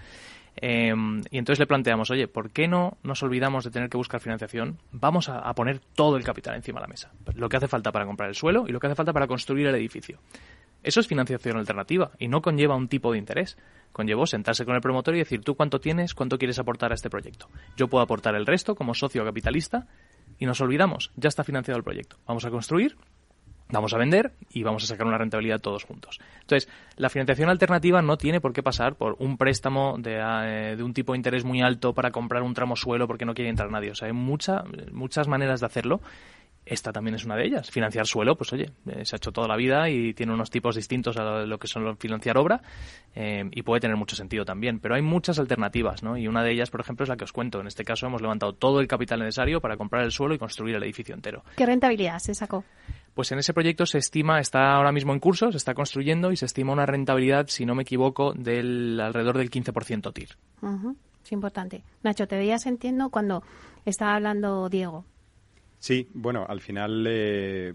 Em, 0.55 1.21
y 1.31 1.39
entonces 1.39 1.59
le 1.59 1.65
planteamos, 1.65 2.11
oye, 2.11 2.27
¿por 2.27 2.51
qué 2.51 2.67
no 2.67 2.97
nos 3.03 3.23
olvidamos 3.23 3.63
de 3.63 3.71
tener 3.71 3.89
que 3.89 3.97
buscar 3.97 4.21
financiación? 4.21 4.77
Vamos 4.91 5.27
a, 5.29 5.39
a, 5.39 5.53
poner 5.55 5.79
todo 5.95 6.15
el 6.15 6.23
capital 6.23 6.55
encima 6.55 6.79
de 6.79 6.83
la 6.83 6.87
mesa. 6.87 7.11
Lo 7.35 7.49
que 7.49 7.57
hace 7.57 7.67
falta 7.67 7.91
para 7.91 8.05
comprar 8.05 8.29
el 8.29 8.35
suelo 8.35 8.65
y 8.67 8.71
lo 8.71 8.79
que 8.79 8.87
hace 8.87 8.95
falta 8.95 9.13
para 9.13 9.27
construir 9.27 9.67
el 9.67 9.75
edificio. 9.75 10.19
Eso 10.83 10.99
es 10.99 11.07
financiación 11.07 11.57
alternativa 11.57 12.11
y 12.19 12.27
no 12.27 12.41
conlleva 12.41 12.75
un 12.75 12.87
tipo 12.87 13.11
de 13.11 13.17
interés. 13.17 13.57
Conllevó 13.93 14.27
sentarse 14.27 14.65
con 14.65 14.75
el 14.75 14.81
promotor 14.81 15.15
y 15.15 15.19
decir, 15.19 15.41
tú 15.41 15.55
cuánto 15.55 15.79
tienes, 15.79 16.13
cuánto 16.13 16.37
quieres 16.37 16.59
aportar 16.59 16.91
a 16.91 16.95
este 16.95 17.09
proyecto. 17.09 17.47
Yo 17.77 17.87
puedo 17.87 18.03
aportar 18.03 18.35
el 18.35 18.45
resto 18.45 18.75
como 18.75 18.93
socio 18.93 19.23
capitalista 19.23 19.87
y 20.39 20.45
nos 20.45 20.61
olvidamos, 20.61 21.11
ya 21.15 21.29
está 21.29 21.43
financiado 21.43 21.77
el 21.77 21.83
proyecto. 21.83 22.17
Vamos 22.27 22.45
a 22.45 22.49
construir, 22.49 22.95
vamos 23.69 23.93
a 23.93 23.97
vender 23.97 24.33
y 24.51 24.63
vamos 24.63 24.83
a 24.83 24.87
sacar 24.87 25.07
una 25.07 25.17
rentabilidad 25.17 25.59
todos 25.59 25.83
juntos. 25.83 26.19
Entonces, 26.41 26.69
la 26.95 27.09
financiación 27.09 27.49
alternativa 27.49 28.01
no 28.01 28.17
tiene 28.17 28.39
por 28.39 28.53
qué 28.53 28.63
pasar 28.63 28.95
por 28.95 29.15
un 29.19 29.37
préstamo 29.37 29.97
de, 29.97 30.19
eh, 30.19 30.75
de 30.75 30.83
un 30.83 30.93
tipo 30.93 31.13
de 31.13 31.17
interés 31.17 31.43
muy 31.43 31.61
alto 31.61 31.93
para 31.93 32.11
comprar 32.11 32.43
un 32.43 32.53
tramo 32.53 32.75
suelo 32.75 33.07
porque 33.07 33.25
no 33.25 33.33
quiere 33.33 33.49
entrar 33.49 33.71
nadie. 33.71 33.91
O 33.91 33.95
sea, 33.95 34.07
hay 34.07 34.13
mucha, 34.13 34.63
muchas 34.91 35.27
maneras 35.27 35.59
de 35.59 35.65
hacerlo 35.65 36.01
esta 36.65 36.93
también 36.93 37.15
es 37.15 37.25
una 37.25 37.35
de 37.35 37.45
ellas. 37.45 37.69
Financiar 37.69 38.07
suelo, 38.07 38.35
pues 38.35 38.53
oye, 38.53 38.71
eh, 38.87 39.05
se 39.05 39.15
ha 39.15 39.17
hecho 39.17 39.31
toda 39.31 39.47
la 39.47 39.55
vida 39.55 39.89
y 39.89 40.13
tiene 40.13 40.33
unos 40.33 40.49
tipos 40.49 40.75
distintos 40.75 41.17
a 41.17 41.45
lo 41.45 41.57
que 41.57 41.67
son 41.67 41.97
financiar 41.97 42.37
obra 42.37 42.61
eh, 43.15 43.43
y 43.51 43.61
puede 43.63 43.81
tener 43.81 43.97
mucho 43.97 44.15
sentido 44.15 44.45
también. 44.45 44.79
Pero 44.79 44.95
hay 44.95 45.01
muchas 45.01 45.39
alternativas, 45.39 46.03
¿no? 46.03 46.17
Y 46.17 46.27
una 46.27 46.43
de 46.43 46.51
ellas, 46.51 46.69
por 46.69 46.81
ejemplo, 46.81 47.03
es 47.03 47.09
la 47.09 47.17
que 47.17 47.25
os 47.25 47.33
cuento. 47.33 47.59
En 47.59 47.67
este 47.67 47.83
caso 47.83 48.07
hemos 48.07 48.21
levantado 48.21 48.53
todo 48.53 48.79
el 48.79 48.87
capital 48.87 49.19
necesario 49.19 49.59
para 49.61 49.77
comprar 49.77 50.03
el 50.03 50.11
suelo 50.11 50.33
y 50.33 50.37
construir 50.37 50.75
el 50.75 50.83
edificio 50.83 51.13
entero. 51.13 51.43
¿Qué 51.57 51.65
rentabilidad 51.65 52.19
se 52.19 52.33
sacó? 52.33 52.63
Pues 53.13 53.31
en 53.31 53.39
ese 53.39 53.53
proyecto 53.53 53.85
se 53.85 53.99
estima, 53.99 54.39
está 54.39 54.73
ahora 54.73 54.91
mismo 54.91 55.13
en 55.13 55.19
curso, 55.19 55.51
se 55.51 55.57
está 55.57 55.73
construyendo 55.75 56.31
y 56.31 56.37
se 56.37 56.45
estima 56.45 56.73
una 56.73 56.85
rentabilidad, 56.85 57.47
si 57.47 57.65
no 57.65 57.75
me 57.75 57.83
equivoco, 57.83 58.33
del 58.33 58.99
alrededor 58.99 59.37
del 59.37 59.51
15% 59.51 60.13
TIR. 60.13 60.29
Es 61.23 61.31
importante. 61.31 61.83
Nacho, 62.01 62.27
te 62.27 62.37
veías 62.37 62.65
entiendo 62.65 63.09
cuando 63.09 63.43
estaba 63.85 64.15
hablando 64.15 64.67
Diego. 64.69 65.05
Sí, 65.83 66.07
bueno, 66.13 66.45
al 66.47 66.61
final, 66.61 67.05
eh, 67.09 67.73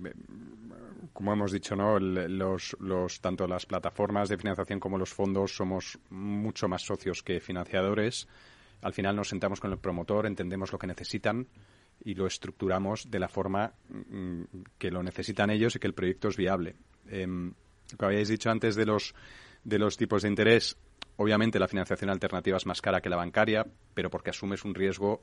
como 1.12 1.34
hemos 1.34 1.52
dicho, 1.52 1.76
¿no? 1.76 1.98
Los, 1.98 2.74
los, 2.80 3.20
tanto 3.20 3.46
las 3.46 3.66
plataformas 3.66 4.30
de 4.30 4.38
financiación 4.38 4.80
como 4.80 4.96
los 4.96 5.12
fondos 5.12 5.54
somos 5.54 5.98
mucho 6.08 6.68
más 6.68 6.80
socios 6.80 7.22
que 7.22 7.38
financiadores. 7.38 8.26
Al 8.80 8.94
final 8.94 9.14
nos 9.14 9.28
sentamos 9.28 9.60
con 9.60 9.72
el 9.72 9.78
promotor, 9.78 10.24
entendemos 10.24 10.72
lo 10.72 10.78
que 10.78 10.86
necesitan 10.86 11.48
y 12.02 12.14
lo 12.14 12.26
estructuramos 12.26 13.10
de 13.10 13.18
la 13.18 13.28
forma 13.28 13.74
mm, 13.90 14.42
que 14.78 14.90
lo 14.90 15.02
necesitan 15.02 15.50
ellos 15.50 15.76
y 15.76 15.78
que 15.78 15.88
el 15.88 15.92
proyecto 15.92 16.28
es 16.28 16.38
viable. 16.38 16.76
Eh, 17.10 17.26
lo 17.26 17.98
que 17.98 18.04
habíais 18.06 18.28
dicho 18.28 18.48
antes 18.48 18.74
de 18.74 18.86
los, 18.86 19.14
de 19.64 19.78
los 19.78 19.98
tipos 19.98 20.22
de 20.22 20.30
interés, 20.30 20.78
obviamente 21.18 21.58
la 21.58 21.68
financiación 21.68 22.08
alternativa 22.08 22.56
es 22.56 22.64
más 22.64 22.80
cara 22.80 23.02
que 23.02 23.10
la 23.10 23.16
bancaria, 23.16 23.66
pero 23.92 24.08
porque 24.08 24.30
asumes 24.30 24.64
un 24.64 24.74
riesgo 24.74 25.22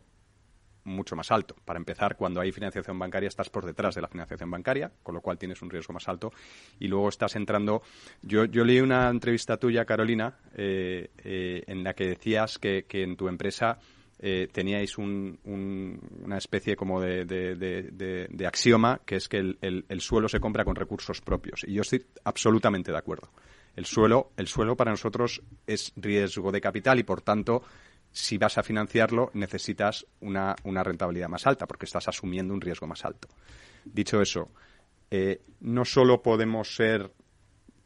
mucho 0.85 1.15
más 1.15 1.31
alto. 1.31 1.55
Para 1.65 1.77
empezar, 1.77 2.15
cuando 2.15 2.39
hay 2.39 2.51
financiación 2.51 2.97
bancaria 2.97 3.27
estás 3.27 3.49
por 3.49 3.65
detrás 3.65 3.95
de 3.95 4.01
la 4.01 4.07
financiación 4.07 4.49
bancaria, 4.49 4.91
con 5.03 5.15
lo 5.15 5.21
cual 5.21 5.37
tienes 5.37 5.61
un 5.61 5.69
riesgo 5.69 5.93
más 5.93 6.07
alto. 6.07 6.31
Y 6.79 6.87
luego 6.87 7.09
estás 7.09 7.35
entrando. 7.35 7.81
Yo, 8.21 8.45
leí 8.45 8.79
una 8.79 9.09
entrevista 9.09 9.57
tuya, 9.57 9.85
Carolina, 9.85 10.37
eh, 10.55 11.09
eh, 11.23 11.63
en 11.67 11.83
la 11.83 11.93
que 11.93 12.07
decías 12.07 12.57
que, 12.59 12.85
en 12.89 13.17
tu 13.17 13.27
empresa 13.27 13.77
eh, 14.19 14.47
teníais 14.51 14.97
una 14.97 16.37
especie 16.37 16.75
como 16.75 17.01
de, 17.01 18.47
axioma, 18.47 19.01
que 19.05 19.17
es 19.17 19.27
que 19.27 19.37
el, 19.59 20.01
suelo 20.01 20.29
se 20.29 20.39
compra 20.39 20.63
con 20.63 20.75
recursos 20.75 21.21
propios. 21.21 21.63
Y 21.67 21.73
yo 21.73 21.81
estoy 21.81 22.05
absolutamente 22.23 22.91
de 22.91 22.97
acuerdo. 22.97 23.29
El 23.75 23.85
suelo, 23.85 24.31
el 24.37 24.47
suelo 24.47 24.77
para 24.77 24.91
nosotros 24.91 25.41
es 25.67 25.91
riesgo 25.97 26.51
de 26.51 26.61
capital 26.61 26.97
y, 26.97 27.03
por 27.03 27.21
tanto, 27.21 27.63
si 28.15 28.37
vas 28.37 28.57
a 28.57 28.63
financiarlo, 28.63 29.29
necesitas 29.33 30.07
una, 30.21 30.55
rentabilidad 30.63 31.27
más 31.27 31.45
alta, 31.45 31.67
porque 31.67 31.85
estás 31.85 32.07
asumiendo 32.07 32.53
un 32.53 32.61
riesgo 32.61 32.87
más 32.87 33.03
alto. 33.03 33.27
Dicho 33.83 34.21
eso, 34.21 34.51
eh, 35.11 35.41
no 35.59 35.83
solo 35.83 36.21
podemos 36.21 36.73
ser, 36.73 37.11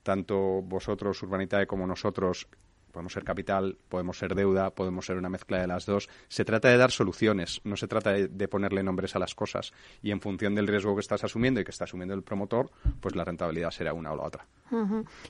tanto 0.03 0.61
vosotros, 0.61 1.21
Urbanitae, 1.23 1.65
como 1.65 1.87
nosotros, 1.87 2.47
podemos 2.91 3.11
ser 3.11 3.23
capital, 3.23 3.79
podemos 3.89 4.19
ser 4.19 4.35
deuda, 4.35 4.69
podemos 4.69 5.03
ser 5.03 5.17
una 5.17 5.29
mezcla 5.29 5.59
de 5.59 5.65
las 5.65 5.87
dos. 5.87 6.07
Se 6.27 6.45
trata 6.45 6.69
de 6.69 6.77
dar 6.77 6.91
soluciones, 6.91 7.59
no 7.63 7.75
se 7.75 7.87
trata 7.87 8.11
de, 8.13 8.47
ponerle 8.47 8.83
nombres 8.83 9.15
a 9.15 9.19
las 9.19 9.33
cosas. 9.33 9.73
Y 10.03 10.11
en 10.11 10.21
función 10.21 10.53
del 10.53 10.67
riesgo 10.67 10.93
que 10.93 11.01
estás 11.01 11.23
asumiendo 11.23 11.59
y 11.59 11.63
que 11.63 11.71
está 11.71 11.85
asumiendo 11.85 12.13
el 12.13 12.21
promotor, 12.21 12.69
pues 12.99 13.15
la 13.15 13.25
rentabilidad 13.25 13.71
será 13.71 13.93
una 13.93 14.11
o 14.11 14.15
la 14.15 14.23
otra. 14.23 14.45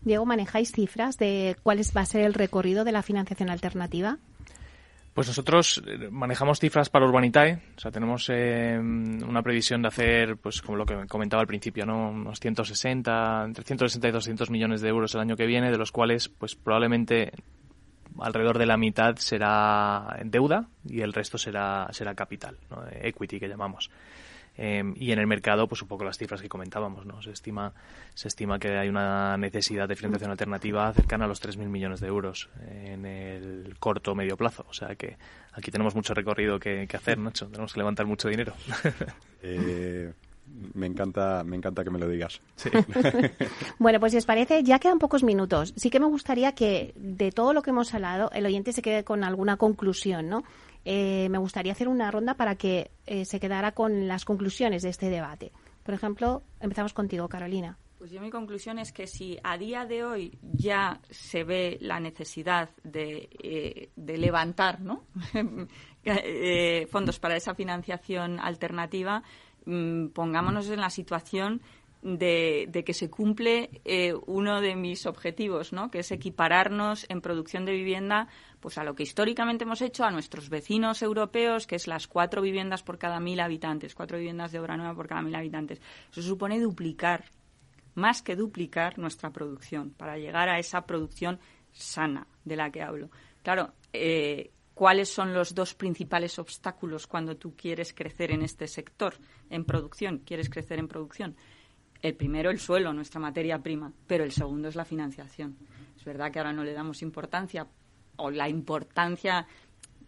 Diego, 0.02 0.26
¿manejáis 0.26 0.74
cifras 0.74 1.18
de 1.18 1.56
cuál 1.64 1.80
va 1.95 2.02
a 2.02 2.06
ser 2.06 2.26
el 2.26 2.34
recorrido 2.34 2.84
de 2.84 2.91
la 2.91 3.02
financiación 3.02 3.50
alternativa? 3.50 4.20
Pues 5.20 5.28
nosotros 5.28 5.84
eh, 5.86 6.07
manejamos 6.09 6.61
cifras 6.61 6.89
para 6.89 7.05
Urbanitae, 7.05 7.59
o 7.76 7.80
sea, 7.82 7.91
tenemos 7.91 8.30
eh, 8.30 8.80
una 8.80 9.43
previsión 9.43 9.82
de 9.82 9.89
hacer, 9.89 10.38
pues 10.38 10.61
como 10.61 10.78
lo 10.78 10.86
que 10.86 10.95
comentaba 11.07 11.41
al 11.41 11.47
principio, 11.47 11.86
¿no? 11.86 12.11
unos 12.11 12.39
160, 12.39 13.43
entre 13.43 13.65
160 13.65 14.07
y 14.07 14.11
200 14.11 14.49
millones 14.49 14.80
de 14.80 14.88
euros 14.88 15.13
el 15.15 15.20
año 15.20 15.36
que 15.36 15.45
viene, 15.45 15.72
de 15.72 15.78
los 15.78 15.91
cuales, 15.91 16.30
pues 16.30 16.55
probablemente 16.55 17.34
alrededor 18.17 18.59
de 18.59 18.65
la 18.65 18.78
mitad 18.78 19.17
será 19.17 20.17
deuda 20.24 20.70
y 20.86 21.01
el 21.01 21.11
resto 21.11 21.38
será 21.38 21.89
será 21.91 22.15
capital, 22.15 22.57
equity 23.01 23.41
que 23.41 23.49
llamamos. 23.49 23.91
Em, 24.62 24.93
y 24.97 25.14
en 25.14 25.20
el 25.20 25.26
mercado, 25.26 25.70
pues 25.70 25.82
un 25.82 25.88
poco 25.88 26.03
las 26.03 26.18
cifras 26.18 26.41
que 26.41 26.49
comentábamos, 26.49 27.05
¿no? 27.05 27.22
Se 27.22 27.32
estima, 27.32 27.72
se 28.14 28.28
estima 28.28 28.60
que 28.60 28.78
hay 28.78 28.89
una 28.89 29.38
necesidad 29.38 29.88
de 29.88 29.95
financiación 29.95 30.32
alternativa 30.32 30.91
cercana 30.91 31.24
a 31.24 31.28
los 31.30 31.41
3.000 31.41 31.70
millones 31.70 32.01
de 32.01 32.07
euros 32.07 32.49
en 32.70 33.05
el 33.05 33.78
corto 33.80 34.12
o 34.12 34.16
medio 34.16 34.36
plazo. 34.36 34.66
O 34.70 34.74
sea 34.74 34.95
que 34.95 35.16
aquí 35.53 35.72
tenemos 35.72 35.95
mucho 35.95 36.14
recorrido 36.14 36.60
que, 36.60 36.86
hacer, 36.93 37.18
Nacho. 37.18 37.47
Tenemos 37.47 37.72
que 37.72 37.80
levantar 37.80 38.05
mucho 38.05 38.28
dinero. 38.28 38.53
Eh, 39.41 40.12
me 40.74 40.86
encanta, 40.86 41.45
me 41.45 41.55
encanta 41.55 41.86
que 41.86 41.89
me 41.89 41.97
lo 41.97 42.10
digas. 42.10 42.41
bueno, 43.80 44.01
pues 44.01 44.12
si 44.12 44.18
os 44.18 44.26
parece, 44.26 44.64
ya 44.64 44.78
quedan 44.78 44.99
pocos 44.99 45.24
minutos. 45.24 45.74
Sí 45.78 45.89
que 45.89 46.01
me 46.01 46.07
gustaría 46.07 46.51
que 46.51 46.93
de 46.97 47.32
todo 47.32 47.53
lo 47.53 47.62
que 47.62 47.70
hemos 47.70 47.93
hablado, 47.93 48.30
el 48.34 48.45
oyente 48.45 48.74
se 48.74 48.82
quede 48.82 49.05
con 49.05 49.24
alguna 49.24 49.55
conclusión, 49.55 50.28
¿no? 50.28 50.43
Eh, 50.86 51.28
me 51.30 51.38
gustaría 51.38 51.72
hacer 51.72 51.88
una 51.88 52.10
ronda 52.12 52.36
para 52.36 52.56
que 52.56 52.92
eh, 53.06 53.26
se 53.26 53.40
quedara 53.40 53.74
con 53.74 54.08
las 54.08 54.26
conclusiones 54.26 54.82
de 54.82 54.90
este 54.90 55.10
debate. 55.10 55.52
Por 55.84 55.94
ejemplo, 55.94 56.44
empezamos 56.60 56.94
contigo, 56.94 57.28
Carolina. 57.28 57.78
Pues 57.98 58.12
yo 58.12 58.22
mi 58.22 58.30
conclusión 58.30 58.80
es 58.80 58.94
que 58.94 59.08
si 59.08 59.38
a 59.44 59.58
día 59.58 59.86
de 59.86 60.06
hoy 60.06 60.40
ya 60.42 61.02
se 61.10 61.44
ve 61.44 61.78
la 61.82 62.00
necesidad 62.00 62.70
de, 62.84 63.30
eh, 63.44 63.90
levantar 63.98 64.80
¿no? 64.80 65.04
fondos 66.90 67.20
para 67.20 67.36
esa 67.36 67.56
financiación 67.56 68.40
alternativa, 68.40 69.22
mm, 69.66 70.08
pongámonos 70.08 70.70
en 70.70 70.80
la 70.80 70.90
situación 70.90 71.62
de, 72.02 72.84
que 72.86 72.93
se 72.93 73.10
cumple 73.10 73.82
eh, 73.84 74.14
uno 74.26 74.62
de 74.62 74.76
mis 74.76 75.06
objetivos, 75.06 75.74
¿no? 75.74 75.91
que 75.91 76.00
es 76.00 76.12
equipararnos 76.12 77.06
en 77.10 77.22
producción 77.22 77.66
de 77.66 77.74
vivienda 77.74 78.28
pues 78.60 78.78
a 78.78 78.84
lo 78.84 78.95
que 78.95 79.04
históricamente 79.04 79.64
hemos 79.64 79.82
hecho 79.82 80.04
a 80.04 80.12
nuestros 80.12 80.50
vecinos 80.50 81.02
europeos, 81.02 81.68
que 81.68 81.76
es 81.76 81.88
las 81.88 82.08
cuatro 82.08 82.41
viviendas 82.41 82.84
por 82.84 82.97
cada 82.97 83.20
mil 83.20 83.39
habitantes, 83.39 83.95
cuatro 83.95 84.18
viviendas 84.18 84.52
de 84.52 84.60
obra 84.60 84.78
nueva 84.78 84.95
por 84.95 85.08
cada 85.08 85.22
mil 85.22 85.36
habitantes. 85.36 85.82
Eso 86.12 86.22
supone 86.22 86.60
duplicar, 86.60 87.26
más 87.95 88.22
que 88.22 88.36
duplicar 88.36 88.97
nuestra 88.97 89.32
producción, 89.32 89.91
para 89.91 90.18
llegar 90.18 90.50
a 90.50 90.60
esa 90.60 90.86
producción 90.86 91.39
sana 91.72 92.28
de 92.43 92.56
la 92.56 92.70
que 92.70 92.82
hablo. 92.82 93.10
Claro, 93.43 93.74
eh, 93.93 94.52
¿cuáles 94.74 95.10
son 95.10 95.34
los 95.34 95.56
dos 95.56 95.74
principales 95.74 96.38
obstáculos 96.38 97.08
cuando 97.08 97.38
tú 97.38 97.56
quieres 97.56 97.93
crecer 97.93 98.32
en 98.32 98.41
este 98.41 98.68
sector, 98.68 99.16
en 99.50 99.64
producción? 99.64 100.20
¿Quieres 100.20 100.50
crecer 100.50 100.80
en 100.80 100.88
producción? 100.88 101.36
El 102.02 102.16
primero 102.16 102.50
el 102.50 102.60
suelo, 102.60 102.93
nuestra 102.93 103.20
materia 103.20 103.60
prima, 103.60 103.91
pero 104.08 104.24
el 104.24 104.32
segundo 104.32 104.68
es 104.68 104.76
la 104.76 104.86
financiación. 104.86 105.58
Es 105.97 106.06
verdad 106.06 106.32
que 106.32 106.39
ahora 106.39 106.54
no 106.54 106.64
le 106.64 106.74
damos 106.74 107.02
importancia 107.02 107.68
o 108.16 108.32
la 108.32 108.47
importancia 108.47 109.47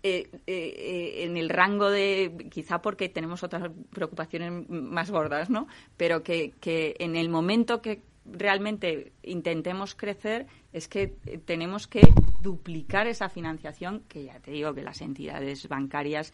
eh, 0.03 0.29
eh, 0.47 0.73
eh, 0.77 1.23
en 1.25 1.37
el 1.37 1.49
rango 1.49 1.89
de, 1.89 2.47
quizá 2.49 2.81
porque 2.81 3.09
tenemos 3.09 3.43
otras 3.43 3.71
preocupaciones 3.91 4.67
más 4.69 5.11
gordas, 5.11 5.49
¿no? 5.49 5.67
Pero 5.95 6.23
que, 6.23 6.53
que 6.59 6.95
en 6.99 7.15
el 7.15 7.29
momento 7.29 7.81
que 7.81 8.01
realmente 8.25 9.11
intentemos 9.21 9.93
crecer 9.93 10.47
es 10.73 10.87
que 10.87 11.07
tenemos 11.45 11.87
que 11.87 12.01
duplicar 12.41 13.07
esa 13.07 13.29
financiación, 13.29 14.01
que 14.07 14.25
ya 14.25 14.39
te 14.39 14.51
digo 14.51 14.73
que 14.73 14.81
las 14.81 15.01
entidades 15.01 15.67
bancarias 15.67 16.33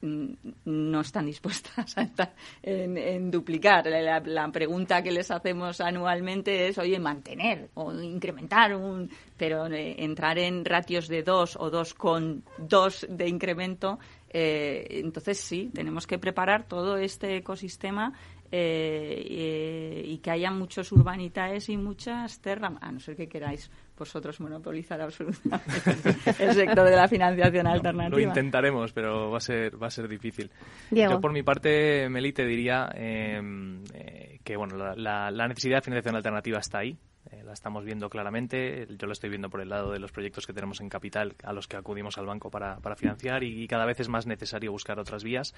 no 0.00 1.00
están 1.00 1.26
dispuestas 1.26 1.96
a 1.98 2.02
estar 2.02 2.34
en, 2.62 3.30
duplicar. 3.30 3.86
La, 3.86 4.48
pregunta 4.52 5.02
que 5.02 5.10
les 5.10 5.30
hacemos 5.30 5.80
anualmente 5.80 6.68
es, 6.68 6.78
oye, 6.78 6.98
mantener 6.98 7.70
o 7.74 7.92
incrementar 7.92 8.74
un... 8.74 9.10
Pero 9.36 9.66
eh, 9.66 9.94
entrar 9.98 10.38
en 10.38 10.64
ratios 10.64 11.08
de 11.08 11.22
dos 11.22 11.56
o 11.56 11.70
dos 11.70 11.94
con 11.94 12.42
dos 12.58 13.06
de 13.08 13.28
incremento, 13.28 13.98
eh, 14.30 14.86
entonces 14.90 15.38
sí, 15.38 15.70
tenemos 15.72 16.06
que 16.06 16.18
preparar 16.18 16.66
todo 16.66 16.96
este 16.96 17.36
ecosistema 17.36 18.12
eh, 18.50 20.02
y 20.04 20.18
que 20.18 20.30
haya 20.30 20.50
muchos 20.50 20.90
urbanitaes 20.90 21.68
y 21.68 21.76
muchas 21.76 22.40
terras, 22.40 22.72
a 22.80 22.90
no 22.90 22.98
ser 22.98 23.14
que 23.14 23.28
queráis 23.28 23.70
vosotros 23.98 24.40
monopolizar 24.40 25.00
absolutamente 25.00 26.16
el 26.38 26.54
sector 26.54 26.88
de 26.88 26.96
la 26.96 27.08
financiación 27.08 27.66
alternativa. 27.66 28.16
Lo 28.16 28.20
intentaremos, 28.20 28.92
pero 28.92 29.30
va 29.30 29.38
a 29.38 29.40
ser, 29.40 29.80
va 29.80 29.88
a 29.88 29.90
ser 29.90 30.08
difícil. 30.08 30.50
Yo, 30.90 31.20
por 31.20 31.32
mi 31.32 31.42
parte, 31.42 32.08
Meli, 32.08 32.32
te 32.32 32.46
diría 32.46 32.88
em, 32.94 33.82
eh, 33.94 34.38
que 34.44 34.56
bueno, 34.56 34.76
la, 34.94 35.30
necesidad 35.48 35.78
de 35.78 35.82
financiación 35.82 36.16
alternativa 36.16 36.58
está 36.58 36.78
ahí. 36.78 36.96
Eh, 37.30 37.42
la 37.44 37.52
estamos 37.52 37.84
viendo 37.84 38.08
claramente. 38.08 38.86
Yo 38.98 39.06
lo 39.06 39.12
estoy 39.12 39.28
viendo 39.28 39.50
por 39.50 39.60
el 39.60 39.68
lado 39.68 39.92
de 39.92 39.98
los 39.98 40.12
proyectos 40.12 40.46
que 40.46 40.52
tenemos 40.52 40.80
en 40.80 40.88
capital 40.88 41.34
a 41.42 41.52
los 41.52 41.66
que 41.66 41.76
acudimos 41.76 42.16
al 42.16 42.26
banco 42.26 42.50
para, 42.50 42.76
para 42.78 42.96
financiar 42.96 43.42
y, 43.42 43.66
cada 43.68 43.84
vez 43.84 44.00
es 44.00 44.08
más 44.08 44.26
necesario 44.26 44.72
buscar 44.72 44.98
otras 44.98 45.24
vías 45.24 45.54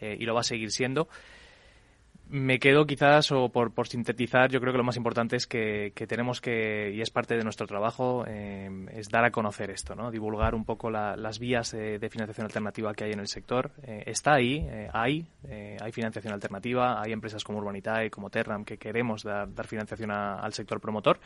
eh, 0.00 0.16
y 0.18 0.24
lo 0.24 0.34
va 0.34 0.40
a 0.40 0.44
seguir 0.44 0.70
siendo 0.70 1.08
me 2.30 2.58
quedo 2.58 2.86
quizás, 2.86 3.32
o 3.32 3.48
por, 3.48 3.88
sintetizar, 3.88 4.50
yo 4.50 4.60
creo 4.60 4.72
que 4.72 4.78
lo 4.78 4.84
más 4.84 4.96
importante 4.96 5.36
es 5.36 5.46
que, 5.46 5.92
tenemos 6.06 6.40
que, 6.40 6.92
y 6.94 7.00
es 7.00 7.10
parte 7.10 7.36
de 7.36 7.42
nuestro 7.42 7.66
trabajo, 7.66 8.24
eh, 8.26 8.68
es 8.92 9.08
dar 9.08 9.24
a 9.24 9.30
conocer 9.30 9.70
esto, 9.70 9.94
¿no? 9.94 10.10
divulgar 10.10 10.54
un 10.54 10.64
poco 10.64 10.90
las 10.90 11.38
vías 11.38 11.72
de, 11.72 12.08
financiación 12.10 12.44
alternativa 12.44 12.92
que 12.94 13.04
hay 13.04 13.12
en 13.12 13.20
el 13.20 13.28
sector. 13.28 13.72
Eh, 13.82 14.04
está 14.06 14.34
ahí, 14.34 14.66
eh, 14.70 14.88
hay, 14.92 15.26
hay 15.80 15.92
financiación 15.92 16.32
alternativa, 16.32 17.00
hay 17.00 17.12
empresas 17.12 17.44
como 17.44 17.58
Urbanitae, 17.58 18.10
como 18.10 18.30
Terram, 18.30 18.64
que 18.64 18.76
queremos 18.76 19.22
dar, 19.22 19.48
financiación 19.66 20.10
al 20.10 20.52
sector 20.52 20.80
promotor. 20.80 21.20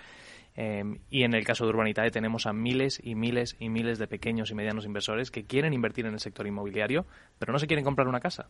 y 0.55 1.23
en 1.23 1.35
el 1.35 1.45
caso 1.45 1.65
de 1.65 1.71
Urbanitae 1.71 2.11
tenemos 2.11 2.47
a 2.47 2.53
miles 2.53 3.01
y 3.03 3.15
miles 3.15 3.57
y 3.59 3.69
miles 3.69 3.99
de 3.99 4.07
pequeños 4.07 4.51
y 4.51 4.55
medianos 4.55 4.85
inversores 4.85 5.31
que 5.31 5.45
quieren 5.45 5.73
invertir 5.73 6.07
en 6.07 6.15
el 6.15 6.21
sector 6.21 6.47
inmobiliario, 6.47 7.07
pero 7.39 7.53
no 7.53 7.59
se 7.59 7.67
quieren 7.67 7.85
comprar 7.85 8.07
una 8.07 8.21
casa, 8.21 8.49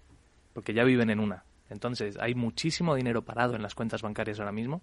porque 0.52 0.74
ya 0.74 0.84
viven 0.84 1.10
en 1.10 1.20
una 1.20 1.44
Entonces, 1.70 2.18
hay 2.20 2.34
muchísimo 2.34 2.94
dinero 2.94 3.22
parado 3.22 3.54
en 3.54 3.62
las 3.62 3.74
cuentas 3.74 4.02
bancarias 4.02 4.38
ahora 4.38 4.52
mismo 4.52 4.82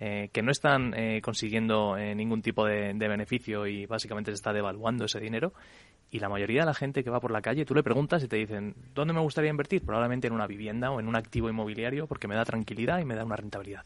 eh, 0.00 0.30
que 0.32 0.42
no 0.42 0.52
están 0.52 0.94
eh, 0.94 1.20
consiguiendo 1.20 1.96
eh, 1.96 2.14
ningún 2.14 2.40
tipo 2.40 2.64
de, 2.64 2.92
beneficio 2.92 3.66
y 3.66 3.84
básicamente 3.86 4.30
se 4.30 4.36
está 4.36 4.52
devaluando 4.52 5.06
ese 5.06 5.18
dinero. 5.18 5.52
Y 6.10 6.20
la 6.20 6.28
mayoría 6.28 6.60
de 6.60 6.66
la 6.66 6.74
gente 6.74 7.02
que 7.02 7.10
va 7.10 7.20
por 7.20 7.32
la 7.32 7.42
calle, 7.42 7.64
tú 7.64 7.74
le 7.74 7.82
preguntas 7.82 8.22
y 8.22 8.28
te 8.28 8.36
dicen, 8.36 8.74
¿dónde 8.94 9.12
me 9.12 9.20
gustaría 9.20 9.50
invertir? 9.50 9.84
Probablemente 9.84 10.28
en 10.28 10.32
una 10.32 10.46
vivienda 10.46 10.90
o 10.90 11.00
en 11.00 11.08
un 11.08 11.16
activo 11.16 11.50
inmobiliario 11.50 12.06
porque 12.06 12.28
me 12.28 12.36
da 12.36 12.44
tranquilidad 12.44 13.00
y 13.00 13.04
me 13.04 13.14
da 13.14 13.24
una 13.24 13.36
rentabilidad 13.36 13.84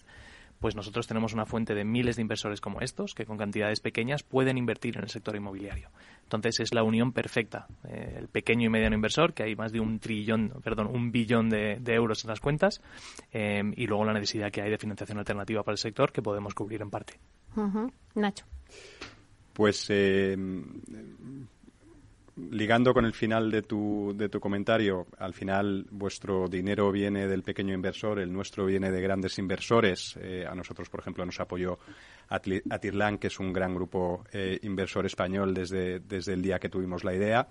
pues 0.62 0.76
nosotros 0.76 1.08
tenemos 1.08 1.32
una 1.32 1.44
fuente 1.44 1.74
de 1.74 1.84
miles 1.84 2.14
de 2.14 2.22
inversores 2.22 2.60
como 2.60 2.80
estos 2.80 3.14
que 3.14 3.26
con 3.26 3.36
cantidades 3.36 3.80
pequeñas 3.80 4.22
pueden 4.22 4.56
invertir 4.56 4.96
en 4.96 5.02
el 5.02 5.10
sector 5.10 5.34
inmobiliario. 5.34 5.90
Entonces 6.22 6.60
es 6.60 6.72
la 6.72 6.84
unión 6.84 7.10
perfecta. 7.10 7.66
Eh, 7.82 8.14
el 8.16 8.28
pequeño 8.28 8.66
y 8.66 8.68
mediano 8.68 8.94
inversor, 8.94 9.34
que 9.34 9.42
hay 9.42 9.56
más 9.56 9.72
de 9.72 9.80
un 9.80 9.98
trillón, 9.98 10.52
perdón, 10.62 10.86
un 10.86 11.10
billón 11.10 11.50
de, 11.50 11.82
euros 11.88 12.24
en 12.24 12.30
las 12.30 12.38
cuentas, 12.38 12.80
eh, 13.32 13.60
y 13.76 13.88
luego 13.88 14.04
la 14.04 14.12
necesidad 14.12 14.52
que 14.52 14.62
hay 14.62 14.70
de 14.70 14.78
financiación 14.78 15.18
alternativa 15.18 15.64
para 15.64 15.72
el 15.72 15.78
sector 15.78 16.12
que 16.12 16.22
podemos 16.22 16.54
cubrir 16.54 16.80
en 16.80 16.90
parte. 16.90 17.18
Nacho. 18.14 18.46
Pues 19.52 19.86
eh, 19.90 20.36
ligando 22.36 22.94
con 22.94 23.04
el 23.04 23.12
final 23.12 23.50
de 23.50 23.62
tu, 23.62 24.14
de 24.16 24.28
tu 24.28 24.40
comentario, 24.40 25.06
al 25.18 25.34
final 25.34 25.86
vuestro 25.90 26.48
dinero 26.48 26.90
viene 26.90 27.26
del 27.26 27.42
pequeño 27.42 27.74
inversor, 27.74 28.18
el 28.18 28.32
nuestro 28.32 28.64
viene 28.64 28.90
de 28.90 29.00
grandes 29.00 29.38
inversores. 29.38 30.16
Eh, 30.20 30.46
a 30.48 30.54
nosotros, 30.54 30.88
por 30.88 31.00
ejemplo, 31.00 31.24
nos 31.26 31.40
apoyó 31.40 31.78
Atirlan, 32.28 33.18
que 33.18 33.26
es 33.26 33.38
un 33.38 33.52
gran 33.52 33.74
grupo 33.74 34.24
eh, 34.32 34.58
inversor 34.62 35.04
español 35.04 35.52
desde, 35.52 36.00
desde 36.00 36.32
el 36.32 36.42
día 36.42 36.58
que 36.58 36.68
tuvimos 36.70 37.04
la 37.04 37.14
idea. 37.14 37.48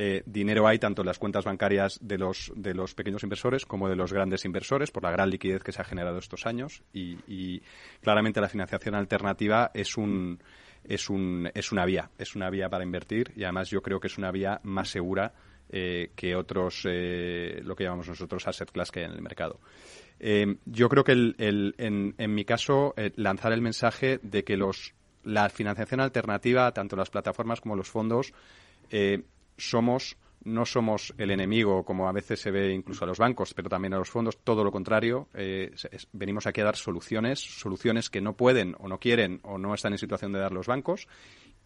Eh, 0.00 0.22
dinero 0.26 0.68
hay 0.68 0.78
tanto 0.78 1.02
en 1.02 1.06
las 1.06 1.18
cuentas 1.18 1.44
bancarias 1.44 1.98
de 2.00 2.18
los, 2.18 2.52
de 2.54 2.72
los 2.72 2.94
pequeños 2.94 3.24
inversores 3.24 3.66
como 3.66 3.88
de 3.88 3.96
los 3.96 4.12
grandes 4.12 4.44
inversores 4.44 4.92
por 4.92 5.02
la 5.02 5.10
gran 5.10 5.28
liquidez 5.28 5.64
que 5.64 5.72
se 5.72 5.82
ha 5.82 5.84
generado 5.84 6.18
estos 6.18 6.46
años 6.46 6.84
y, 6.92 7.18
y 7.26 7.62
claramente 8.00 8.40
la 8.40 8.48
financiación 8.48 8.94
alternativa 8.94 9.72
es 9.74 9.96
un 9.96 10.38
es, 10.88 11.10
un, 11.10 11.50
es 11.54 11.70
una 11.70 11.84
vía, 11.84 12.10
es 12.18 12.34
una 12.34 12.50
vía 12.50 12.68
para 12.68 12.82
invertir 12.82 13.32
y 13.36 13.44
además 13.44 13.68
yo 13.68 13.82
creo 13.82 14.00
que 14.00 14.08
es 14.08 14.18
una 14.18 14.32
vía 14.32 14.60
más 14.64 14.88
segura 14.88 15.34
eh, 15.70 16.12
que 16.16 16.34
otros, 16.34 16.82
eh, 16.88 17.60
lo 17.62 17.76
que 17.76 17.84
llamamos 17.84 18.08
nosotros 18.08 18.48
asset 18.48 18.72
class 18.72 18.90
que 18.90 19.00
hay 19.00 19.06
en 19.06 19.12
el 19.12 19.20
mercado. 19.20 19.60
Eh, 20.18 20.56
yo 20.64 20.88
creo 20.88 21.04
que 21.04 21.12
en, 21.12 22.14
en, 22.16 22.34
mi 22.34 22.44
caso 22.44 22.94
lanzar 23.16 23.52
el 23.52 23.60
mensaje 23.60 24.18
de 24.22 24.44
que 24.44 24.56
los, 24.56 24.94
la 25.24 25.50
financiación 25.50 26.00
alternativa, 26.00 26.72
tanto 26.72 26.96
las 26.96 27.10
plataformas 27.10 27.60
como 27.60 27.76
los 27.76 27.88
fondos, 27.88 28.32
somos 29.58 30.16
no 30.48 30.66
somos 30.66 31.14
el 31.18 31.30
enemigo, 31.30 31.84
como 31.84 32.08
a 32.08 32.12
veces 32.12 32.40
se 32.40 32.50
ve 32.50 32.72
incluso 32.72 33.04
a 33.04 33.08
los 33.08 33.18
bancos, 33.18 33.54
pero 33.54 33.68
también 33.68 33.94
a 33.94 33.98
los 33.98 34.10
fondos, 34.10 34.38
todo 34.38 34.64
lo 34.64 34.72
contrario. 34.72 35.28
Eh, 35.34 35.72
venimos 36.12 36.46
aquí 36.46 36.60
a 36.60 36.64
dar 36.64 36.76
soluciones, 36.76 37.38
soluciones 37.38 38.10
que 38.10 38.20
no 38.20 38.36
pueden 38.36 38.74
o 38.78 38.88
no 38.88 38.98
quieren 38.98 39.40
o 39.42 39.58
no 39.58 39.74
están 39.74 39.92
en 39.92 39.98
situación 39.98 40.32
de 40.32 40.40
dar 40.40 40.52
los 40.52 40.66
bancos 40.66 41.08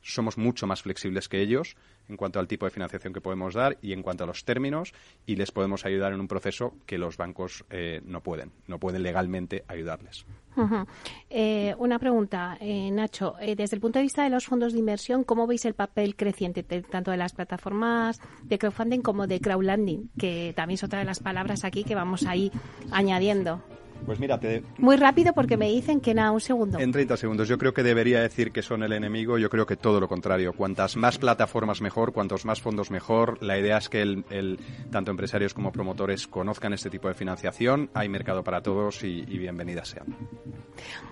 somos 0.03 0.37
mucho 0.39 0.67
más 0.67 0.83
flexibles 0.83 1.29
que 1.29 1.41
ellos 1.41 1.77
en 2.09 2.17
cuanto 2.17 2.41
al 2.41 2.49
tipo 2.49 2.67
de 2.67 2.71
financiación 2.71 3.13
que 3.13 3.21
podemos 3.21 3.55
dar 3.55 3.79
y 3.81 3.93
en 3.93 4.03
cuanto 4.03 4.25
a 4.25 4.27
los 4.27 4.45
términos 4.45 4.93
y 5.27 5.37
les 5.37 5.51
podemos 5.51 5.87
ayudar 5.87 6.13
en 6.13 6.21
un 6.21 6.29
proceso 6.29 6.75
que 6.87 6.99
los 6.99 7.17
bancos 7.17 7.65
eh, 7.71 8.01
no 8.05 8.21
pueden, 8.23 8.53
no 8.67 8.79
pueden 8.79 9.03
legalmente 9.03 9.65
ayudarles. 9.69 10.27
Eh, 11.31 11.75
una 11.79 11.99
pregunta, 11.99 12.59
eh, 12.61 12.91
Nacho. 12.91 13.37
desde 13.41 13.77
el 13.77 13.81
punto 13.81 13.99
de 13.99 14.03
vista 14.03 14.25
de 14.25 14.31
los 14.31 14.47
fondos 14.47 14.75
de 14.75 14.81
inversión, 14.81 15.25
¿cómo 15.25 15.47
veis 15.47 15.65
el 15.65 15.75
papel 15.75 16.15
creciente 16.15 16.63
tanto 16.63 17.11
de 17.11 17.17
las 17.17 17.33
plataformas 17.33 18.21
de 18.43 18.59
crowdfunding 18.59 19.01
como 19.01 19.27
de 19.27 19.41
crowdlending? 19.41 20.11
Que 20.19 20.53
también 20.55 20.75
es 20.75 20.85
otra 20.85 20.99
de 20.99 21.07
las 21.07 21.21
palabras 21.21 21.65
aquí 21.65 21.85
que 21.85 21.95
vamos 21.95 22.27
a 22.27 22.37
ir 22.37 22.53
añadiendo. 22.91 23.63
Pues 24.07 24.19
mira, 24.19 24.41
Muy 24.79 24.97
rápido 24.97 25.33
porque 25.33 25.57
me 25.57 25.69
dicen 25.69 26.01
que 26.01 26.15
nada, 26.15 26.31
un 26.33 26.41
segundo. 26.41 26.79
En 26.79 26.93
30 26.93 27.17
segundos. 27.17 27.49
Yo 27.49 27.59
creo 27.59 27.73
que 27.73 27.83
debería 27.83 28.21
decir 28.21 28.53
que 28.53 28.63
son 28.63 28.83
el 28.83 28.93
enemigo. 28.93 29.39
Yo 29.39 29.49
creo 29.49 29.67
que 29.67 29.77
todo 29.77 30.01
lo 30.01 30.09
contrario. 30.09 30.53
Cuantas 30.53 30.97
más 30.97 31.19
plataformas 31.19 31.81
mejor, 31.81 32.13
cuantos 32.13 32.45
más 32.45 32.61
fondos 32.61 32.91
mejor. 32.91 33.43
La 33.43 33.59
idea 33.59 33.79
es 33.79 33.89
que 33.89 34.03
el, 34.03 34.59
tanto 34.91 35.11
empresarios 35.11 35.55
como 35.55 35.73
promotores 35.73 36.27
conozcan 36.27 36.73
este 36.73 36.91
tipo 36.91 37.09
de 37.09 37.15
financiación. 37.15 37.91
Hay 37.95 38.09
mercado 38.09 38.43
para 38.43 38.63
todos 38.63 39.05
y, 39.05 39.23
bienvenidas 39.23 39.89
sean. 39.89 40.07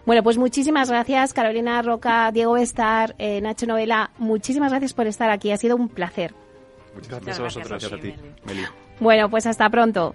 Bueno, 0.07 0.22
pues 0.22 0.38
muchísimas 0.38 0.88
gracias 0.91 1.32
Carolina 1.32 1.82
Roca, 1.82 2.30
Diego 2.32 2.53
Bestar, 2.55 3.14
eh, 3.18 3.41
Nacho 3.41 3.66
Novela. 3.66 4.11
Muchísimas 4.18 4.70
gracias 4.70 4.95
por 4.95 5.07
estar 5.07 5.30
aquí. 5.30 5.53
Ha 5.53 5.57
sido 5.57 5.76
un 5.76 5.88
placer. 5.88 6.34
Muchas 6.95 7.11
gracias, 7.11 7.38
a 7.38 7.43
vosotros. 7.43 7.70
Gracias 7.70 7.93
a 7.93 7.99
ti, 7.99 8.14
Meli. 8.45 8.62
Bueno, 8.99 9.30
pues 9.30 9.47
hasta 9.47 9.68
pronto. 9.70 10.14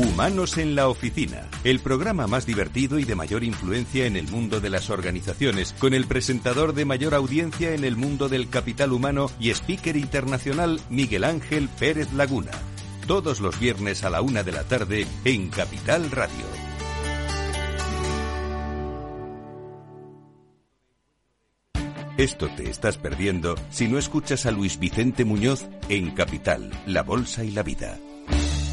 Humanos 0.00 0.56
en 0.56 0.74
la 0.74 0.88
Oficina, 0.88 1.46
el 1.62 1.78
programa 1.80 2.26
más 2.26 2.46
divertido 2.46 2.98
y 2.98 3.04
de 3.04 3.14
mayor 3.14 3.44
influencia 3.44 4.06
en 4.06 4.16
el 4.16 4.28
mundo 4.28 4.58
de 4.58 4.70
las 4.70 4.88
organizaciones, 4.88 5.74
con 5.78 5.92
el 5.92 6.06
presentador 6.06 6.72
de 6.72 6.86
mayor 6.86 7.14
audiencia 7.14 7.74
en 7.74 7.84
el 7.84 7.96
mundo 7.96 8.30
del 8.30 8.48
capital 8.48 8.92
humano 8.92 9.30
y 9.38 9.50
speaker 9.50 9.98
internacional 9.98 10.80
Miguel 10.88 11.24
Ángel 11.24 11.68
Pérez 11.68 12.14
Laguna. 12.14 12.52
Todos 13.06 13.40
los 13.40 13.60
viernes 13.60 14.02
a 14.02 14.08
la 14.08 14.22
una 14.22 14.42
de 14.42 14.52
la 14.52 14.64
tarde 14.64 15.06
en 15.26 15.50
Capital 15.50 16.10
Radio. 16.10 16.46
Esto 22.16 22.48
te 22.56 22.70
estás 22.70 22.96
perdiendo 22.96 23.54
si 23.68 23.86
no 23.86 23.98
escuchas 23.98 24.46
a 24.46 24.50
Luis 24.50 24.78
Vicente 24.78 25.26
Muñoz 25.26 25.66
en 25.90 26.10
Capital, 26.12 26.70
La 26.86 27.02
Bolsa 27.02 27.44
y 27.44 27.50
la 27.50 27.62
Vida. 27.62 27.98